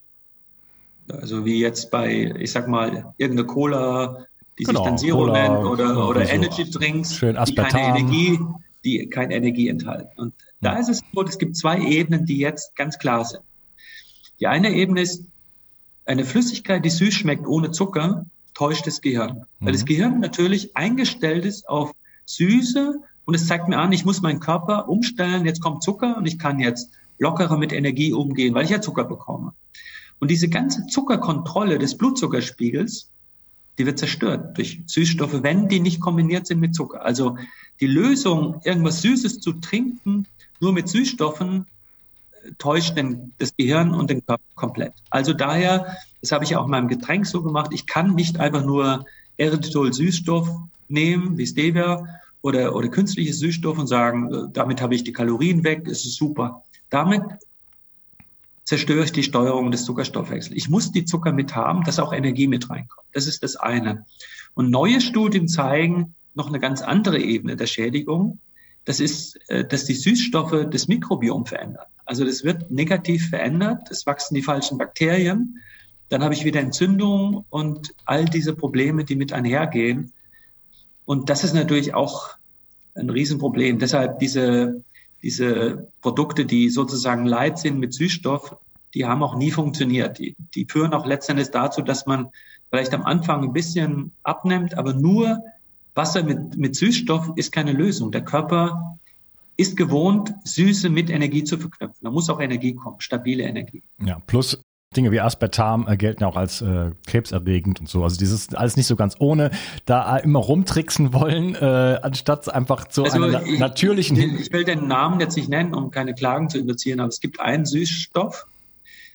Also 1.09 1.45
wie 1.45 1.61
jetzt 1.61 1.91
bei, 1.91 2.35
ich 2.39 2.51
sag 2.51 2.69
mal, 2.69 3.15
irgendeine 3.19 3.47
Cola, 3.47 4.27
die 4.59 4.65
genau, 4.65 4.81
sich 4.81 4.89
dann 4.89 4.99
Zero 4.99 5.19
Cola, 5.19 5.33
nennt 5.33 5.65
oder, 5.65 6.09
oder 6.09 6.27
so 6.27 6.33
Energy 6.33 6.71
Drinks, 6.71 7.21
die 7.21 7.55
keine 7.55 7.99
Energie, 7.99 8.39
die 8.85 9.09
keine 9.09 9.35
Energie 9.35 9.69
enthalten. 9.69 10.11
Und 10.17 10.33
hm. 10.33 10.33
da 10.61 10.79
ist 10.79 10.89
es 10.89 11.03
so, 11.13 11.23
es 11.23 11.39
gibt 11.39 11.57
zwei 11.57 11.81
Ebenen, 11.81 12.27
die 12.27 12.39
jetzt 12.39 12.75
ganz 12.77 12.99
klar 12.99 13.25
sind. 13.25 13.43
Die 14.41 14.47
eine 14.47 14.71
Ebene 14.71 15.01
ist, 15.01 15.25
eine 16.05 16.25
Flüssigkeit, 16.25 16.85
die 16.85 16.91
süß 16.91 17.15
schmeckt 17.15 17.47
ohne 17.47 17.73
Zucker, 17.73 18.27
täuscht 18.55 18.87
das 18.87 19.01
Gehirn. 19.01 19.47
Mhm. 19.59 19.67
Weil 19.67 19.73
das 19.73 19.83
mhm. 19.83 19.87
Gehirn 19.87 20.21
natürlich 20.21 20.77
eingestellt 20.77 21.45
ist 21.45 21.69
auf 21.69 21.93
Süße 22.27 23.01
und 23.25 23.35
es 23.35 23.47
zeigt 23.47 23.69
mir 23.69 23.79
an, 23.79 23.93
ich 23.93 24.05
muss 24.05 24.23
meinen 24.23 24.41
Körper 24.41 24.89
umstellen, 24.89 25.45
jetzt 25.45 25.61
kommt 25.61 25.83
Zucker 25.83 26.17
und 26.17 26.27
ich 26.27 26.39
kann 26.39 26.61
jetzt 26.61 26.91
lockerer 27.19 27.57
mit 27.57 27.73
Energie 27.73 28.13
umgehen, 28.13 28.55
weil 28.55 28.65
ich 28.65 28.71
ja 28.71 28.81
Zucker 28.81 29.05
bekomme. 29.05 29.53
Und 30.19 30.31
diese 30.31 30.49
ganze 30.49 30.87
Zuckerkontrolle 30.87 31.79
des 31.79 31.97
Blutzuckerspiegels, 31.97 33.11
die 33.79 33.87
wird 33.87 33.99
zerstört 33.99 34.57
durch 34.57 34.81
Süßstoffe, 34.87 35.43
wenn 35.43 35.69
die 35.69 35.81
nicht 35.81 36.01
kombiniert 36.01 36.47
sind 36.47 36.61
mit 36.61 36.75
Zucker. 36.75 37.05
Also 37.05 37.37
die 37.81 37.87
Lösung, 37.87 38.61
irgendwas 38.65 39.03
Süßes 39.03 39.41
zu 39.41 39.53
trinken, 39.53 40.27
nur 40.61 40.73
mit 40.73 40.89
Süßstoffen, 40.89 41.67
täuscht 42.59 42.97
den, 42.97 43.33
das 43.39 43.55
Gehirn 43.57 43.93
und 43.93 44.09
den 44.09 44.25
Körper 44.25 44.45
komplett. 44.55 44.95
Also 45.11 45.33
daher, 45.33 45.97
das 46.21 46.33
habe 46.33 46.45
ich 46.45 46.57
auch 46.57 46.65
in 46.65 46.71
meinem 46.71 46.89
Getränk 46.89 47.27
so 47.27 47.43
gemacht, 47.43 47.71
ich 47.75 47.87
kann 47.87 48.15
nicht 48.15 48.39
einfach 48.39 48.65
nur 48.65 49.05
Erythritol-Süßstoff 49.37 50.49
nehmen, 50.89 51.37
wie 51.37 51.47
Stevia, 51.47 52.07
oder, 52.43 52.77
oder 52.77 52.89
künstliche 52.89 53.35
Süßstoff 53.35 53.77
und 53.77 53.89
sagen, 53.89 54.33
äh, 54.33 54.49
damit 54.53 54.81
habe 54.81 54.95
ich 54.95 55.03
die 55.03 55.13
Kalorien 55.13 55.65
weg, 55.65 55.89
es 55.89 56.07
ist 56.07 56.15
super. 56.15 56.63
Damit 56.91 57.23
zerstöre 58.67 59.05
ich 59.05 59.13
die 59.13 59.23
Steuerung 59.23 59.71
des 59.71 59.85
Zuckerstoffwechsels. 59.85 60.55
Ich 60.57 60.69
muss 60.69 60.91
die 60.91 61.05
Zucker 61.05 61.33
mit 61.33 61.55
haben, 61.55 61.85
dass 61.85 62.01
auch 62.01 62.13
Energie 62.13 62.49
mit 62.49 62.69
reinkommt. 62.69 63.07
Das 63.13 63.27
ist 63.27 63.43
das 63.43 63.57
eine. 63.57 64.05
Und 64.55 64.71
neue 64.71 65.01
Studien 65.01 65.49
zeigen 65.49 66.15
noch 66.35 66.49
eine 66.49 66.59
ganz 66.59 66.83
andere 66.83 67.19
Ebene 67.19 67.57
der 67.57 67.67
Schädigung. 67.67 68.41
Das 68.85 68.99
ist, 69.01 69.39
äh, 69.49 69.65
dass 69.65 69.85
die 69.85 69.95
Süßstoffe 69.95 70.67
das 70.69 70.89
Mikrobiom 70.89 71.47
verändern. 71.47 71.87
Also 72.05 72.25
das 72.25 72.43
wird 72.45 72.71
negativ 72.71 73.31
verändert, 73.31 73.89
es 73.91 74.05
wachsen 74.07 74.35
die 74.35 74.43
falschen 74.43 74.79
Bakterien, 74.79 75.61
dann 76.09 76.23
habe 76.23 76.35
ich 76.35 76.45
wieder 76.45 76.61
Entzündung 76.61 77.45
und 77.51 77.95
all 78.05 78.27
diese 78.27 78.55
Probleme, 78.55 79.05
die 79.05 79.17
mit 79.17 79.33
einhergehen. 79.33 80.13
Und 81.05 81.31
das 81.31 81.43
ist 81.43 81.55
natürlich 81.55 81.95
auch 81.95 82.37
ein 82.95 83.11
Riesenproblem. 83.11 83.79
Deshalb 83.79 84.19
diese, 84.21 84.83
diese 85.27 85.89
Produkte, 86.03 86.47
die 86.47 86.71
sozusagen 86.71 87.27
light 87.27 87.59
sind 87.59 87.81
mit 87.81 87.93
Süßstoff, 87.93 88.57
die 88.95 89.07
haben 89.07 89.25
auch 89.25 89.35
nie 89.35 89.51
funktioniert. 89.51 90.21
Die, 90.21 90.37
die 90.55 90.67
führen 90.71 90.95
auch 90.95 91.05
letztendlich 91.05 91.49
dazu, 91.49 91.83
dass 91.83 92.07
man 92.07 92.29
vielleicht 92.71 92.95
am 92.95 93.03
Anfang 93.03 93.43
ein 93.43 93.53
bisschen 93.53 94.13
abnimmt, 94.23 94.79
aber 94.79 94.95
nur 94.95 95.43
Wasser 95.97 96.23
mit, 96.23 96.57
mit 96.57 96.77
Süßstoff 96.77 97.33
ist 97.35 97.51
keine 97.51 97.73
Lösung. 97.73 98.13
Der 98.13 98.25
Körper 98.25 98.99
ist 99.57 99.77
gewohnt, 99.77 100.33
Süße 100.45 100.91
mit 100.91 101.11
Energie 101.11 101.43
zu 101.43 101.59
verknüpfen. 101.59 101.99
Da 102.03 102.11
muss 102.13 102.31
auch 102.31 102.41
Energie 102.41 102.75
kommen, 102.75 103.01
stabile 103.01 103.43
Energie. 103.43 103.83
Ja, 103.99 104.21
plus 104.29 104.63
Dinge 104.97 105.13
wie 105.13 105.21
Aspartam 105.21 105.87
äh, 105.89 105.97
gelten 105.97 106.25
auch 106.25 106.37
als 106.37 106.63
äh, 106.63 106.91
krebserregend 107.07 107.81
und 107.81 107.89
so. 107.89 108.03
Also 108.03 108.19
dieses 108.19 108.55
alles 108.55 108.77
nicht 108.77 108.87
so 108.87 108.97
ganz 108.97 109.17
ohne, 109.19 109.51
da 109.85 110.17
immer 110.17 110.39
rumtricksen 110.39 111.13
wollen, 111.13 111.55
äh, 111.55 111.99
anstatt 112.03 112.53
einfach 112.53 112.89
zu 112.89 113.05
also 113.05 113.23
einer 113.23 113.43
ich, 113.45 113.59
natürlichen. 113.59 114.17
Ich, 114.17 114.41
ich 114.41 114.53
will 114.53 114.65
den 114.65 114.89
Namen 114.89 115.21
jetzt 115.21 115.37
nicht 115.37 115.49
nennen, 115.49 115.75
um 115.75 115.91
keine 115.91 116.15
Klagen 116.15 116.49
zu 116.49 116.59
überziehen, 116.59 117.01
aber 117.01 117.09
es 117.09 117.21
gibt 117.21 117.41
einen 117.41 117.65
Süßstoff, 117.65 118.47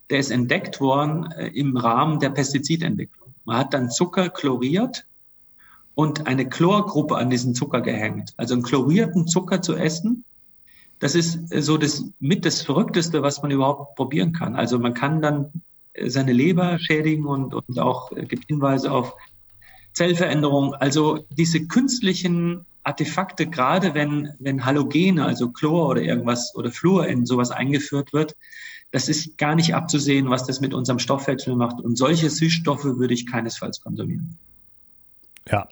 der 0.09 0.19
ist 0.19 0.31
entdeckt 0.31 0.79
worden 0.79 1.31
äh, 1.31 1.47
im 1.47 1.77
Rahmen 1.77 2.19
der 2.19 2.29
Pestizidentwicklung. 2.29 3.33
Man 3.45 3.57
hat 3.57 3.73
dann 3.73 3.89
Zucker 3.89 4.29
chloriert 4.29 5.05
und 5.95 6.27
eine 6.27 6.47
Chlorgruppe 6.47 7.17
an 7.17 7.29
diesen 7.29 7.55
Zucker 7.55 7.81
gehängt. 7.81 8.33
Also 8.37 8.53
einen 8.53 8.63
chlorierten 8.63 9.27
Zucker 9.27 9.61
zu 9.61 9.75
essen, 9.75 10.23
das 11.01 11.15
ist 11.15 11.51
äh, 11.51 11.61
so 11.61 11.77
das 11.77 12.05
mit 12.19 12.45
das 12.45 12.61
Verrückteste, 12.61 13.21
was 13.21 13.41
man 13.41 13.51
überhaupt 13.51 13.95
probieren 13.95 14.31
kann. 14.31 14.55
Also 14.55 14.79
man 14.79 14.93
kann 14.93 15.21
dann 15.21 15.45
äh, 15.45 15.49
seine 16.05 16.33
Leber 16.33 16.79
schädigen 16.79 17.25
und, 17.25 17.53
und 17.53 17.79
auch 17.79 18.11
äh, 18.11 18.25
gibt 18.25 18.47
Hinweise 18.47 18.91
auf 18.91 19.15
Zellveränderung. 19.93 20.73
Also 20.73 21.25
diese 21.31 21.67
künstlichen 21.67 22.65
Artefakte, 22.83 23.47
gerade 23.47 23.93
wenn, 23.93 24.33
wenn 24.39 24.65
Halogene, 24.65 25.25
also 25.25 25.51
Chlor 25.51 25.89
oder 25.89 26.01
irgendwas 26.01 26.55
oder 26.55 26.71
Fluor 26.71 27.07
in 27.07 27.25
sowas 27.25 27.51
eingeführt 27.51 28.13
wird, 28.13 28.35
das 28.91 29.07
ist 29.07 29.37
gar 29.37 29.55
nicht 29.55 29.73
abzusehen, 29.73 30.29
was 30.29 30.45
das 30.45 30.59
mit 30.59 30.73
unserem 30.73 30.99
Stoffwechsel 30.99 31.55
macht. 31.55 31.79
Und 31.79 31.97
solche 31.97 32.29
Süßstoffe 32.29 32.83
würde 32.83 33.13
ich 33.13 33.25
keinesfalls 33.25 33.81
konsumieren. 33.81 34.37
Ja. 35.49 35.67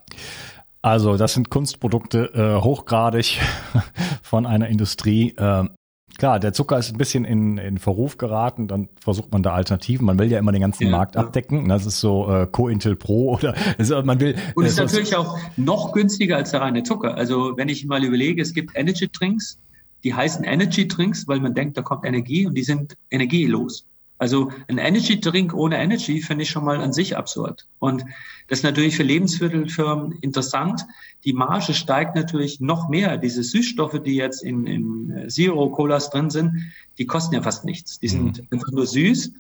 Also 0.82 1.18
das 1.18 1.34
sind 1.34 1.50
Kunstprodukte 1.50 2.32
äh, 2.34 2.64
hochgradig 2.64 3.40
von 4.22 4.46
einer 4.46 4.70
Industrie. 4.70 5.34
Äh, 5.36 5.66
klar, 6.20 6.40
der 6.40 6.54
Zucker 6.54 6.78
ist 6.78 6.92
ein 6.92 6.98
bisschen 6.98 7.26
in, 7.26 7.58
in 7.58 7.80
Verruf 7.80 8.18
geraten, 8.18 8.68
dann 8.68 8.90
versucht 9.02 9.32
man 9.32 9.42
da 9.42 9.54
Alternativen. 9.54 10.06
Man 10.06 10.20
will 10.20 10.32
ja 10.32 10.38
immer 10.38 10.52
den 10.52 10.62
ganzen 10.62 10.84
ja, 10.84 10.90
Markt 10.92 11.16
ja. 11.16 11.22
abdecken. 11.22 11.68
Das 11.68 11.86
ist 11.88 12.00
so 12.00 12.30
äh, 12.30 12.46
Cointel 12.46 12.96
Pro 12.96 13.34
oder 13.38 13.56
also 13.78 14.02
man 14.04 14.20
will. 14.20 14.36
Und 14.54 14.66
es 14.66 14.74
ist 14.74 14.80
natürlich 14.80 15.16
auch 15.16 15.38
noch 15.58 15.94
günstiger 15.94 16.38
als 16.38 16.52
der 16.52 16.62
reine 16.62 16.84
Zucker. 16.84 17.16
Also 17.16 17.58
wenn 17.58 17.70
ich 17.70 17.86
mal 17.86 18.04
überlege, 18.04 18.42
es 18.42 18.54
gibt 18.54 18.72
Energy 18.76 19.10
Drinks, 19.12 19.60
die 20.04 20.14
heißen 20.14 20.44
Energy 20.44 20.88
Drinks, 20.88 21.28
weil 21.28 21.40
man 21.40 21.56
denkt, 21.56 21.78
da 21.78 21.82
kommt 21.82 22.06
Energie 22.06 22.46
und 22.46 22.56
die 22.56 22.64
sind 22.64 22.96
energielos. 23.10 23.86
Also 24.20 24.52
ein 24.68 24.78
Energy 24.78 25.20
Drink 25.20 25.54
ohne 25.54 25.78
Energy 25.78 26.22
finde 26.22 26.44
ich 26.44 26.50
schon 26.50 26.66
mal 26.66 26.82
an 26.82 26.92
sich 26.92 27.16
absurd. 27.16 27.66
Und 27.80 28.04
das 28.50 28.60
ist 28.60 28.64
natürlich 28.64 28.98
für 28.98 29.04
Lebensmittelfirmen 29.04 30.12
interessant. 30.22 30.86
Die 31.24 31.32
Marge 31.34 31.74
steigt 31.74 32.16
natürlich 32.16 32.60
noch 32.60 32.90
mehr. 32.90 33.18
Diese 33.18 33.44
Süßstoffe, 33.44 34.04
die 34.04 34.16
jetzt 34.16 34.44
in, 34.44 34.68
in 34.68 35.30
Zero 35.30 35.70
Colas 35.70 36.10
drin 36.10 36.30
sind, 36.30 36.72
die 36.98 37.06
kosten 37.06 37.34
ja 37.34 37.42
fast 37.42 37.64
nichts. 37.64 38.00
Die 38.00 38.10
sind 38.10 38.40
mhm. 38.40 38.48
einfach 38.52 38.72
nur 38.72 38.86
süß. 38.86 39.32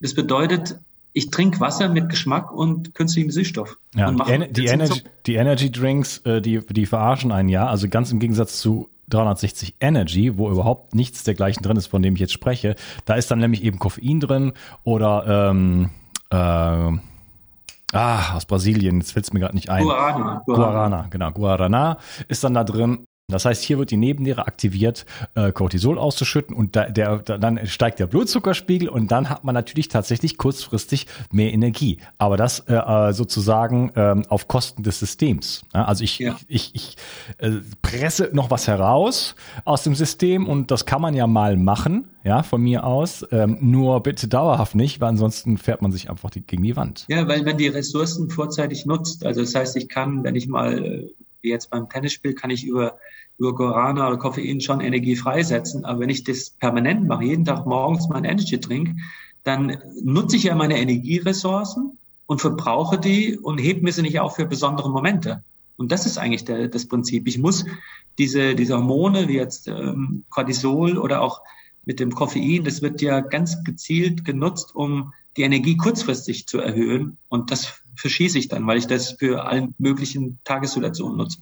Das 0.00 0.12
bedeutet, 0.12 0.78
ich 1.14 1.30
trinke 1.30 1.58
Wasser 1.60 1.88
mit 1.88 2.10
Geschmack 2.10 2.52
und 2.52 2.94
künstlichem 2.94 3.30
Süßstoff. 3.30 3.78
Ja, 3.94 4.12
die, 4.12 4.52
die, 4.52 4.66
Energy, 4.66 5.02
die 5.24 5.34
Energy 5.36 5.72
Drinks, 5.72 6.18
äh, 6.26 6.42
die, 6.42 6.60
die 6.66 6.84
verarschen 6.84 7.32
einen 7.32 7.48
ja. 7.48 7.66
Also 7.66 7.88
ganz 7.88 8.12
im 8.12 8.18
Gegensatz 8.18 8.60
zu 8.60 8.90
360 9.08 9.76
Energy, 9.80 10.36
wo 10.36 10.50
überhaupt 10.50 10.94
nichts 10.94 11.24
dergleichen 11.24 11.62
drin 11.62 11.76
ist, 11.76 11.86
von 11.86 12.02
dem 12.02 12.14
ich 12.14 12.20
jetzt 12.20 12.32
spreche. 12.32 12.74
Da 13.04 13.14
ist 13.14 13.30
dann 13.30 13.38
nämlich 13.38 13.62
eben 13.62 13.78
Koffein 13.78 14.20
drin 14.20 14.52
oder 14.84 15.50
ähm, 15.50 15.90
äh, 16.30 16.36
ah, 16.36 18.34
aus 18.34 18.46
Brasilien, 18.46 18.98
jetzt 18.98 19.12
fällt 19.12 19.26
es 19.26 19.32
mir 19.32 19.40
gerade 19.40 19.54
nicht 19.54 19.70
ein. 19.70 19.84
Guarana. 19.84 20.42
Guarana, 20.46 21.06
genau. 21.10 21.30
Guarana 21.30 21.98
ist 22.28 22.42
dann 22.44 22.54
da 22.54 22.64
drin. 22.64 23.06
Das 23.28 23.44
heißt, 23.44 23.64
hier 23.64 23.78
wird 23.78 23.90
die 23.90 23.96
Nebenniere 23.96 24.46
aktiviert, 24.46 25.04
äh, 25.34 25.50
Cortisol 25.50 25.98
auszuschütten 25.98 26.54
und 26.54 26.76
da, 26.76 26.88
der, 26.88 27.18
da, 27.18 27.38
dann 27.38 27.66
steigt 27.66 27.98
der 27.98 28.06
Blutzuckerspiegel 28.06 28.88
und 28.88 29.10
dann 29.10 29.28
hat 29.28 29.42
man 29.42 29.52
natürlich 29.52 29.88
tatsächlich 29.88 30.38
kurzfristig 30.38 31.08
mehr 31.32 31.52
Energie. 31.52 31.98
Aber 32.18 32.36
das 32.36 32.60
äh, 32.68 32.74
äh 32.74 33.12
sozusagen 33.12 33.90
äh, 33.96 34.22
auf 34.28 34.46
Kosten 34.46 34.84
des 34.84 35.00
Systems. 35.00 35.62
Also 35.72 36.04
ich, 36.04 36.20
ja. 36.20 36.36
ich, 36.46 36.72
ich 36.76 36.96
äh, 37.38 37.50
presse 37.82 38.30
noch 38.32 38.52
was 38.52 38.68
heraus 38.68 39.34
aus 39.64 39.82
dem 39.82 39.96
System 39.96 40.46
und 40.46 40.70
das 40.70 40.86
kann 40.86 41.02
man 41.02 41.14
ja 41.14 41.26
mal 41.26 41.56
machen, 41.56 42.06
ja, 42.22 42.44
von 42.44 42.62
mir 42.62 42.84
aus. 42.84 43.26
Ähm, 43.32 43.58
nur 43.60 44.04
bitte 44.04 44.28
dauerhaft 44.28 44.76
nicht, 44.76 45.00
weil 45.00 45.08
ansonsten 45.08 45.58
fährt 45.58 45.82
man 45.82 45.90
sich 45.90 46.10
einfach 46.10 46.30
die, 46.30 46.42
gegen 46.42 46.62
die 46.62 46.76
Wand. 46.76 47.06
Ja, 47.08 47.26
weil 47.26 47.42
man 47.42 47.56
die 47.56 47.66
Ressourcen 47.66 48.30
vorzeitig 48.30 48.86
nutzt. 48.86 49.26
Also 49.26 49.40
das 49.40 49.52
heißt, 49.52 49.76
ich 49.76 49.88
kann, 49.88 50.22
wenn 50.22 50.36
ich 50.36 50.46
mal 50.46 50.84
äh, 50.84 51.10
wie 51.42 51.50
jetzt 51.50 51.70
beim 51.70 51.88
Tennisspiel, 51.88 52.34
kann 52.34 52.50
ich 52.50 52.64
über, 52.64 52.98
über 53.38 53.54
Guarana 53.54 54.08
oder 54.08 54.18
Koffein 54.18 54.60
schon 54.60 54.80
Energie 54.80 55.16
freisetzen. 55.16 55.84
Aber 55.84 56.00
wenn 56.00 56.10
ich 56.10 56.24
das 56.24 56.50
permanent 56.50 57.06
mache, 57.06 57.24
jeden 57.24 57.44
Tag 57.44 57.66
morgens 57.66 58.08
meinen 58.08 58.24
Energy 58.24 58.60
Drink, 58.60 58.96
dann 59.44 59.78
nutze 60.02 60.36
ich 60.36 60.44
ja 60.44 60.54
meine 60.54 60.78
Energieressourcen 60.78 61.98
und 62.26 62.40
verbrauche 62.40 62.98
die 62.98 63.38
und 63.38 63.58
hebe 63.58 63.82
mir 63.82 63.92
sie 63.92 64.02
nicht 64.02 64.18
auf 64.20 64.36
für 64.36 64.46
besondere 64.46 64.90
Momente. 64.90 65.44
Und 65.76 65.92
das 65.92 66.06
ist 66.06 66.18
eigentlich 66.18 66.44
der, 66.44 66.68
das 66.68 66.88
Prinzip. 66.88 67.28
Ich 67.28 67.38
muss 67.38 67.64
diese, 68.18 68.54
diese 68.54 68.76
Hormone, 68.76 69.28
wie 69.28 69.36
jetzt 69.36 69.68
ähm, 69.68 70.24
Cortisol 70.30 70.98
oder 70.98 71.20
auch 71.20 71.42
mit 71.84 72.00
dem 72.00 72.12
Koffein, 72.14 72.64
das 72.64 72.82
wird 72.82 73.00
ja 73.02 73.20
ganz 73.20 73.62
gezielt 73.62 74.24
genutzt, 74.24 74.74
um 74.74 75.12
die 75.36 75.42
Energie 75.42 75.76
kurzfristig 75.76 76.48
zu 76.48 76.58
erhöhen. 76.58 77.18
Und 77.28 77.50
das 77.50 77.82
verschieße 77.96 78.38
ich 78.38 78.48
dann, 78.48 78.66
weil 78.66 78.78
ich 78.78 78.86
das 78.86 79.12
für 79.12 79.44
allen 79.44 79.74
möglichen 79.78 80.38
Tagessituationen 80.44 81.16
nutze. 81.16 81.38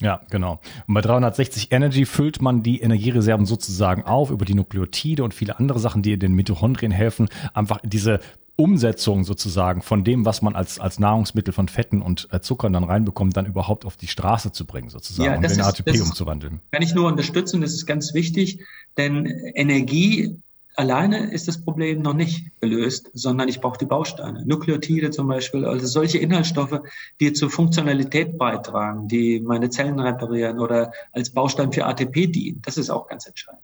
Ja, 0.00 0.20
genau. 0.30 0.60
Und 0.86 0.94
bei 0.94 1.00
360 1.00 1.72
Energy 1.72 2.04
füllt 2.04 2.42
man 2.42 2.62
die 2.62 2.80
Energiereserven 2.80 3.46
sozusagen 3.46 4.02
auf 4.02 4.30
über 4.30 4.44
die 4.44 4.54
Nukleotide 4.54 5.24
und 5.24 5.32
viele 5.32 5.58
andere 5.58 5.78
Sachen, 5.78 6.02
die 6.02 6.18
den 6.18 6.34
Mitochondrien 6.34 6.92
helfen, 6.92 7.28
einfach 7.54 7.80
diese 7.82 8.20
Umsetzung 8.56 9.24
sozusagen 9.24 9.82
von 9.82 10.02
dem, 10.02 10.24
was 10.24 10.40
man 10.40 10.56
als, 10.56 10.78
als 10.78 10.98
Nahrungsmittel 10.98 11.52
von 11.52 11.68
Fetten 11.68 12.00
und 12.00 12.28
äh, 12.30 12.40
Zuckern 12.40 12.72
dann 12.72 12.84
reinbekommt, 12.84 13.36
dann 13.36 13.44
überhaupt 13.44 13.84
auf 13.84 13.96
die 13.96 14.06
Straße 14.06 14.50
zu 14.50 14.64
bringen, 14.64 14.88
sozusagen, 14.88 15.30
ja, 15.30 15.36
um 15.36 15.42
den 15.42 15.60
ATP 15.60 16.00
umzuwandeln. 16.00 16.60
Kann 16.72 16.82
ich 16.82 16.94
nur 16.94 17.06
unterstützen, 17.06 17.60
das 17.60 17.74
ist 17.74 17.86
ganz 17.86 18.14
wichtig, 18.14 18.64
denn 18.96 19.26
Energie 19.54 20.38
alleine 20.76 21.32
ist 21.32 21.48
das 21.48 21.62
Problem 21.62 22.02
noch 22.02 22.14
nicht 22.14 22.50
gelöst, 22.60 23.10
sondern 23.14 23.48
ich 23.48 23.60
brauche 23.60 23.78
die 23.78 23.86
Bausteine. 23.86 24.44
Nukleotide 24.46 25.10
zum 25.10 25.26
Beispiel, 25.26 25.64
also 25.64 25.86
solche 25.86 26.18
Inhaltsstoffe, 26.18 26.80
die 27.20 27.32
zur 27.32 27.50
Funktionalität 27.50 28.38
beitragen, 28.38 29.08
die 29.08 29.40
meine 29.40 29.70
Zellen 29.70 29.98
reparieren 29.98 30.60
oder 30.60 30.92
als 31.12 31.30
Baustein 31.30 31.72
für 31.72 31.86
ATP 31.86 32.26
dienen. 32.26 32.62
Das 32.64 32.76
ist 32.76 32.90
auch 32.90 33.08
ganz 33.08 33.26
entscheidend. 33.26 33.62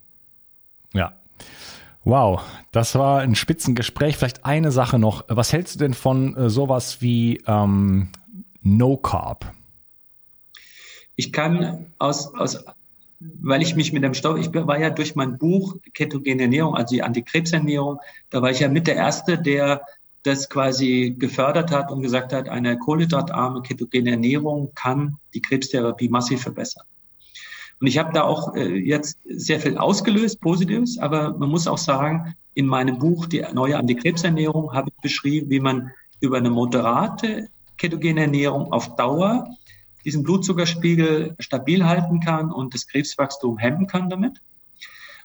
Ja. 0.95 1.15
Wow, 2.05 2.43
das 2.73 2.97
war 2.97 3.21
ein 3.21 3.37
Spitzengespräch. 3.37 4.17
Vielleicht 4.17 4.45
eine 4.45 4.73
Sache 4.73 4.99
noch. 4.99 5.25
Was 5.29 5.53
hältst 5.53 5.77
du 5.77 5.79
denn 5.79 5.95
von 5.95 6.37
äh, 6.37 6.51
sowas 6.51 7.01
wie 7.01 7.41
ähm, 7.47 8.09
No 8.63 8.97
Carb? 8.97 9.53
Ich 11.15 11.33
kann 11.33 11.93
aus, 11.99 12.35
aus 12.35 12.65
weil 13.41 13.63
ich 13.63 13.75
mich 13.75 13.93
mit 13.93 14.03
dem 14.03 14.15
Stoff, 14.15 14.39
ich 14.39 14.53
war 14.55 14.79
ja 14.79 14.91
durch 14.91 15.15
mein 15.15 15.39
Buch 15.39 15.77
Ketogene 15.95 16.43
Ernährung, 16.43 16.75
also 16.75 16.95
die 16.95 17.03
Antikrebsernährung, 17.03 17.99
da 18.31 18.43
war 18.43 18.51
ich 18.51 18.61
ja 18.61 18.69
mit 18.69 18.87
der 18.87 18.97
Erste, 18.97 19.39
der 19.39 19.83
das 20.23 20.49
quasi 20.49 21.17
gefördert 21.19 21.73
hat 21.73 21.91
und 21.91 22.03
gesagt 22.03 22.33
hat, 22.33 22.49
eine 22.49 22.79
kohlenhydratarme 22.79 23.63
ketogene 23.63 24.13
Ernährung 24.13 24.73
kann 24.75 25.17
die 25.35 25.43
Krebstherapie 25.43 26.09
massiv 26.09 26.43
verbessern. 26.43 26.85
Und 27.81 27.89
ich 27.89 27.99
habe 27.99 28.13
da 28.13 28.23
auch 28.23 28.55
äh, 28.55 28.77
jetzt 28.77 29.19
sehr 29.25 29.59
viel 29.59 29.77
ausgelöst, 29.77 30.41
Positives, 30.41 30.99
aber 30.99 31.37
man 31.37 31.49
muss 31.49 31.67
auch 31.67 31.79
sagen, 31.79 32.37
in 32.55 32.67
meinem 32.67 32.99
Buch, 32.99 33.27
die 33.27 33.45
neue 33.53 33.77
Antikrebsernährung, 33.77 34.73
habe 34.73 34.91
ich 34.91 35.03
beschrieben, 35.03 35.51
wie 35.51 35.59
man 35.59 35.91
über 36.21 36.37
eine 36.37 36.51
moderate 36.51 37.49
ketogene 37.77 38.23
Ernährung 38.23 38.73
auf 38.73 38.95
Dauer 38.95 39.49
diesen 40.05 40.23
Blutzuckerspiegel 40.23 41.37
stabil 41.39 41.85
halten 41.85 42.21
kann 42.21 42.53
und 42.53 42.75
das 42.75 42.87
Krebswachstum 42.87 43.59
hemmen 43.59 43.87
kann 43.87 44.11
damit. 44.11 44.41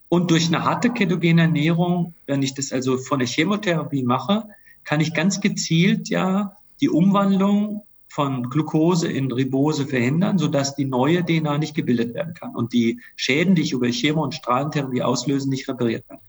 Und 0.09 0.31
durch 0.31 0.47
eine 0.47 0.63
harte 0.63 0.91
ketogene 0.91 1.43
Ernährung, 1.43 2.13
wenn 2.25 2.41
ich 2.41 2.53
das 2.53 2.71
also 2.71 2.97
von 2.97 3.19
der 3.19 3.27
Chemotherapie 3.27 4.03
mache, 4.03 4.47
kann 4.83 5.01
ich 5.01 5.13
ganz 5.13 5.41
gezielt 5.41 6.09
ja 6.09 6.55
die 6.79 6.89
Umwandlung 6.89 7.83
von 8.07 8.49
Glucose 8.49 9.07
in 9.11 9.31
Ribose 9.31 9.85
verhindern, 9.85 10.37
sodass 10.37 10.75
die 10.75 10.85
neue 10.85 11.25
DNA 11.25 11.57
nicht 11.57 11.75
gebildet 11.75 12.13
werden 12.13 12.33
kann 12.33 12.55
und 12.55 12.73
die 12.73 13.01
Schäden, 13.15 13.53
die 13.53 13.63
ich 13.63 13.73
über 13.73 13.87
Chemo- 13.87 14.23
und 14.23 14.33
Strahlentherapie 14.33 15.03
auslöse, 15.03 15.49
nicht 15.49 15.67
repariert 15.67 16.09
werden. 16.09 16.21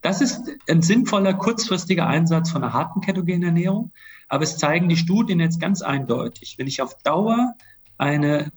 Das 0.00 0.20
ist 0.20 0.50
ein 0.68 0.82
sinnvoller 0.82 1.34
kurzfristiger 1.34 2.06
Einsatz 2.06 2.50
von 2.50 2.62
einer 2.62 2.74
harten 2.74 3.00
ketogenen 3.00 3.42
Ernährung. 3.42 3.90
Aber 4.28 4.44
es 4.44 4.58
zeigen 4.58 4.88
die 4.88 4.96
Studien 4.96 5.40
jetzt 5.40 5.60
ganz 5.60 5.82
eindeutig, 5.82 6.56
wenn 6.58 6.66
ich 6.66 6.82
auf 6.82 6.94
Dauer 7.02 7.54
eine 7.98 8.52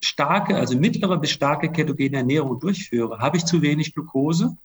starke, 0.00 0.56
also 0.56 0.78
mittlere 0.78 1.16
bis 1.16 1.30
starke 1.30 1.70
ketogene 1.70 2.18
Ernährung 2.18 2.60
durchführe, 2.60 3.18
habe 3.18 3.36
ich 3.36 3.44
zu 3.44 3.62
wenig 3.62 3.94
Glucose. 3.94 4.56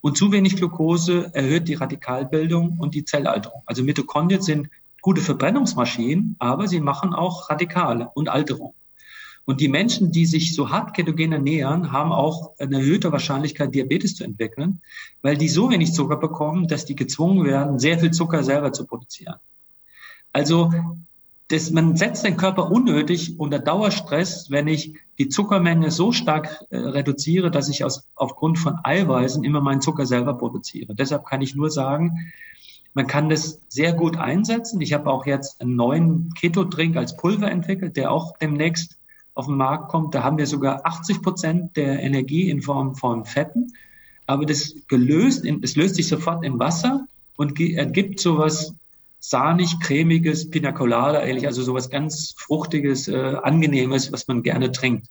Und 0.00 0.18
zu 0.18 0.32
wenig 0.32 0.56
Glucose 0.56 1.30
erhöht 1.34 1.66
die 1.66 1.74
Radikalbildung 1.74 2.78
und 2.78 2.94
die 2.94 3.06
Zellalterung. 3.06 3.62
Also 3.64 3.82
Mitochondrien 3.82 4.42
sind 4.42 4.68
gute 5.00 5.22
Verbrennungsmaschinen, 5.22 6.36
aber 6.38 6.68
sie 6.68 6.80
machen 6.80 7.14
auch 7.14 7.48
Radikale 7.48 8.10
und 8.14 8.28
Alterung. 8.28 8.74
Und 9.46 9.60
die 9.60 9.68
Menschen, 9.68 10.10
die 10.10 10.24
sich 10.24 10.54
so 10.54 10.70
hart 10.70 10.94
ketogen 10.94 11.32
ernähren, 11.32 11.92
haben 11.92 12.12
auch 12.12 12.52
eine 12.58 12.78
erhöhte 12.78 13.12
Wahrscheinlichkeit, 13.12 13.74
Diabetes 13.74 14.16
zu 14.16 14.24
entwickeln, 14.24 14.80
weil 15.20 15.36
die 15.36 15.48
so 15.48 15.70
wenig 15.70 15.92
Zucker 15.92 16.16
bekommen, 16.16 16.68
dass 16.68 16.86
die 16.86 16.96
gezwungen 16.96 17.44
werden, 17.44 17.78
sehr 17.78 17.98
viel 17.98 18.10
Zucker 18.10 18.42
selber 18.42 18.72
zu 18.72 18.86
produzieren. 18.86 19.36
Also 20.34 20.72
das, 21.48 21.70
man 21.70 21.96
setzt 21.96 22.24
den 22.24 22.36
Körper 22.36 22.70
unnötig 22.70 23.38
unter 23.38 23.60
Dauerstress, 23.60 24.50
wenn 24.50 24.66
ich 24.66 24.94
die 25.18 25.28
Zuckermenge 25.28 25.90
so 25.90 26.10
stark 26.10 26.64
äh, 26.70 26.76
reduziere, 26.76 27.50
dass 27.50 27.68
ich 27.68 27.84
aus, 27.84 28.08
aufgrund 28.16 28.58
von 28.58 28.78
Eiweißen 28.82 29.44
immer 29.44 29.60
meinen 29.60 29.80
Zucker 29.80 30.06
selber 30.06 30.34
produziere. 30.34 30.94
Deshalb 30.94 31.24
kann 31.24 31.40
ich 31.40 31.54
nur 31.54 31.70
sagen, 31.70 32.32
man 32.94 33.06
kann 33.06 33.28
das 33.28 33.60
sehr 33.68 33.92
gut 33.92 34.16
einsetzen. 34.16 34.80
Ich 34.80 34.92
habe 34.92 35.08
auch 35.08 35.24
jetzt 35.24 35.60
einen 35.60 35.76
neuen 35.76 36.34
Keto-Drink 36.34 36.96
als 36.96 37.16
Pulver 37.16 37.50
entwickelt, 37.50 37.96
der 37.96 38.10
auch 38.10 38.36
demnächst 38.38 38.98
auf 39.34 39.46
den 39.46 39.56
Markt 39.56 39.88
kommt. 39.88 40.14
Da 40.16 40.24
haben 40.24 40.38
wir 40.38 40.46
sogar 40.48 40.84
80 40.84 41.22
Prozent 41.22 41.76
der 41.76 42.00
Energie 42.02 42.50
in 42.50 42.60
Form 42.60 42.96
von 42.96 43.24
Fetten. 43.24 43.72
Aber 44.26 44.46
das 44.46 44.74
gelöst, 44.88 45.44
es 45.44 45.76
löst 45.76 45.94
sich 45.94 46.08
sofort 46.08 46.44
in 46.44 46.58
Wasser 46.58 47.06
und 47.36 47.60
ergibt 47.60 48.18
sowas 48.18 48.74
sahnig, 49.28 49.80
cremiges, 49.80 50.50
Pina 50.50 50.74
ähnlich, 51.22 51.46
also 51.46 51.62
sowas 51.62 51.88
ganz 51.88 52.34
fruchtiges, 52.36 53.08
äh, 53.08 53.36
angenehmes, 53.42 54.12
was 54.12 54.28
man 54.28 54.42
gerne 54.42 54.70
trinkt. 54.70 55.06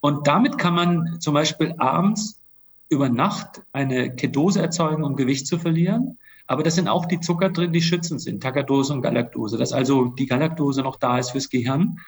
Und 0.00 0.26
damit 0.26 0.56
kann 0.56 0.74
man 0.74 1.20
zum 1.20 1.34
Beispiel 1.34 1.74
abends 1.76 2.40
über 2.88 3.10
Nacht 3.10 3.62
eine 3.72 4.14
Ketose 4.16 4.62
erzeugen, 4.62 5.04
um 5.04 5.16
Gewicht 5.16 5.46
zu 5.46 5.58
verlieren. 5.58 6.18
Aber 6.46 6.62
da 6.62 6.70
sind 6.70 6.88
auch 6.88 7.04
die 7.04 7.20
Zucker 7.20 7.50
drin, 7.50 7.72
die 7.72 7.82
schützend 7.82 8.22
sind, 8.22 8.42
Tagadose 8.42 8.94
und 8.94 9.02
Galaktose, 9.02 9.58
dass 9.58 9.72
also 9.72 10.06
die 10.06 10.26
Galaktose 10.26 10.82
noch 10.82 10.96
da 10.96 11.18
ist 11.18 11.32
fürs 11.32 11.50
Gehirn. 11.50 11.98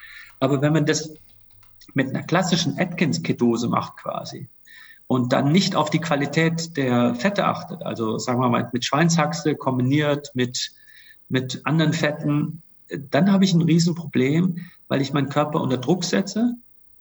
Aber 0.40 0.62
wenn 0.62 0.72
man 0.72 0.86
das 0.86 1.14
mit 1.94 2.08
einer 2.08 2.22
klassischen 2.22 2.78
Atkins-Ketose 2.78 3.68
macht 3.68 3.98
quasi, 3.98 4.48
und 5.06 5.34
dann 5.34 5.52
nicht 5.52 5.76
auf 5.76 5.90
die 5.90 6.00
Qualität 6.00 6.74
der 6.78 7.14
Fette 7.14 7.44
achtet, 7.44 7.82
also 7.82 8.16
sagen 8.16 8.40
wir 8.40 8.48
mal 8.48 8.70
mit 8.72 8.84
Schweinshaxe 8.86 9.56
kombiniert 9.56 10.30
mit 10.32 10.72
mit 11.32 11.62
anderen 11.64 11.94
Fetten, 11.94 12.62
dann 13.10 13.32
habe 13.32 13.44
ich 13.44 13.54
ein 13.54 13.62
Riesenproblem, 13.62 14.58
weil 14.88 15.00
ich 15.00 15.12
meinen 15.12 15.30
Körper 15.30 15.60
unter 15.60 15.78
Druck 15.78 16.04
setze. 16.04 16.56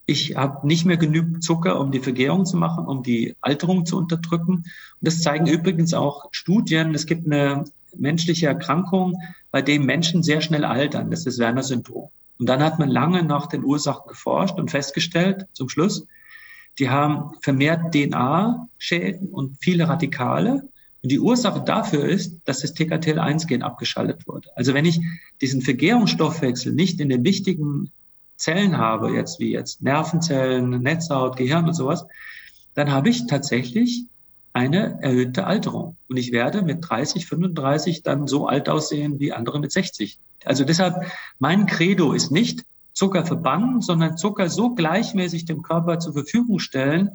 Ich 0.05 0.35
habe 0.37 0.65
nicht 0.65 0.85
mehr 0.85 0.97
genügend 0.97 1.43
Zucker, 1.43 1.79
um 1.79 1.91
die 1.91 1.99
Vergärung 1.99 2.45
zu 2.45 2.57
machen, 2.57 2.87
um 2.87 3.03
die 3.03 3.35
Alterung 3.41 3.85
zu 3.85 3.97
unterdrücken. 3.97 4.53
Und 4.53 4.65
das 5.01 5.21
zeigen 5.21 5.47
übrigens 5.47 5.93
auch 5.93 6.29
Studien. 6.31 6.95
Es 6.95 7.05
gibt 7.05 7.25
eine 7.25 7.65
menschliche 7.95 8.47
Erkrankung, 8.47 9.17
bei 9.51 9.61
dem 9.61 9.85
Menschen 9.85 10.23
sehr 10.23 10.41
schnell 10.41 10.63
altern. 10.63 11.11
Das 11.11 11.25
ist 11.25 11.37
Werner-Syndrom. 11.37 12.09
Und 12.39 12.47
dann 12.47 12.63
hat 12.63 12.79
man 12.79 12.89
lange 12.89 13.23
nach 13.23 13.47
den 13.47 13.65
Ursachen 13.65 14.07
geforscht 14.07 14.57
und 14.57 14.71
festgestellt, 14.71 15.45
zum 15.51 15.67
Schluss, 15.69 16.07
die 16.79 16.89
haben 16.89 17.33
vermehrt 17.41 17.93
DNA-Schäden 17.93 19.27
und 19.27 19.57
viele 19.59 19.89
Radikale. 19.89 20.69
Und 21.03 21.11
die 21.11 21.19
Ursache 21.19 21.61
dafür 21.61 22.05
ist, 22.05 22.39
dass 22.45 22.59
das 22.59 22.75
TKTL1-Gen 22.75 23.63
abgeschaltet 23.63 24.27
wurde. 24.27 24.49
Also 24.55 24.73
wenn 24.73 24.85
ich 24.85 25.01
diesen 25.41 25.61
Vergärungsstoffwechsel 25.61 26.73
nicht 26.73 26.99
in 26.99 27.09
den 27.09 27.23
wichtigen 27.23 27.91
Zellen 28.35 28.77
habe, 28.77 29.11
jetzt 29.11 29.39
wie 29.39 29.51
jetzt 29.51 29.81
Nervenzellen, 29.81 30.81
Netzhaut, 30.81 31.37
Gehirn 31.37 31.67
und 31.67 31.73
sowas, 31.73 32.05
dann 32.75 32.91
habe 32.91 33.09
ich 33.09 33.27
tatsächlich 33.27 34.05
eine 34.53 35.01
erhöhte 35.01 35.45
Alterung. 35.45 35.97
Und 36.07 36.17
ich 36.17 36.31
werde 36.31 36.61
mit 36.61 36.79
30, 36.87 37.25
35 37.25 38.03
dann 38.03 38.27
so 38.27 38.47
alt 38.47 38.69
aussehen 38.69 39.19
wie 39.19 39.33
andere 39.33 39.59
mit 39.59 39.71
60. 39.71 40.19
Also 40.45 40.65
deshalb, 40.65 41.05
mein 41.39 41.65
Credo 41.65 42.13
ist 42.13 42.31
nicht, 42.31 42.65
Zucker 42.93 43.25
verbannen, 43.25 43.81
sondern 43.81 44.17
Zucker 44.17 44.49
so 44.49 44.75
gleichmäßig 44.75 45.45
dem 45.45 45.61
Körper 45.61 45.99
zur 45.99 46.13
Verfügung 46.13 46.59
stellen, 46.59 47.11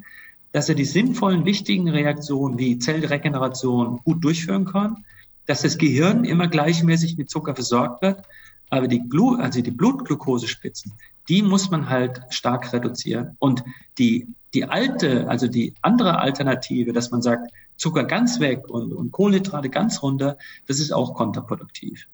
dass 0.51 0.69
er 0.69 0.75
die 0.75 0.85
sinnvollen, 0.85 1.45
wichtigen 1.45 1.89
Reaktionen 1.89 2.57
wie 2.57 2.79
Zellregeneration 2.79 3.99
gut 4.03 4.23
durchführen 4.23 4.65
kann, 4.65 5.05
dass 5.45 5.61
das 5.61 5.77
Gehirn 5.77 6.23
immer 6.23 6.47
gleichmäßig 6.47 7.17
mit 7.17 7.29
Zucker 7.29 7.55
versorgt 7.55 8.01
wird, 8.01 8.23
aber 8.69 8.87
die, 8.87 8.99
Blut, 8.99 9.39
also 9.39 9.61
die 9.61 9.71
Blutglukosespitzen, 9.71 10.93
die 11.29 11.41
muss 11.41 11.69
man 11.69 11.89
halt 11.89 12.21
stark 12.29 12.73
reduzieren. 12.73 13.35
Und 13.39 13.63
die, 13.97 14.27
die 14.53 14.65
alte, 14.65 15.29
also 15.29 15.47
die 15.47 15.73
andere 15.81 16.19
Alternative, 16.19 16.93
dass 16.93 17.11
man 17.11 17.21
sagt, 17.21 17.51
Zucker 17.77 18.03
ganz 18.03 18.39
weg 18.39 18.67
und, 18.69 18.93
und 18.93 19.11
Kohlenhydrate 19.11 19.69
ganz 19.69 20.01
runter, 20.01 20.37
das 20.65 20.79
ist 20.79 20.91
auch 20.91 21.13
kontraproduktiv. 21.13 22.07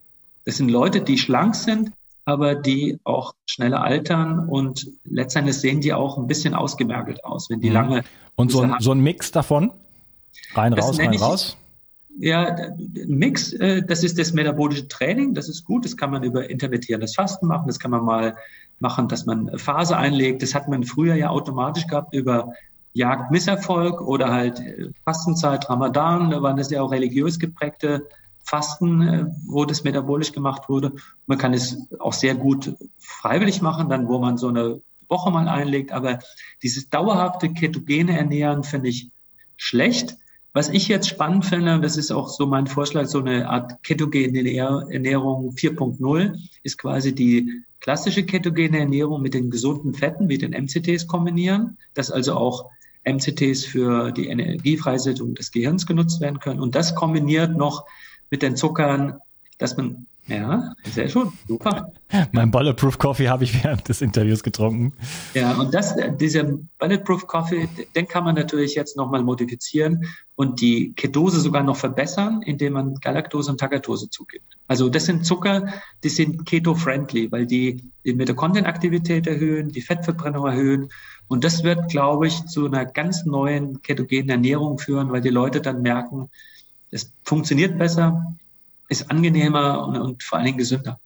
Das 0.46 0.58
sind 0.58 0.70
Leute, 0.70 1.02
die 1.02 1.18
schlank 1.18 1.56
sind, 1.56 1.92
aber 2.26 2.56
die 2.56 3.00
auch 3.04 3.34
schneller 3.46 3.82
altern 3.82 4.48
und 4.48 4.92
letztendlich 5.04 5.58
sehen 5.58 5.82
die 5.82 5.94
auch 5.94 6.18
ein 6.18 6.28
bisschen 6.28 6.54
ausgemergelt 6.54 7.24
aus, 7.24 7.50
wenn 7.50 7.62
die 7.62 7.70
mhm. 7.70 7.76
lange. 7.76 8.04
Und 8.36 8.52
so 8.52 8.62
ein, 8.62 8.76
so 8.80 8.92
ein 8.92 9.00
Mix 9.00 9.32
davon? 9.32 9.72
Rein, 10.54 10.74
raus, 10.74 11.00
rein, 11.00 11.14
ich, 11.14 11.22
raus? 11.22 11.58
Ja, 12.20 12.56
ein 12.56 12.76
Mix, 13.08 13.54
äh, 13.54 13.84
das 13.84 14.04
ist 14.04 14.20
das 14.20 14.34
metabolische 14.34 14.88
Training, 14.88 15.34
das 15.34 15.50
ist 15.50 15.66
gut, 15.66 15.86
das 15.86 15.98
kann 15.98 16.12
man 16.12 16.24
über 16.24 16.50
intermittierendes 16.50 17.16
Fasten 17.16 17.48
machen, 17.48 17.68
das 17.68 17.80
kann 17.80 17.92
man 17.92 18.04
mal 18.04 18.36
machen, 18.80 19.08
dass 19.08 19.26
man 19.26 19.58
Phase 19.58 19.98
einlegt, 19.98 20.42
das 20.42 20.54
hat 20.54 20.68
man 20.68 20.84
früher 20.84 21.16
ja 21.16 21.30
automatisch 21.30 21.88
gehabt 21.88 22.14
über 22.14 22.54
Jagdmisserfolg 22.94 24.02
oder 24.02 24.32
halt 24.32 24.60
äh, 24.60 24.92
Fastenzeit, 25.06 25.70
Ramadan, 25.70 26.30
da 26.30 26.42
waren 26.42 26.58
das 26.58 26.70
ja 26.70 26.82
auch 26.82 26.92
religiös 26.92 27.40
geprägte 27.40 28.08
Fasten, 28.44 29.02
äh, 29.02 29.26
wo 29.48 29.66
das 29.66 29.84
metabolisch 29.84 30.32
gemacht 30.32 30.70
wurde. 30.70 30.94
Man 31.26 31.38
kann 31.38 31.54
es 31.54 31.78
auch 32.00 32.14
sehr 32.14 32.36
gut 32.36 32.76
freiwillig 33.00 33.62
machen, 33.62 33.90
dann 33.90 34.08
wo 34.08 34.20
man 34.20 34.38
so 34.38 34.50
eine 34.50 34.82
Woche 35.14 35.32
mal 35.32 35.48
einlegt. 35.48 35.94
Aber 35.94 36.20
dieses 36.62 36.90
dauerhafte 36.90 37.54
ketogene 37.54 38.18
Ernähren 38.18 38.64
finde 38.64 38.90
ich 38.90 39.12
schlecht. 39.56 40.18
Was 40.52 40.70
ich 40.70 40.88
jetzt 40.88 41.08
spannend 41.08 41.46
finde, 41.46 41.74
und 41.76 41.82
das 41.82 41.98
ist 41.98 42.12
auch 42.12 42.28
so 42.28 42.46
mein 42.46 42.68
Vorschlag, 42.68 43.06
so 43.06 43.20
eine 43.20 43.50
Art 43.50 43.82
ketogene 43.82 44.40
Ernährung 44.40 45.52
4.0, 45.52 46.38
ist 46.62 46.78
quasi 46.78 47.16
die 47.16 47.64
klassische 47.80 48.24
ketogene 48.24 48.80
Ernährung 48.80 49.22
mit 49.22 49.34
den 49.34 49.50
gesunden 49.50 49.94
Fetten, 49.94 50.30
wie 50.30 50.38
den 50.38 50.52
MCTs 50.52 51.08
kombinieren, 51.08 51.78
dass 51.94 52.12
also 52.12 52.36
auch 52.36 52.70
MCTs 53.06 53.66
für 53.66 54.12
die 54.12 54.28
Energiefreisetzung 54.28 55.36
des 55.36 55.52
Gehirns 55.52 55.86
genutzt 55.86 56.22
werden 56.22 56.40
können. 56.40 56.60
Und 56.60 56.76
das 56.76 56.96
kombiniert 56.96 57.58
noch 57.58 57.86
mit 58.30 58.42
den 58.42 58.56
Zuckern, 58.56 59.20
dass 59.58 59.76
man, 59.76 60.08
ja, 60.28 60.74
sehr 60.86 61.10
schön, 61.10 61.34
super. 61.48 61.92
Mein 62.32 62.50
Bulletproof 62.50 62.98
Coffee 62.98 63.28
habe 63.28 63.44
ich 63.44 63.64
während 63.64 63.90
des 63.90 64.02
Interviews 64.02 64.42
getrunken. 64.42 64.94
Ja, 65.34 65.54
und 65.54 65.74
das, 65.74 65.96
dieser 66.20 66.46
Bulletproof 66.80 67.28
Coffee, 67.28 67.68
den 67.96 68.08
kann 68.08 68.24
man 68.24 68.36
natürlich 68.36 68.76
jetzt 68.76 68.96
nochmal 68.96 69.24
modifizieren 69.24 70.06
und 70.36 70.62
die 70.62 70.94
Ketose 70.94 71.42
sogar 71.42 71.64
noch 71.64 71.76
verbessern, 71.76 72.42
indem 72.42 72.74
man 72.74 72.96
Galaktose 72.96 73.52
und 73.52 73.60
Tagatose 73.60 74.10
zugibt. 74.10 74.58
Also 74.68 74.90
das 74.90 75.06
sind 75.06 75.26
Zucker, 75.26 75.74
die 76.04 76.10
sind 76.10 76.46
keto-friendly, 76.46 77.32
weil 77.32 77.46
die 77.46 77.92
die 78.06 78.14
Mitochondrienaktivität 78.14 79.28
erhöhen, 79.28 79.70
die 79.70 79.82
Fettverbrennung 79.82 80.46
erhöhen. 80.46 80.90
Und 81.28 81.44
das 81.44 81.64
wird, 81.64 81.90
glaube 81.90 82.28
ich, 82.28 82.46
zu 82.46 82.66
einer 82.66 82.86
ganz 82.86 83.26
neuen 83.26 83.82
ketogenen 83.82 84.30
Ernährung 84.30 84.78
führen, 84.78 85.12
weil 85.12 85.22
die 85.22 85.30
Leute 85.30 85.62
dann 85.62 85.82
merken, 85.82 86.30
es 86.92 87.12
funktioniert 87.24 87.78
besser, 87.78 88.36
ist 88.90 89.10
angenehmer 89.10 89.88
und, 89.88 89.98
und 89.98 90.24
vor 90.24 90.38
allen 90.38 90.46
Dingen 90.46 90.58
gesünder. 90.58 91.00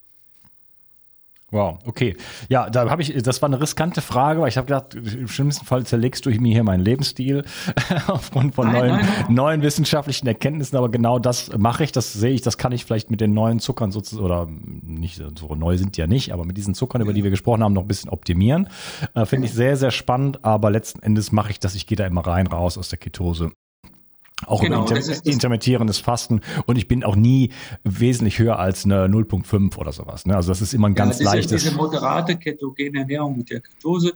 Wow, 1.49 1.79
okay. 1.85 2.17
Ja, 2.49 2.69
da 2.69 2.89
habe 2.89 3.01
ich, 3.01 3.13
das 3.23 3.41
war 3.41 3.47
eine 3.47 3.61
riskante 3.61 4.01
Frage, 4.01 4.41
weil 4.41 4.49
ich 4.49 4.57
habe 4.57 4.67
gedacht, 4.67 4.95
im 4.95 5.29
schlimmsten 5.29 5.65
Fall 5.65 5.85
zerlegst 5.85 6.25
du 6.25 6.29
mir 6.29 6.51
hier 6.51 6.65
meinen 6.65 6.83
Lebensstil 6.83 7.45
aufgrund 8.07 8.53
von 8.55 8.67
nein, 8.67 8.75
neuen, 8.75 8.91
nein, 8.97 9.05
nein. 9.05 9.33
neuen 9.33 9.61
wissenschaftlichen 9.61 10.27
Erkenntnissen, 10.27 10.75
aber 10.75 10.89
genau 10.89 11.19
das 11.19 11.55
mache 11.57 11.85
ich, 11.85 11.93
das 11.93 12.11
sehe 12.11 12.33
ich, 12.33 12.41
das 12.41 12.57
kann 12.57 12.73
ich 12.73 12.83
vielleicht 12.83 13.11
mit 13.11 13.21
den 13.21 13.33
neuen 13.33 13.59
Zuckern 13.59 13.93
sozusagen, 13.93 14.25
oder 14.25 14.45
nicht, 14.49 15.23
so 15.39 15.55
neu 15.55 15.77
sind 15.77 15.95
die 15.95 16.01
ja 16.01 16.07
nicht, 16.07 16.33
aber 16.33 16.43
mit 16.43 16.57
diesen 16.57 16.73
Zuckern, 16.73 17.01
über 17.01 17.13
die 17.13 17.23
wir 17.23 17.31
gesprochen 17.31 17.63
haben, 17.63 17.71
noch 17.71 17.83
ein 17.83 17.87
bisschen 17.87 18.09
optimieren. 18.09 18.67
Äh, 19.13 19.25
Finde 19.25 19.47
ich 19.47 19.53
sehr, 19.53 19.77
sehr 19.77 19.91
spannend, 19.91 20.43
aber 20.43 20.69
letzten 20.69 21.01
Endes 21.01 21.31
mache 21.31 21.51
ich 21.51 21.61
das, 21.61 21.75
ich 21.75 21.87
gehe 21.87 21.95
da 21.95 22.05
immer 22.05 22.27
rein, 22.27 22.47
raus 22.47 22.77
aus 22.77 22.89
der 22.89 22.99
Ketose. 22.99 23.51
Auch 24.45 24.61
genau, 24.61 24.85
über 24.85 24.95
inter 24.95 25.25
intermittierendes 25.25 25.97
Fasten 25.97 26.41
und 26.67 26.77
ich 26.77 26.87
bin 26.87 27.03
auch 27.03 27.15
nie 27.15 27.51
wesentlich 27.83 28.37
höher 28.37 28.59
als 28.59 28.85
eine 28.85 29.07
0.5 29.07 29.75
oder 29.77 29.91
sowas. 29.91 30.27
Ne? 30.27 30.35
Also 30.35 30.49
das 30.49 30.61
ist 30.61 30.73
immer 30.73 30.89
ein 30.89 30.93
ganz 30.93 31.19
ja, 31.19 31.25
leichtes. 31.25 31.63
Diese 31.63 31.75
moderate 31.75 32.37
ketogene 32.37 32.99
Ernährung 32.99 33.37
mit 33.37 33.49
der 33.49 33.61
Ketose, 33.61 34.13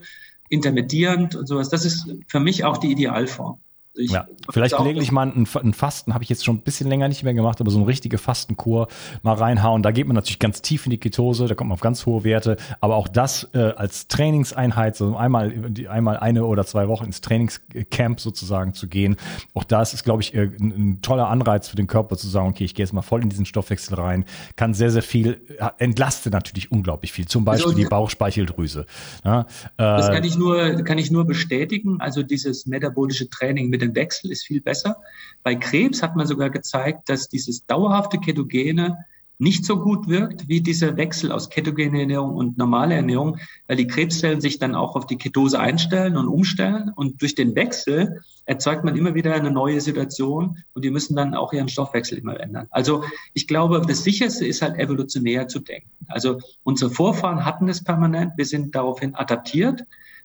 intermittierend 0.48 1.34
und 1.34 1.48
sowas, 1.48 1.70
das 1.70 1.84
ist 1.84 2.14
für 2.28 2.38
mich 2.38 2.64
auch 2.64 2.76
die 2.76 2.92
Idealform. 2.92 3.58
Ich 3.94 4.10
ja, 4.10 4.26
vielleicht 4.48 4.76
gelegentlich 4.78 5.12
mal 5.12 5.26
ein, 5.26 5.46
ein 5.62 5.74
Fasten, 5.74 6.14
habe 6.14 6.24
ich 6.24 6.30
jetzt 6.30 6.46
schon 6.46 6.56
ein 6.56 6.62
bisschen 6.62 6.88
länger 6.88 7.08
nicht 7.08 7.24
mehr 7.24 7.34
gemacht, 7.34 7.60
aber 7.60 7.70
so 7.70 7.76
eine 7.76 7.86
richtige 7.86 8.16
Fastenkur 8.16 8.88
mal 9.22 9.34
reinhauen. 9.34 9.82
Da 9.82 9.90
geht 9.90 10.06
man 10.06 10.16
natürlich 10.16 10.38
ganz 10.38 10.62
tief 10.62 10.86
in 10.86 10.90
die 10.90 10.98
Ketose, 10.98 11.46
da 11.46 11.54
kommt 11.54 11.68
man 11.68 11.74
auf 11.74 11.82
ganz 11.82 12.06
hohe 12.06 12.24
Werte. 12.24 12.56
Aber 12.80 12.96
auch 12.96 13.06
das 13.06 13.50
äh, 13.52 13.58
als 13.58 14.08
Trainingseinheit, 14.08 14.96
so 14.96 15.14
einmal, 15.14 15.52
einmal 15.90 16.16
eine 16.16 16.46
oder 16.46 16.64
zwei 16.64 16.88
Wochen 16.88 17.04
ins 17.04 17.20
Trainingscamp 17.20 18.18
sozusagen 18.18 18.72
zu 18.72 18.88
gehen, 18.88 19.16
auch 19.52 19.64
das 19.64 19.92
ist, 19.92 20.04
glaube 20.04 20.22
ich, 20.22 20.34
äh, 20.34 20.50
ein, 20.58 20.72
ein, 20.74 21.02
toller 21.02 21.28
Anreiz 21.28 21.68
für 21.68 21.76
den 21.76 21.86
Körper 21.86 22.16
zu 22.16 22.28
sagen, 22.28 22.48
okay, 22.48 22.64
ich 22.64 22.74
gehe 22.74 22.84
jetzt 22.84 22.94
mal 22.94 23.02
voll 23.02 23.22
in 23.22 23.28
diesen 23.28 23.44
Stoffwechsel 23.44 23.94
rein, 23.96 24.24
kann 24.56 24.72
sehr, 24.72 24.90
sehr 24.90 25.02
viel, 25.02 25.42
äh, 25.58 25.68
entlastet 25.76 26.32
natürlich 26.32 26.72
unglaublich 26.72 27.12
viel, 27.12 27.26
zum 27.26 27.44
Beispiel 27.44 27.72
also, 27.72 27.78
die 27.78 27.84
Bauchspeicheldrüse. 27.84 28.86
Ja, 29.22 29.42
äh, 29.42 29.44
das 29.76 30.10
kann 30.10 30.24
ich 30.24 30.38
nur, 30.38 30.82
kann 30.82 30.96
ich 30.96 31.10
nur 31.10 31.26
bestätigen. 31.26 32.00
Also 32.00 32.22
dieses 32.22 32.64
metabolische 32.64 33.28
Training 33.28 33.68
mit 33.68 33.81
den 33.82 33.94
Wechsel 33.94 34.30
ist 34.30 34.46
viel 34.46 34.60
besser. 34.60 34.96
Bei 35.42 35.54
Krebs 35.54 36.02
hat 36.02 36.16
man 36.16 36.26
sogar 36.26 36.50
gezeigt, 36.50 37.08
dass 37.08 37.28
dieses 37.28 37.66
dauerhafte 37.66 38.18
Ketogene 38.18 39.04
nicht 39.42 39.64
so 39.64 39.76
gut 39.76 40.08
wirkt 40.08 40.46
wie 40.46 40.60
dieser 40.60 40.96
Wechsel 40.96 41.32
aus 41.32 41.50
ketogener 41.50 41.98
Ernährung 41.98 42.36
und 42.36 42.58
normaler 42.58 42.94
Ernährung, 42.94 43.38
weil 43.66 43.76
die 43.76 43.88
Krebszellen 43.88 44.40
sich 44.40 44.60
dann 44.60 44.76
auch 44.76 44.94
auf 44.94 45.06
die 45.06 45.18
Ketose 45.18 45.58
einstellen 45.58 46.16
und 46.16 46.28
umstellen. 46.28 46.92
Und 46.94 47.20
durch 47.20 47.34
den 47.34 47.56
Wechsel 47.56 48.22
erzeugt 48.44 48.84
man 48.84 48.96
immer 48.96 49.16
wieder 49.16 49.34
eine 49.34 49.50
neue 49.50 49.80
Situation 49.80 50.58
und 50.74 50.84
die 50.84 50.90
müssen 50.90 51.16
dann 51.16 51.34
auch 51.34 51.52
ihren 51.52 51.68
Stoffwechsel 51.68 52.18
immer 52.18 52.38
ändern. 52.38 52.68
Also 52.70 53.02
ich 53.34 53.48
glaube, 53.48 53.82
das 53.84 54.04
Sicherste 54.04 54.46
ist 54.46 54.62
halt 54.62 54.78
evolutionär 54.78 55.48
zu 55.48 55.58
denken. 55.58 55.90
Also 56.06 56.38
unsere 56.62 56.92
Vorfahren 56.92 57.44
hatten 57.44 57.68
es 57.68 57.82
permanent. 57.82 58.34
Wir 58.36 58.46
sind 58.46 58.76
daraufhin 58.76 59.16
adaptiert 59.16 59.84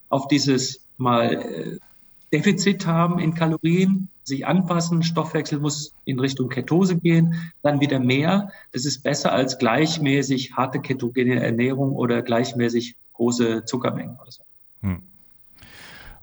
auf 0.10 0.28
dieses 0.28 0.86
mal 0.98 1.34
äh, 1.34 1.80
Defizit 2.34 2.86
haben 2.86 3.20
in 3.20 3.34
Kalorien, 3.34 4.10
sich 4.24 4.46
anpassen, 4.46 5.04
Stoffwechsel 5.04 5.60
muss 5.60 5.94
in 6.04 6.20
Richtung 6.20 6.50
Ketose 6.50 6.98
gehen, 6.98 7.52
dann 7.62 7.80
wieder 7.80 8.00
mehr. 8.00 8.52
Das 8.74 8.86
ist 8.86 9.04
besser 9.04 9.32
als 9.32 9.58
gleichmäßig 9.58 10.54
harte 10.54 10.82
ketogene 10.82 11.42
Ernährung 11.42 11.94
oder 11.94 12.22
gleichmäßig 12.22 12.98
große 13.14 13.64
Zuckermengen 13.66 14.18
oder 14.22 14.32
so. 14.32 14.44
Hm. 14.82 15.02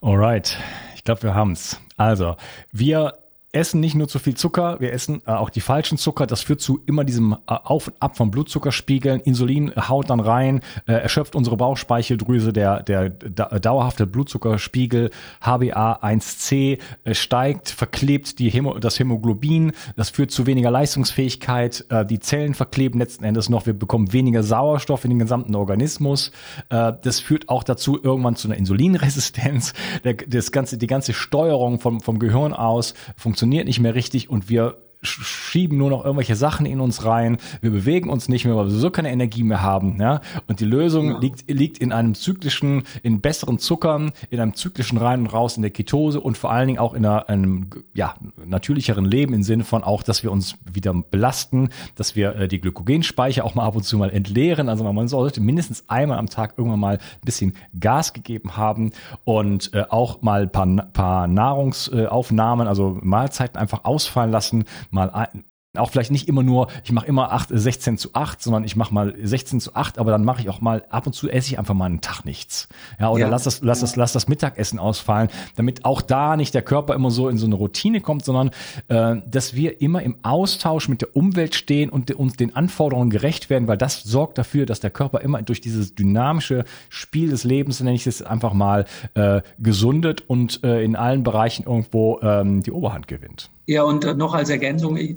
Alright, 0.03 0.59
ich 0.95 1.05
glaube, 1.05 1.23
wir 1.23 1.35
haben's. 1.35 1.81
Also, 1.97 2.37
wir 2.73 3.13
essen 3.55 3.81
nicht 3.81 3.95
nur 3.95 4.09
zu 4.09 4.19
viel 4.19 4.35
Zucker, 4.35 4.81
wir 4.81 4.93
essen 4.93 5.23
äh, 5.27 5.31
auch 5.31 5.51
die 5.51 5.61
falschen 5.61 5.97
Zucker. 5.97 6.27
Das 6.27 6.43
führt 6.43 6.61
zu 6.61 6.81
immer 6.87 7.05
diesem 7.05 7.33
äh, 7.33 7.37
Auf 7.47 7.89
und 7.89 7.95
Ab 8.01 8.17
von 8.17 8.31
Blutzuckerspiegeln. 8.31 9.21
Insulin 9.21 9.73
haut 9.77 10.11
dann 10.11 10.21
rein, 10.21 10.61
äh, 10.87 10.93
erschöpft 10.93 11.37
unsere 11.37 11.57
Bauchspeicheldrüse, 11.57 12.53
der, 12.53 12.83
der 12.83 13.11
da, 13.11 13.47
dauerhafte 13.59 14.07
Blutzuckerspiegel 14.07 15.11
HbA1c 15.43 16.79
äh, 17.05 17.15
steigt, 17.15 17.71
verklebt 17.71 18.39
die 18.39 18.51
Hämo, 18.51 18.79
das 18.79 18.99
Hämoglobin. 18.99 19.73
Das 19.97 20.11
führt 20.11 20.31
zu 20.31 20.47
weniger 20.47 20.71
Leistungsfähigkeit. 20.71 21.85
Äh, 21.91 22.05
die 22.05 22.19
Zellen 22.19 22.55
verkleben 22.55 22.99
letzten 22.99 23.25
Endes 23.25 23.49
noch. 23.49 23.67
Wir 23.67 23.75
bekommen 23.75 24.13
weniger 24.13 24.43
Sauerstoff 24.43 25.05
in 25.05 25.11
den 25.11 25.19
gesamten 25.21 25.55
Organismus. 25.55 26.33
Äh, 26.71 26.93
das 27.03 27.21
führt 27.21 27.49
auch 27.49 27.63
dazu 27.63 28.03
irgendwann 28.03 28.37
zu 28.37 28.49
einer 28.49 28.57
Insulinresistenz. 28.57 29.75
Der, 30.03 30.15
das 30.15 30.51
ganze, 30.51 30.77
die 30.77 30.87
ganze 30.87 31.13
Steuerung 31.13 31.79
vom, 31.79 32.01
vom 32.01 32.19
Gehirn 32.19 32.53
aus 32.53 32.95
funktioniert 33.17 33.44
funktioniert 33.45 33.67
nicht 33.67 33.81
mehr 33.81 33.95
richtig 33.95 34.31
und 34.31 34.49
wir 34.49 34.79
schieben 35.05 35.79
nur 35.79 35.91
noch 35.91 36.05
irgendwelche 36.05 36.37
Sachen 36.37 36.67
in 36.67 36.81
uns 36.81 37.05
rein. 37.05 37.39
Wir 37.61 37.71
bewegen 37.71 38.11
uns 38.11 38.29
nicht 38.29 38.45
mehr, 38.45 38.57
weil 38.57 38.67
wir 38.67 38.73
so 38.73 38.91
keine 38.91 39.11
Energie 39.11 39.43
mehr 39.43 39.63
haben. 39.63 40.01
Ja? 40.01 40.21
Und 40.49 40.61
die 40.61 40.65
Lösung 40.65 41.13
ja. 41.13 41.19
liegt, 41.19 41.51
liegt 41.51 41.79
in 41.79 41.93
einem 41.93 42.15
zyklischen, 42.15 42.85
in 43.03 43.21
besseren 43.21 43.59
Zuckern, 43.59 44.13
in 44.31 44.41
einem 44.41 44.55
zyklischen 44.55 44.99
Rein 44.99 45.21
und 45.21 45.27
Raus 45.29 45.57
in 45.57 45.63
der 45.63 45.71
Ketose 45.71 46.21
und 46.21 46.37
vor 46.39 46.51
allen 46.51 46.67
Dingen 46.67 46.79
auch 46.79 46.95
in 46.95 47.05
einer, 47.05 47.29
einem 47.29 47.71
ja, 47.95 48.15
natürlicheren 48.45 49.05
Leben 49.05 49.35
im 49.35 49.43
Sinne 49.43 49.65
von 49.65 49.85
auch, 49.85 50.03
dass 50.03 50.23
wir 50.23 50.33
uns 50.33 50.57
wieder 50.71 50.95
belasten, 50.95 51.69
dass 51.95 52.17
wir 52.17 52.37
äh, 52.37 52.49
die 52.49 52.61
Glykogenspeicher 52.61 53.45
auch 53.45 53.55
mal 53.55 53.65
ab 53.65 53.77
und 53.77 53.85
zu 53.85 53.99
mal 53.99 54.11
entleeren. 54.11 54.69
Also 54.69 54.85
man 54.85 55.09
sollte 55.09 55.41
mindestens 55.41 55.85
einmal 55.89 56.19
am 56.19 56.29
Tag 56.29 56.55
irgendwann 56.57 56.81
mal 56.81 56.95
ein 56.97 57.25
bisschen 57.25 57.55
Gas 57.79 58.13
gegeben 58.13 58.57
haben 58.57 58.93
und 59.25 59.73
äh, 59.75 59.85
auch 59.89 60.23
mal 60.23 60.47
paar, 60.47 60.67
paar 60.93 61.27
Nahrungsaufnahmen, 61.27 62.69
also 62.69 62.99
Mahlzeiten 63.03 63.59
einfach 63.59 63.85
ausfallen 63.85 64.31
lassen, 64.31 64.65
mal 64.95 65.11
ein, 65.11 65.45
Auch 65.77 65.91
vielleicht 65.91 66.11
nicht 66.11 66.29
immer 66.29 66.43
nur, 66.43 66.69
ich 66.85 66.93
mache 66.93 67.07
immer 67.07 67.33
8, 67.33 67.49
16 67.53 67.99
zu 67.99 68.11
8, 68.13 68.41
sondern 68.41 68.65
ich 68.65 68.77
mache 68.77 68.95
mal 68.95 69.15
16 69.21 69.61
zu 69.61 69.75
8, 69.75 69.99
aber 69.99 70.11
dann 70.11 70.25
mache 70.25 70.41
ich 70.41 70.49
auch 70.49 70.61
mal, 70.61 70.85
ab 70.89 71.07
und 71.07 71.13
zu 71.15 71.29
esse 71.29 71.51
ich 71.51 71.59
einfach 71.59 71.75
mal 71.75 71.87
einen 71.87 72.01
Tag 72.01 72.25
nichts. 72.25 72.69
Ja, 73.01 73.11
oder 73.11 73.23
ja. 73.23 73.29
lass 73.29 73.45
das, 73.45 73.61
lass 73.63 73.81
das, 73.81 73.97
lass 73.97 74.13
das 74.13 74.29
Mittagessen 74.29 74.79
ausfallen, 74.79 75.29
damit 75.57 75.85
auch 75.85 76.01
da 76.01 76.37
nicht 76.37 76.55
der 76.55 76.63
Körper 76.63 76.95
immer 76.95 77.11
so 77.11 77.29
in 77.29 77.39
so 77.39 77.47
eine 77.47 77.57
Routine 77.57 78.01
kommt, 78.01 78.25
sondern 78.25 78.51
äh, 78.89 79.17
dass 79.27 79.55
wir 79.55 79.81
immer 79.81 80.03
im 80.03 80.17
Austausch 80.23 80.89
mit 80.89 81.01
der 81.01 81.17
Umwelt 81.17 81.55
stehen 81.55 81.91
und 81.91 82.11
uns 82.13 82.37
den 82.37 82.55
Anforderungen 82.55 83.11
gerecht 83.11 83.51
werden, 83.51 83.69
weil 83.69 83.77
das 83.77 84.03
sorgt 84.03 84.39
dafür, 84.39 84.67
dass 84.67 84.81
der 84.81 84.91
Körper 84.91 85.21
immer 85.23 85.43
durch 85.43 85.61
dieses 85.61 85.95
dynamische 85.95 86.65
Spiel 86.89 87.31
des 87.31 87.45
Lebens, 87.45 87.81
nenne 87.81 87.97
ich 87.97 88.07
es 88.07 88.23
einfach 88.23 88.53
mal, 88.53 88.85
äh, 89.15 89.43
gesundet 89.59 90.23
und 90.29 90.63
äh, 90.63 90.85
in 90.85 90.97
allen 90.97 91.23
Bereichen 91.23 91.65
irgendwo 91.65 92.21
ähm, 92.23 92.63
die 92.63 92.71
Oberhand 92.71 93.09
gewinnt. 93.09 93.51
Ja, 93.67 93.83
und 93.83 94.17
noch 94.17 94.35
als 94.35 94.51
Ergänzung, 94.51 94.97
ich 94.97 95.17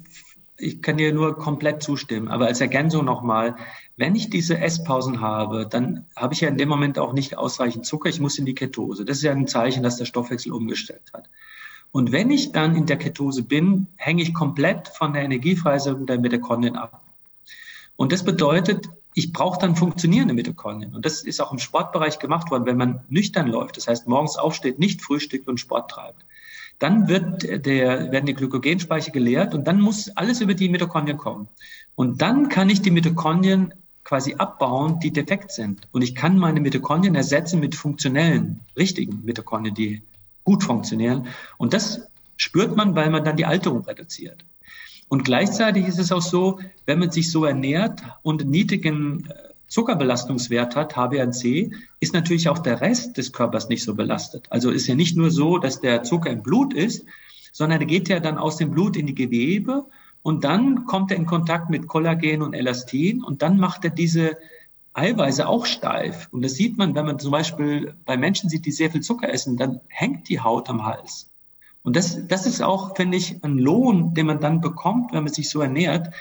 ich 0.58 0.82
kann 0.82 0.98
dir 0.98 1.14
nur 1.14 1.38
komplett 1.38 1.84
zustimmen. 1.84 2.30
Aber 2.30 2.48
als 2.48 2.62
Ergänzung 2.62 3.06
nochmal, 3.06 3.56
wenn 3.96 4.16
ich 4.16 4.30
diese 4.30 4.58
Esspausen 4.58 5.22
habe, 5.22 5.68
dann 5.70 6.06
habe 6.16 6.34
ich 6.34 6.42
ja 6.42 6.50
in 6.50 6.58
dem 6.58 6.70
Moment 6.70 7.00
auch 7.00 7.14
nicht 7.14 7.38
ausreichend 7.38 7.86
Zucker. 7.86 8.10
Ich 8.10 8.20
muss 8.20 8.40
in 8.40 8.46
die 8.46 8.56
Ketose. 8.56 9.06
Das 9.06 9.18
ist 9.18 9.24
ja 9.24 9.32
ein 9.32 9.48
Zeichen, 9.48 9.84
dass 9.84 9.98
der 9.98 10.06
Stoffwechsel 10.06 10.52
umgestellt 10.52 11.12
hat. 11.14 11.30
Und 11.92 12.12
wenn 12.12 12.32
ich 12.32 12.52
dann 12.52 12.76
in 12.76 12.86
der 12.86 12.98
Ketose 12.98 13.44
bin, 13.44 13.88
hänge 13.96 14.22
ich 14.22 14.34
komplett 14.34 14.90
von 14.90 15.14
der 15.14 15.24
Energiefreisetzung 15.24 16.06
der 16.06 16.20
Mitochondrien 16.20 16.76
ab. 16.76 17.02
Und 17.96 18.12
das 18.12 18.24
bedeutet, 18.24 18.90
ich 19.14 19.34
brauche 19.34 19.60
dann 19.60 19.76
funktionierende 19.76 20.34
Mitochondrien. 20.34 20.94
Und 20.94 21.06
das 21.06 21.24
ist 21.24 21.40
auch 21.40 21.52
im 21.52 21.60
Sportbereich 21.60 22.20
gemacht 22.20 22.52
worden, 22.52 22.66
wenn 22.66 22.78
man 22.78 23.02
nüchtern 23.10 23.48
läuft. 23.48 23.78
Das 23.78 23.88
heißt, 23.88 24.08
morgens 24.08 24.38
aufsteht, 24.38 24.80
nicht 24.80 25.02
frühstückt 25.02 25.48
und 25.48 25.60
Sport 25.60 25.92
treibt 25.92 26.27
dann 26.80 27.08
wird 27.08 27.44
der, 27.66 28.12
werden 28.12 28.26
die 28.26 28.34
Glykogenspeicher 28.34 29.12
geleert 29.12 29.54
und 29.54 29.68
dann 29.68 29.82
muss 29.82 30.10
alles 30.16 30.42
über 30.42 30.54
die 30.54 30.70
Mitochondrien 30.70 31.18
kommen. 31.18 31.48
Und 31.96 32.22
dann 32.22 32.50
kann 32.50 32.70
ich 32.70 32.82
die 32.82 32.92
Mitochondrien 32.92 33.74
quasi 34.04 34.36
abbauen, 34.36 35.00
die 35.00 35.12
defekt 35.12 35.52
sind. 35.52 35.88
Und 35.92 36.02
ich 36.02 36.16
kann 36.16 36.38
meine 36.38 36.62
Mitochondrien 36.62 37.16
ersetzen 37.16 37.60
mit 37.60 37.76
funktionellen, 37.76 38.62
richtigen 38.78 39.26
Mitochondrien, 39.26 39.76
die 39.76 40.02
gut 40.44 40.64
funktionieren. 40.64 41.28
Und 41.58 41.74
das 41.74 42.08
spürt 42.38 42.76
man, 42.76 42.96
weil 42.96 43.10
man 43.10 43.26
dann 43.26 43.36
die 43.36 43.46
Alterung 43.46 43.84
reduziert. 43.84 44.46
Und 45.10 45.24
gleichzeitig 45.24 45.88
ist 45.88 46.00
es 46.00 46.12
auch 46.12 46.22
so, 46.22 46.60
wenn 46.86 47.00
man 47.00 47.12
sich 47.12 47.32
so 47.32 47.46
ernährt 47.46 48.02
und 48.22 48.46
niedrigen 48.46 49.28
äh, 49.30 49.47
Zuckerbelastungswert 49.68 50.76
hat, 50.76 50.96
HbA1c, 50.96 51.74
ist 52.00 52.14
natürlich 52.14 52.50
auch 52.50 52.60
der 52.60 52.82
Rest 52.82 53.18
des 53.18 53.34
Körpers 53.34 53.70
nicht 53.70 53.84
so 53.84 53.96
belastet. 53.96 54.48
Also 54.50 54.72
ist 54.72 54.88
ja 54.88 54.96
nicht 54.96 55.18
nur 55.18 55.30
so, 55.30 55.58
dass 55.58 55.82
der 55.82 56.04
Zucker 56.04 56.30
im 56.30 56.42
Blut 56.42 56.74
ist, 56.74 57.06
sondern 57.52 57.82
er 57.82 57.88
geht 57.88 58.10
ja 58.10 58.20
dann 58.20 58.38
aus 58.38 58.58
dem 58.58 58.72
Blut 58.72 58.96
in 58.96 59.08
die 59.08 59.16
Gewebe 59.16 59.86
und 60.22 60.44
dann 60.44 60.86
kommt 60.86 61.12
er 61.12 61.18
in 61.18 61.26
Kontakt 61.26 61.70
mit 61.70 61.88
Kollagen 61.88 62.42
und 62.42 62.54
Elastin 62.54 63.24
und 63.24 63.42
dann 63.42 63.58
macht 63.58 63.84
er 63.84 63.92
diese 63.92 64.38
Eiweiße 64.94 65.48
auch 65.48 65.66
steif. 65.66 66.28
Und 66.32 66.44
das 66.44 66.56
sieht 66.56 66.78
man, 66.78 66.96
wenn 66.96 67.06
man 67.06 67.20
zum 67.20 67.32
Beispiel 67.32 67.96
bei 68.06 68.18
Menschen 68.18 68.50
sieht, 68.50 68.66
die 68.66 68.72
sehr 68.72 68.90
viel 68.90 69.02
Zucker 69.02 69.32
essen, 69.32 69.58
dann 69.58 69.80
hängt 69.88 70.28
die 70.28 70.40
Haut 70.40 70.70
am 70.70 70.86
Hals. 70.86 71.30
Und 71.84 71.96
das, 71.96 72.28
das 72.28 72.46
ist 72.46 72.62
auch, 72.62 72.96
finde 72.96 73.18
ich, 73.18 73.44
ein 73.44 73.58
Lohn, 73.58 74.14
den 74.14 74.26
man 74.26 74.40
dann 74.40 74.60
bekommt, 74.60 75.14
wenn 75.14 75.24
man 75.24 75.34
sich 75.34 75.50
so 75.50 75.62
ernährt, 75.62 76.14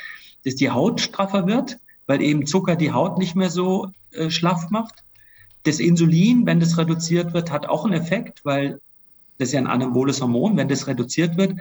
dass 0.44 0.54
die 0.54 0.70
Haut 0.70 1.00
straffer 1.00 1.46
wird, 1.46 1.78
weil 2.06 2.22
eben 2.22 2.46
Zucker 2.46 2.76
die 2.76 2.92
Haut 2.92 3.18
nicht 3.18 3.34
mehr 3.34 3.50
so 3.50 3.88
äh, 4.12 4.30
schlaff 4.30 4.70
macht. 4.70 5.04
Das 5.64 5.80
Insulin, 5.80 6.46
wenn 6.46 6.60
das 6.60 6.78
reduziert 6.78 7.34
wird, 7.34 7.50
hat 7.50 7.68
auch 7.68 7.84
einen 7.84 7.94
Effekt, 7.94 8.44
weil 8.44 8.80
das 9.38 9.48
ist 9.48 9.54
ja 9.54 9.60
ein 9.60 9.66
anaboles 9.66 10.20
Hormon. 10.20 10.56
Wenn 10.56 10.68
das 10.68 10.86
reduziert 10.86 11.36
wird, 11.36 11.58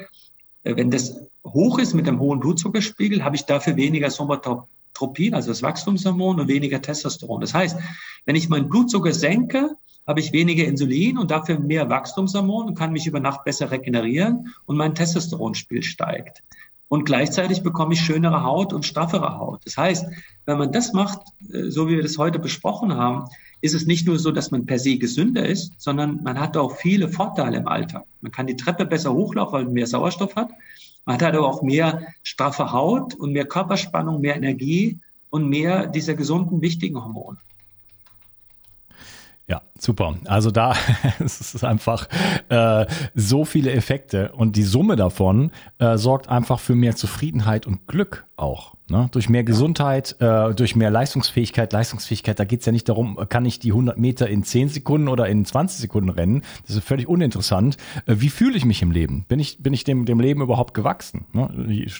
äh, 0.64 0.76
wenn 0.76 0.92
das 0.92 1.20
hoch 1.46 1.80
ist 1.80 1.94
mit 1.94 2.08
einem 2.08 2.20
hohen 2.20 2.40
Blutzuckerspiegel, 2.40 3.24
habe 3.24 3.36
ich 3.36 3.46
dafür 3.46 3.76
weniger 3.76 4.10
Somatotropin, 4.10 5.34
also 5.34 5.50
das 5.50 5.64
Wachstumshormon, 5.64 6.40
und 6.40 6.48
weniger 6.48 6.82
Testosteron. 6.82 7.42
Das 7.42 7.54
heißt, 7.54 7.78
wenn 8.26 8.36
ich 8.36 8.50
meinen 8.50 8.70
Blutzucker 8.70 9.14
senke, 9.14 9.72
habe 10.08 10.20
ich 10.20 10.32
weniger 10.34 10.66
Insulin 10.66 11.18
und 11.18 11.32
dafür 11.32 11.60
mehr 11.60 11.90
Wachstumshormon 11.90 12.68
und 12.68 12.78
kann 12.78 12.92
mich 12.92 13.08
über 13.08 13.20
Nacht 13.20 13.44
besser 13.44 13.72
regenerieren 13.72 14.54
und 14.66 14.78
mein 14.78 14.94
Testosteronspiel 14.94 15.82
steigt 15.82 16.44
und 16.88 17.06
gleichzeitig 17.06 17.64
bekomme 17.64 17.94
ich 17.94 18.02
schönere 18.02 18.44
Haut 18.44 18.74
und 18.74 18.86
straffere 18.86 19.38
Haut. 19.38 19.62
Das 19.66 19.78
heißt, 19.78 20.06
wenn 20.46 20.58
man 20.58 20.72
das 20.72 20.94
macht, 20.94 21.20
äh, 21.52 21.70
so 21.70 21.88
wie 21.88 21.96
wir 21.96 22.04
das 22.04 22.18
heute 22.18 22.40
besprochen 22.40 22.96
haben, 22.96 23.26
ist 23.62 23.74
es 23.74 23.86
nicht 23.86 24.06
nur 24.06 24.20
so, 24.20 24.32
dass 24.32 24.52
man 24.52 24.66
per 24.66 24.78
se 24.78 24.98
gesünder 24.98 25.46
ist, 25.46 25.74
sondern 25.78 26.22
man 26.24 26.40
hat 26.40 26.56
auch 26.58 26.76
viele 26.76 27.10
Vorteile 27.10 27.58
im 27.58 27.68
Alltag. 27.68 28.04
Man 28.22 28.32
kann 28.32 28.48
die 28.48 28.56
Treppe 28.56 28.86
besser 28.86 29.14
hochlaufen, 29.14 29.54
weil 29.54 29.64
man 29.64 29.74
mehr 29.74 29.88
Sauerstoff 29.88 30.36
hat. 30.36 30.50
Man 31.06 31.16
hat 31.16 31.24
aber 31.36 31.48
auch 31.48 31.62
mehr 31.62 32.08
straffe 32.24 32.72
Haut 32.72 33.16
und 33.16 33.34
mehr 33.34 33.46
Körperspannung, 33.46 34.22
mehr 34.22 34.36
Energie 34.36 35.00
und 35.30 35.50
mehr 35.50 35.88
dieser 35.88 36.14
gesunden, 36.14 36.62
wichtigen 36.62 37.04
Hormone. 37.04 37.38
Ja, 39.48 39.62
super. 39.86 40.16
Also 40.26 40.52
da 40.52 40.76
es 41.20 41.54
ist 41.54 41.64
einfach 41.64 42.08
äh, 42.50 42.86
so 43.14 43.46
viele 43.46 43.72
Effekte 43.72 44.32
und 44.34 44.56
die 44.56 44.64
Summe 44.64 44.96
davon 44.96 45.52
äh, 45.78 45.98
sorgt 45.98 46.28
einfach 46.28 46.60
für 46.60 46.76
mehr 46.76 46.96
Zufriedenheit 46.96 47.66
und 47.66 47.88
Glück 47.88 48.26
auch. 48.38 48.76
Ne? 48.88 49.10
Durch 49.12 49.30
mehr 49.30 49.44
Gesundheit, 49.44 50.16
äh, 50.20 50.54
durch 50.54 50.76
mehr 50.76 50.92
Leistungsfähigkeit. 50.92 51.74
Leistungsfähigkeit, 51.74 52.40
da 52.40 52.44
geht's 52.44 52.66
ja 52.66 52.72
nicht 52.72 52.88
darum, 52.88 53.18
kann 53.30 53.46
ich 53.46 53.58
die 53.58 53.72
100 53.72 53.98
Meter 53.98 54.28
in 54.28 54.44
10 54.44 54.70
Sekunden 54.70 55.08
oder 55.08 55.28
in 55.28 55.44
20 55.44 55.80
Sekunden 55.80 56.10
rennen. 56.10 56.44
Das 56.68 56.76
ist 56.76 56.84
völlig 56.84 57.08
uninteressant. 57.08 57.78
Äh, 58.06 58.16
wie 58.20 58.30
fühle 58.30 58.58
ich 58.58 58.66
mich 58.66 58.82
im 58.82 58.92
Leben? 58.92 59.26
Bin 59.28 59.40
ich, 59.40 59.58
bin 59.64 59.74
ich 59.74 59.86
dem, 59.86 60.06
dem 60.06 60.20
Leben 60.20 60.42
überhaupt 60.42 60.74
gewachsen? 60.76 61.26
Ne? 61.34 61.50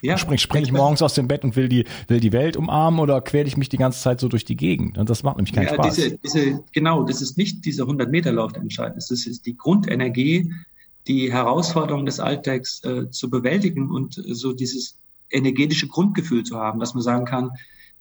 Ja, 0.04 0.18
spring, 0.18 0.38
spring 0.38 0.64
ich 0.64 0.72
morgens 0.72 1.02
aus 1.02 1.16
dem 1.16 1.28
Bett 1.28 1.44
und 1.44 1.56
will 1.56 1.70
die, 1.70 1.86
will 2.08 2.20
die 2.20 2.32
Welt 2.34 2.56
umarmen 2.56 3.00
oder 3.00 3.20
quäle 3.22 3.48
ich 3.48 3.58
mich 3.58 3.70
die 3.70 3.78
ganze 3.78 4.02
Zeit 4.02 4.20
so 4.20 4.28
durch 4.28 4.46
die 4.46 4.56
Gegend? 4.56 4.98
Und 4.98 5.10
das 5.10 5.24
macht 5.24 5.38
nämlich 5.38 5.54
keinen 5.54 5.68
ja, 5.68 5.74
Spaß. 5.74 5.96
Diese, 5.96 6.18
diese, 6.18 6.64
genau, 6.72 7.04
das 7.04 7.22
ist 7.22 7.38
nicht 7.38 7.66
dieser 7.76 7.84
100 7.84 8.10
Meter 8.10 8.32
Lauf 8.32 8.54
entscheidend. 8.54 8.98
Das 8.98 9.12
ist 9.12 9.46
die 9.46 9.58
Grundenergie, 9.58 10.54
die 11.08 11.32
Herausforderungen 11.32 12.06
des 12.06 12.20
Alltags 12.20 12.84
äh, 12.84 13.10
zu 13.12 13.30
bewältigen 13.30 13.92
und 13.92 14.14
so 14.14 14.54
dieses 14.54 14.98
energetische 15.30 15.88
Grundgefühl 15.88 16.44
zu 16.44 16.58
haben, 16.58 16.80
dass 16.80 16.94
man 16.94 17.04
sagen 17.04 17.26
kann, 17.26 17.52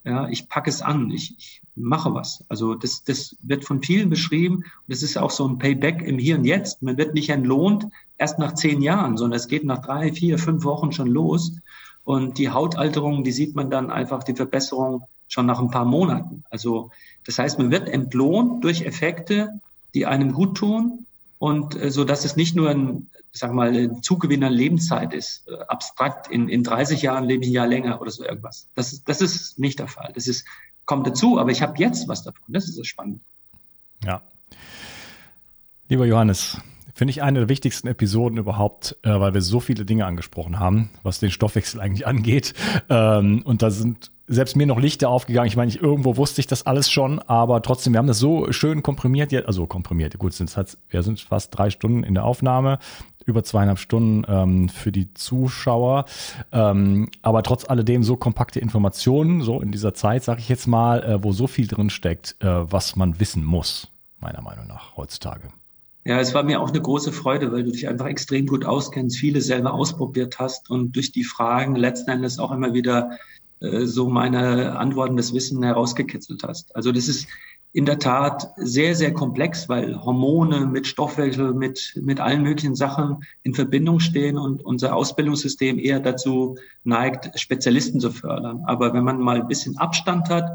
ja, 0.04 0.28
ich 0.28 0.48
packe 0.48 0.68
es 0.68 0.82
an, 0.82 1.10
ich, 1.10 1.34
ich 1.38 1.62
mache 1.74 2.12
was. 2.14 2.44
Also 2.48 2.74
das, 2.74 3.04
das 3.04 3.36
wird 3.42 3.64
von 3.64 3.82
vielen 3.82 4.10
beschrieben 4.10 4.56
und 4.56 4.64
das 4.88 5.02
ist 5.02 5.16
auch 5.16 5.30
so 5.30 5.48
ein 5.48 5.58
Payback 5.58 6.02
im 6.02 6.18
Hier 6.18 6.36
und 6.36 6.44
Jetzt. 6.44 6.82
Man 6.82 6.98
wird 6.98 7.14
nicht 7.14 7.30
entlohnt 7.30 7.88
erst 8.18 8.38
nach 8.38 8.54
zehn 8.54 8.82
Jahren, 8.82 9.16
sondern 9.16 9.38
es 9.38 9.48
geht 9.48 9.64
nach 9.64 9.78
drei, 9.78 10.12
vier, 10.12 10.38
fünf 10.38 10.64
Wochen 10.64 10.92
schon 10.92 11.08
los. 11.08 11.56
Und 12.04 12.36
die 12.36 12.50
Hautalterung, 12.50 13.24
die 13.24 13.32
sieht 13.32 13.56
man 13.56 13.70
dann 13.70 13.90
einfach, 13.90 14.22
die 14.24 14.34
Verbesserung 14.34 15.04
schon 15.26 15.46
nach 15.46 15.58
ein 15.58 15.70
paar 15.70 15.86
Monaten. 15.86 16.44
Also 16.50 16.90
das 17.26 17.38
heißt, 17.38 17.58
man 17.58 17.70
wird 17.70 17.88
entlohnt 17.88 18.64
durch 18.64 18.82
Effekte, 18.82 19.60
die 19.94 20.06
einem 20.06 20.32
gut 20.32 20.56
tun 20.56 21.06
und 21.38 21.80
äh, 21.80 21.90
so, 21.90 22.04
dass 22.04 22.24
es 22.24 22.36
nicht 22.36 22.56
nur 22.56 22.70
ein, 22.70 23.08
sag 23.32 23.52
mal, 23.52 23.74
ein 23.74 24.02
Zugewinn 24.02 24.42
Lebenszeit 24.42 25.14
ist, 25.14 25.46
äh, 25.48 25.62
abstrakt, 25.68 26.30
in, 26.30 26.48
in 26.48 26.62
30 26.62 27.02
Jahren 27.02 27.24
lebe 27.24 27.44
ich 27.44 27.50
ein 27.50 27.54
Jahr 27.54 27.66
länger 27.66 28.00
oder 28.00 28.10
so 28.10 28.24
irgendwas. 28.24 28.68
Das 28.74 28.92
ist, 28.92 29.08
das 29.08 29.20
ist 29.20 29.58
nicht 29.58 29.78
der 29.78 29.88
Fall. 29.88 30.12
Das 30.14 30.26
ist, 30.26 30.46
kommt 30.84 31.06
dazu, 31.06 31.38
aber 31.38 31.50
ich 31.50 31.62
habe 31.62 31.74
jetzt 31.78 32.08
was 32.08 32.22
davon. 32.22 32.42
Das 32.48 32.68
ist 32.68 32.78
das 32.78 32.86
Spannende. 32.86 33.20
Ja. 34.04 34.22
Lieber 35.88 36.06
Johannes, 36.06 36.58
finde 36.94 37.10
ich 37.10 37.22
eine 37.22 37.40
der 37.40 37.48
wichtigsten 37.48 37.88
Episoden 37.88 38.38
überhaupt, 38.38 38.96
äh, 39.02 39.20
weil 39.20 39.34
wir 39.34 39.42
so 39.42 39.60
viele 39.60 39.84
Dinge 39.84 40.06
angesprochen 40.06 40.58
haben, 40.58 40.90
was 41.02 41.18
den 41.18 41.30
Stoffwechsel 41.30 41.80
eigentlich 41.80 42.06
angeht. 42.06 42.54
Ähm, 42.88 43.42
und 43.44 43.62
da 43.62 43.70
sind 43.70 44.10
selbst 44.26 44.56
mir 44.56 44.66
noch 44.66 44.78
Lichter 44.78 45.08
aufgegangen. 45.08 45.48
Ich 45.48 45.56
meine, 45.56 45.70
ich, 45.70 45.80
irgendwo 45.80 46.16
wusste 46.16 46.40
ich 46.40 46.46
das 46.46 46.66
alles 46.66 46.90
schon, 46.90 47.18
aber 47.20 47.62
trotzdem, 47.62 47.92
wir 47.92 47.98
haben 47.98 48.06
das 48.06 48.18
so 48.18 48.50
schön 48.52 48.82
komprimiert, 48.82 49.32
also 49.46 49.66
komprimiert, 49.66 50.18
gut, 50.18 50.32
wir 50.38 51.02
sind 51.02 51.20
fast 51.20 51.58
drei 51.58 51.70
Stunden 51.70 52.04
in 52.04 52.14
der 52.14 52.24
Aufnahme, 52.24 52.78
über 53.26 53.42
zweieinhalb 53.42 53.78
Stunden 53.78 54.24
ähm, 54.28 54.68
für 54.68 54.92
die 54.92 55.12
Zuschauer, 55.14 56.04
ähm, 56.52 57.08
aber 57.22 57.42
trotz 57.42 57.68
alledem 57.68 58.02
so 58.02 58.16
kompakte 58.16 58.60
Informationen, 58.60 59.42
so 59.42 59.60
in 59.60 59.72
dieser 59.72 59.94
Zeit, 59.94 60.24
sage 60.24 60.40
ich 60.40 60.48
jetzt 60.48 60.66
mal, 60.66 61.02
äh, 61.02 61.24
wo 61.24 61.32
so 61.32 61.46
viel 61.46 61.66
drin 61.66 61.90
steckt, 61.90 62.36
äh, 62.40 62.46
was 62.46 62.96
man 62.96 63.20
wissen 63.20 63.44
muss, 63.44 63.88
meiner 64.20 64.42
Meinung 64.42 64.66
nach, 64.66 64.96
heutzutage. 64.96 65.48
Ja, 66.06 66.20
es 66.20 66.34
war 66.34 66.42
mir 66.42 66.60
auch 66.60 66.68
eine 66.68 66.82
große 66.82 67.12
Freude, 67.12 67.50
weil 67.50 67.64
du 67.64 67.72
dich 67.72 67.88
einfach 67.88 68.06
extrem 68.06 68.46
gut 68.46 68.66
auskennst, 68.66 69.16
viele 69.16 69.40
selber 69.40 69.72
ausprobiert 69.72 70.38
hast 70.38 70.68
und 70.68 70.94
durch 70.96 71.12
die 71.12 71.24
Fragen 71.24 71.76
letzten 71.76 72.10
Endes 72.10 72.38
auch 72.38 72.52
immer 72.52 72.74
wieder 72.74 73.12
so 73.60 74.08
meine 74.08 74.78
Antworten, 74.78 75.16
das 75.16 75.32
Wissen 75.32 75.62
herausgekitzelt 75.62 76.42
hast. 76.42 76.74
Also 76.76 76.92
das 76.92 77.08
ist 77.08 77.26
in 77.74 77.86
der 77.86 77.98
Tat 77.98 78.52
sehr, 78.56 78.94
sehr 78.94 79.12
komplex, 79.12 79.68
weil 79.68 80.00
Hormone 80.04 80.66
mit 80.66 80.86
Stoffwechsel, 80.86 81.54
mit, 81.54 81.98
mit 82.00 82.20
allen 82.20 82.42
möglichen 82.42 82.76
Sachen 82.76 83.24
in 83.42 83.52
Verbindung 83.52 83.98
stehen 83.98 84.38
und 84.38 84.64
unser 84.64 84.94
Ausbildungssystem 84.94 85.80
eher 85.80 85.98
dazu 85.98 86.56
neigt, 86.84 87.38
Spezialisten 87.38 87.98
zu 87.98 88.12
fördern. 88.12 88.62
Aber 88.66 88.94
wenn 88.94 89.02
man 89.02 89.18
mal 89.18 89.40
ein 89.40 89.48
bisschen 89.48 89.76
Abstand 89.76 90.28
hat 90.28 90.48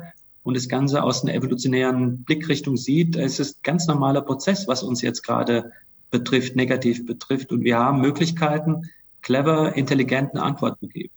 und 0.44 0.56
das 0.56 0.70
Ganze 0.70 1.04
aus 1.04 1.22
einer 1.22 1.34
evolutionären 1.34 2.24
Blickrichtung 2.24 2.78
sieht, 2.78 3.18
es 3.18 3.42
ist 3.42 3.58
ein 3.58 3.64
ganz 3.64 3.88
normaler 3.88 4.22
Prozess, 4.22 4.70
was 4.70 4.82
uns 4.82 5.02
jetzt 5.02 5.22
gerade 5.22 5.74
betrifft, 6.12 6.56
negativ 6.56 7.06
betrifft. 7.06 7.52
Und 7.52 7.66
wir 7.66 7.80
haben 7.80 8.00
Möglichkeiten, 8.00 8.84
clever, 9.22 9.76
intelligenten 9.76 10.40
Antworten 10.40 10.88
zu 10.88 10.88
geben. 10.88 11.14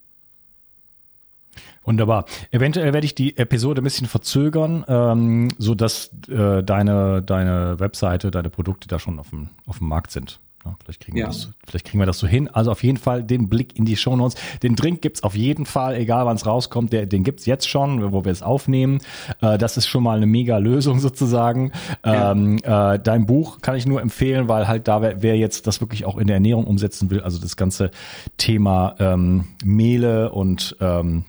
Wunderbar. 1.84 2.26
Eventuell 2.50 2.92
werde 2.92 3.04
ich 3.04 3.14
die 3.14 3.36
Episode 3.36 3.80
ein 3.80 3.84
bisschen 3.84 4.06
verzögern, 4.06 4.84
ähm, 4.88 5.48
so 5.58 5.74
dass 5.74 6.10
äh, 6.28 6.62
deine 6.62 7.22
deine 7.22 7.80
Webseite, 7.80 8.30
deine 8.30 8.50
Produkte 8.50 8.88
da 8.88 8.98
schon 8.98 9.18
auf 9.18 9.30
dem 9.30 9.48
auf 9.66 9.78
dem 9.78 9.88
Markt 9.88 10.10
sind. 10.10 10.40
Ja, 10.64 10.76
vielleicht, 10.82 11.00
kriegen 11.00 11.16
ja. 11.18 11.24
wir 11.24 11.28
das, 11.28 11.50
vielleicht 11.66 11.86
kriegen 11.86 11.98
wir 11.98 12.06
das 12.06 12.18
so 12.18 12.26
hin. 12.26 12.48
Also 12.48 12.70
auf 12.70 12.84
jeden 12.84 12.98
Fall 12.98 13.24
den 13.24 13.48
Blick 13.48 13.76
in 13.76 13.84
die 13.84 13.96
Shownotes. 13.96 14.36
Den 14.62 14.76
Drink 14.76 15.02
gibt's 15.02 15.24
auf 15.24 15.34
jeden 15.34 15.66
Fall, 15.66 15.96
egal 15.96 16.24
wann 16.26 16.36
es 16.36 16.46
rauskommt, 16.46 16.92
der, 16.92 17.06
den 17.06 17.24
gibt's 17.24 17.46
jetzt 17.46 17.68
schon, 17.68 18.12
wo 18.12 18.24
wir 18.24 18.30
es 18.30 18.42
aufnehmen. 18.42 19.00
Äh, 19.40 19.58
das 19.58 19.76
ist 19.76 19.88
schon 19.88 20.04
mal 20.04 20.16
eine 20.16 20.26
mega 20.26 20.58
Lösung 20.58 20.98
sozusagen. 21.00 21.72
Ja. 22.04 22.30
Ähm, 22.30 22.58
äh, 22.62 22.98
dein 22.98 23.26
Buch 23.26 23.60
kann 23.60 23.74
ich 23.74 23.86
nur 23.86 24.00
empfehlen, 24.00 24.46
weil 24.48 24.68
halt 24.68 24.86
da 24.86 25.02
wer, 25.02 25.22
wer 25.22 25.36
jetzt 25.36 25.66
das 25.66 25.80
wirklich 25.80 26.04
auch 26.04 26.16
in 26.16 26.28
der 26.28 26.34
Ernährung 26.34 26.66
umsetzen 26.66 27.10
will, 27.10 27.22
also 27.22 27.40
das 27.40 27.56
ganze 27.56 27.90
Thema 28.36 28.94
ähm, 29.00 29.46
Mehle 29.64 30.30
und 30.30 30.76
ähm, 30.80 31.24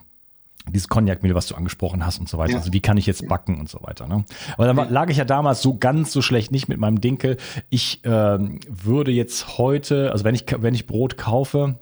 dieses 0.70 0.88
Cognac-Mehl, 0.88 1.34
was 1.34 1.46
du 1.46 1.54
angesprochen 1.54 2.06
hast 2.06 2.18
und 2.18 2.28
so 2.28 2.38
weiter. 2.38 2.52
Ja. 2.52 2.58
Also 2.58 2.72
wie 2.72 2.80
kann 2.80 2.96
ich 2.96 3.06
jetzt 3.06 3.28
backen 3.28 3.60
und 3.60 3.68
so 3.68 3.82
weiter. 3.82 4.06
Ne? 4.08 4.24
Aber 4.56 4.66
dann 4.66 4.92
lag 4.92 5.10
ich 5.10 5.18
ja 5.18 5.24
damals 5.24 5.62
so 5.62 5.76
ganz 5.76 6.12
so 6.12 6.22
schlecht 6.22 6.52
nicht 6.52 6.68
mit 6.68 6.78
meinem 6.78 7.00
Dinkel. 7.00 7.36
Ich 7.70 8.00
ähm, 8.04 8.60
würde 8.68 9.10
jetzt 9.10 9.58
heute, 9.58 10.12
also 10.12 10.24
wenn 10.24 10.34
ich 10.34 10.46
wenn 10.58 10.74
ich 10.74 10.86
Brot 10.86 11.16
kaufe, 11.16 11.78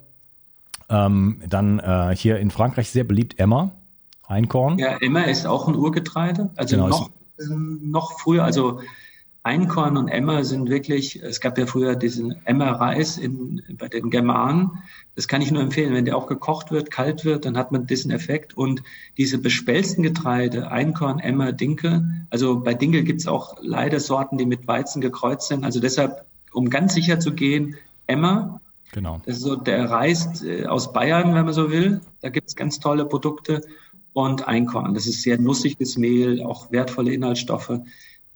ähm, 0.89 1.41
dann 1.47 1.79
äh, 1.79 2.15
hier 2.15 2.39
in 2.39 2.51
Frankreich 2.51 2.89
sehr 2.89 3.03
beliebt 3.03 3.39
Emma, 3.39 3.71
Einkorn. 4.27 4.77
Ja, 4.79 4.97
Emma 4.99 5.21
ist 5.21 5.45
auch 5.45 5.67
ein 5.67 5.75
Urgetreide, 5.75 6.49
also 6.55 6.75
genau, 6.75 6.89
noch 6.89 7.09
noch 7.49 8.19
früher, 8.19 8.43
also 8.43 8.79
Einkorn 9.45 9.97
und 9.97 10.07
Emmer 10.07 10.45
sind 10.45 10.69
wirklich, 10.69 11.21
es 11.21 11.41
gab 11.41 11.57
ja 11.57 11.65
früher 11.65 11.97
diesen 11.97 12.33
Emmer-Reis 12.45 13.19
bei 13.77 13.89
den 13.89 14.09
Germanen. 14.09 14.71
Das 15.15 15.27
kann 15.27 15.41
ich 15.41 15.51
nur 15.51 15.61
empfehlen. 15.61 15.93
Wenn 15.93 16.05
der 16.05 16.15
auch 16.15 16.27
gekocht 16.27 16.71
wird, 16.71 16.91
kalt 16.91 17.25
wird, 17.25 17.43
dann 17.43 17.57
hat 17.57 17.73
man 17.73 17.85
diesen 17.85 18.09
Effekt. 18.09 18.55
Und 18.55 18.83
diese 19.17 19.37
bespelzten 19.37 20.01
Getreide, 20.01 20.71
Einkorn, 20.71 21.19
Emmer, 21.19 21.51
Dinkel, 21.51 22.05
also 22.29 22.57
bei 22.57 22.73
Dinkel 22.73 23.03
gibt's 23.03 23.27
auch 23.27 23.57
leider 23.61 23.99
Sorten, 23.99 24.37
die 24.37 24.45
mit 24.45 24.65
Weizen 24.65 25.01
gekreuzt 25.01 25.49
sind. 25.49 25.65
Also 25.65 25.81
deshalb, 25.81 26.25
um 26.53 26.69
ganz 26.69 26.93
sicher 26.93 27.19
zu 27.19 27.33
gehen, 27.33 27.75
Emmer. 28.07 28.61
Genau. 28.93 29.21
Das 29.25 29.37
ist 29.37 29.43
so 29.43 29.57
der 29.57 29.89
Reis 29.89 30.41
äh, 30.41 30.67
aus 30.67 30.93
Bayern, 30.93 31.35
wenn 31.35 31.43
man 31.43 31.53
so 31.53 31.69
will. 31.69 31.99
Da 32.21 32.29
gibt's 32.29 32.55
ganz 32.55 32.79
tolle 32.79 33.05
Produkte. 33.05 33.61
Und 34.15 34.47
Einkorn. 34.47 34.93
Das 34.93 35.07
ist 35.07 35.23
sehr 35.23 35.39
nussiges 35.39 35.97
Mehl, 35.97 36.43
auch 36.43 36.71
wertvolle 36.71 37.11
Inhaltsstoffe 37.11 37.79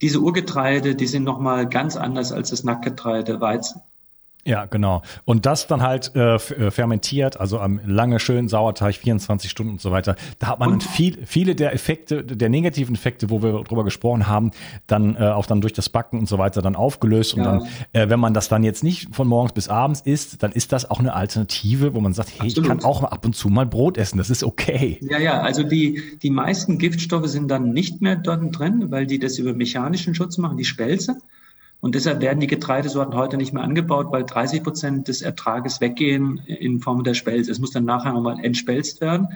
diese 0.02 0.20
Urgetreide, 0.20 0.96
die 0.96 1.08
sind 1.08 1.24
nochmal 1.24 1.68
ganz 1.68 1.96
anders 1.96 2.32
als 2.32 2.52
das 2.52 2.64
Nacktgetreide 2.64 3.42
Weizen. 3.42 3.82
Ja, 4.48 4.66
genau. 4.66 5.02
Und 5.26 5.46
das 5.46 5.68
dann 5.68 5.82
halt 5.82 6.16
äh, 6.16 6.36
äh 6.36 6.72
fermentiert, 6.72 7.38
also 7.38 7.60
am 7.60 7.82
lange 7.86 8.18
schön 8.20 8.48
Sauerteig, 8.48 8.96
24 8.96 9.52
Stunden 9.52 9.74
und 9.74 9.82
so 9.82 9.92
weiter. 9.92 10.16
Da 10.40 10.48
hat 10.48 10.60
man 10.60 10.70
dann 10.70 10.82
viel, 10.82 11.26
viele 11.26 11.54
der 11.54 11.74
Effekte, 11.74 12.24
der 12.24 12.48
negativen 12.48 12.96
Effekte, 12.96 13.30
wo 13.30 13.44
wir 13.44 13.64
drüber 13.64 13.84
gesprochen 13.84 14.28
haben, 14.28 14.52
dann 14.88 15.18
äh, 15.18 15.20
auch 15.20 15.48
dann 15.48 15.60
durch 15.60 15.74
das 15.74 15.90
Backen 15.90 16.20
und 16.20 16.30
so 16.30 16.38
weiter 16.38 16.62
dann 16.62 16.78
aufgelöst. 16.78 17.34
Und 17.34 17.42
ja. 17.42 17.46
dann, 17.46 17.68
äh, 17.92 18.10
wenn 18.10 18.22
man 18.22 18.34
das 18.34 18.48
dann 18.48 18.64
jetzt 18.64 18.86
nicht 18.86 19.14
von 19.14 19.28
morgens 19.28 19.52
bis 19.52 19.68
abends 19.68 20.00
isst, 20.00 20.42
dann 20.42 20.54
ist 20.54 20.72
das 20.72 20.90
auch 20.90 21.00
eine 21.00 21.14
Alternative, 21.14 21.94
wo 21.94 22.00
man 22.00 22.14
sagt, 22.14 22.30
hey, 22.30 22.48
Absolut. 22.48 22.58
ich 22.58 22.68
kann 22.70 22.84
auch 22.86 23.04
ab 23.04 23.26
und 23.26 23.36
zu 23.36 23.50
mal 23.50 23.66
Brot 23.66 23.98
essen, 23.98 24.18
das 24.18 24.30
ist 24.30 24.46
okay. 24.46 24.98
Ja, 25.02 25.20
ja, 25.20 25.42
also 25.42 25.64
die, 25.64 26.02
die 26.24 26.30
meisten 26.30 26.78
Giftstoffe 26.78 27.28
sind 27.28 27.50
dann 27.50 27.74
nicht 27.74 28.02
mehr 28.02 28.16
dort 28.16 28.58
drin, 28.58 28.92
weil 28.92 29.08
die 29.08 29.20
das 29.20 29.40
über 29.40 29.54
mechanischen 29.54 30.16
Schutz 30.16 30.38
machen, 30.38 30.56
die 30.56 30.64
Spelze. 30.64 31.18
Und 31.80 31.94
deshalb 31.94 32.22
werden 32.22 32.40
die 32.40 32.48
Getreidesorten 32.48 33.16
heute 33.16 33.38
nicht 33.38 33.54
mehr 33.54 33.64
angebaut, 33.64 34.08
weil 34.12 34.24
30 34.24 34.64
Prozent 34.64 35.08
des 35.08 35.22
Ertrages 35.22 35.80
weggehen 35.80 36.40
in 36.48 36.80
Form 36.80 37.04
der 37.04 37.14
Spelze. 37.14 37.52
Es 37.52 37.60
muss 37.60 37.72
dann 37.72 37.86
nachher 37.86 38.14
nochmal 38.14 38.44
entspelzt 38.44 39.00
werden. 39.00 39.28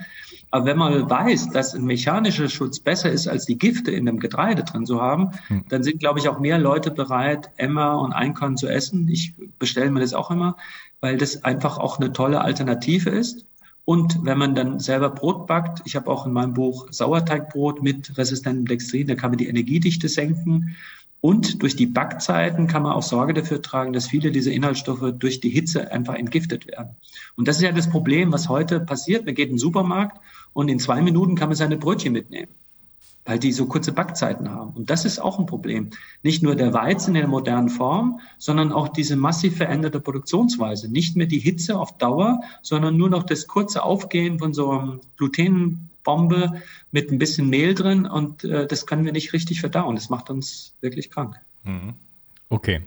Aber 0.50 0.66
wenn 0.66 0.76
man 0.76 1.08
weiß, 1.08 1.50
dass 1.50 1.74
ein 1.74 1.84
mechanischer 1.84 2.48
Schutz 2.48 2.80
besser 2.80 3.10
ist, 3.10 3.28
als 3.28 3.46
die 3.46 3.58
Gifte 3.58 3.90
in 3.90 4.06
dem 4.06 4.18
Getreide 4.18 4.64
drin 4.64 4.84
zu 4.84 5.00
haben, 5.00 5.30
hm. 5.46 5.64
dann 5.68 5.82
sind, 5.82 6.00
glaube 6.00 6.18
ich, 6.18 6.28
auch 6.28 6.40
mehr 6.40 6.58
Leute 6.58 6.90
bereit, 6.90 7.50
Emmer 7.56 7.98
und 8.00 8.12
Einkorn 8.12 8.56
zu 8.56 8.68
essen. 8.68 9.08
Ich 9.08 9.34
bestelle 9.58 9.90
mir 9.90 10.00
das 10.00 10.12
auch 10.12 10.30
immer, 10.30 10.56
weil 11.00 11.16
das 11.16 11.44
einfach 11.44 11.78
auch 11.78 11.98
eine 11.98 12.12
tolle 12.12 12.42
Alternative 12.42 13.08
ist. 13.08 13.46
Und 13.84 14.24
wenn 14.24 14.38
man 14.38 14.54
dann 14.54 14.78
selber 14.78 15.10
Brot 15.10 15.46
backt, 15.46 15.82
ich 15.86 15.96
habe 15.96 16.10
auch 16.10 16.26
in 16.26 16.32
meinem 16.32 16.54
Buch 16.54 16.86
Sauerteigbrot 16.90 17.82
mit 17.82 18.16
resistentem 18.16 18.66
Dextrin, 18.66 19.08
da 19.08 19.14
kann 19.14 19.30
man 19.30 19.38
die 19.38 19.48
Energiedichte 19.48 20.08
senken. 20.08 20.76
Und 21.22 21.62
durch 21.62 21.76
die 21.76 21.86
Backzeiten 21.86 22.66
kann 22.66 22.82
man 22.82 22.94
auch 22.94 23.04
Sorge 23.04 23.32
dafür 23.32 23.62
tragen, 23.62 23.92
dass 23.92 24.08
viele 24.08 24.32
dieser 24.32 24.50
Inhaltsstoffe 24.50 25.12
durch 25.16 25.38
die 25.38 25.50
Hitze 25.50 25.92
einfach 25.92 26.14
entgiftet 26.14 26.66
werden. 26.66 26.96
Und 27.36 27.46
das 27.46 27.58
ist 27.58 27.62
ja 27.62 27.70
das 27.70 27.88
Problem, 27.88 28.32
was 28.32 28.48
heute 28.48 28.80
passiert. 28.80 29.24
Man 29.24 29.36
geht 29.36 29.48
in 29.48 29.54
den 29.54 29.58
Supermarkt 29.60 30.20
und 30.52 30.68
in 30.68 30.80
zwei 30.80 31.00
Minuten 31.00 31.36
kann 31.36 31.48
man 31.48 31.54
seine 31.54 31.76
Brötchen 31.76 32.12
mitnehmen, 32.12 32.50
weil 33.24 33.38
die 33.38 33.52
so 33.52 33.66
kurze 33.66 33.92
Backzeiten 33.92 34.50
haben. 34.50 34.72
Und 34.72 34.90
das 34.90 35.04
ist 35.04 35.20
auch 35.20 35.38
ein 35.38 35.46
Problem. 35.46 35.90
Nicht 36.24 36.42
nur 36.42 36.56
der 36.56 36.72
Weizen 36.72 37.14
in 37.14 37.20
der 37.20 37.28
modernen 37.28 37.68
Form, 37.68 38.18
sondern 38.36 38.72
auch 38.72 38.88
diese 38.88 39.14
massiv 39.14 39.58
veränderte 39.58 40.00
Produktionsweise. 40.00 40.90
Nicht 40.90 41.14
mehr 41.14 41.28
die 41.28 41.38
Hitze 41.38 41.78
auf 41.78 41.98
Dauer, 41.98 42.40
sondern 42.62 42.96
nur 42.96 43.10
noch 43.10 43.22
das 43.22 43.46
kurze 43.46 43.84
Aufgehen 43.84 44.40
von 44.40 44.54
so 44.54 44.72
einem 44.72 45.00
Gluten 45.16 45.88
Bombe 46.04 46.62
mit 46.90 47.10
ein 47.10 47.18
bisschen 47.18 47.48
Mehl 47.48 47.74
drin 47.74 48.06
und 48.06 48.44
äh, 48.44 48.66
das 48.66 48.86
können 48.86 49.04
wir 49.04 49.12
nicht 49.12 49.32
richtig 49.32 49.60
verdauen. 49.60 49.94
Das 49.94 50.10
macht 50.10 50.30
uns 50.30 50.74
wirklich 50.80 51.10
krank. 51.10 51.36
Mhm. 51.64 51.94
Okay. 52.48 52.82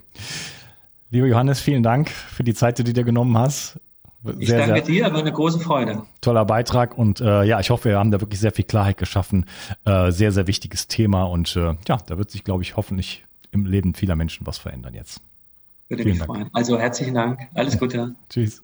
Lieber 1.10 1.28
Johannes, 1.28 1.60
vielen 1.60 1.84
Dank 1.84 2.10
für 2.10 2.44
die 2.44 2.54
Zeit, 2.54 2.78
die 2.78 2.84
du 2.84 2.94
dir 2.94 3.04
genommen 3.04 3.38
hast. 3.38 3.80
Sehr, 4.24 4.40
ich 4.40 4.50
danke 4.50 4.82
dir, 4.82 5.04
war 5.14 5.20
eine 5.20 5.32
große 5.32 5.60
Freude. 5.60 6.04
Toller 6.22 6.46
Beitrag 6.46 6.98
und 6.98 7.22
äh, 7.22 7.44
ja, 7.44 7.60
ich 7.60 7.70
hoffe, 7.70 7.90
wir 7.90 8.00
haben 8.00 8.10
da 8.10 8.20
wirklich 8.22 8.40
sehr 8.40 8.52
viel 8.52 8.66
Klarheit 8.66 8.98
geschaffen. 8.98 9.46
Äh, 9.86 10.12
sehr, 10.12 10.32
sehr 10.32 10.48
wichtiges 10.48 10.88
Thema 10.88 11.24
und 11.24 11.56
äh, 11.56 11.76
ja, 11.88 11.98
da 12.08 12.18
wird 12.18 12.32
sich, 12.32 12.44
glaube 12.44 12.64
ich, 12.64 12.76
hoffentlich 12.76 13.24
im 13.52 13.66
Leben 13.66 13.94
vieler 13.94 14.16
Menschen 14.16 14.48
was 14.48 14.58
verändern 14.58 14.96
jetzt. 14.96 15.22
Würde 15.90 16.04
Vielen 16.04 16.18
mich 16.18 16.26
Dank. 16.26 16.32
freuen. 16.32 16.50
Also 16.54 16.80
herzlichen 16.80 17.14
Dank. 17.14 17.40
Alles 17.54 17.78
Gute. 17.80 18.16
Tschüss. 18.30 18.64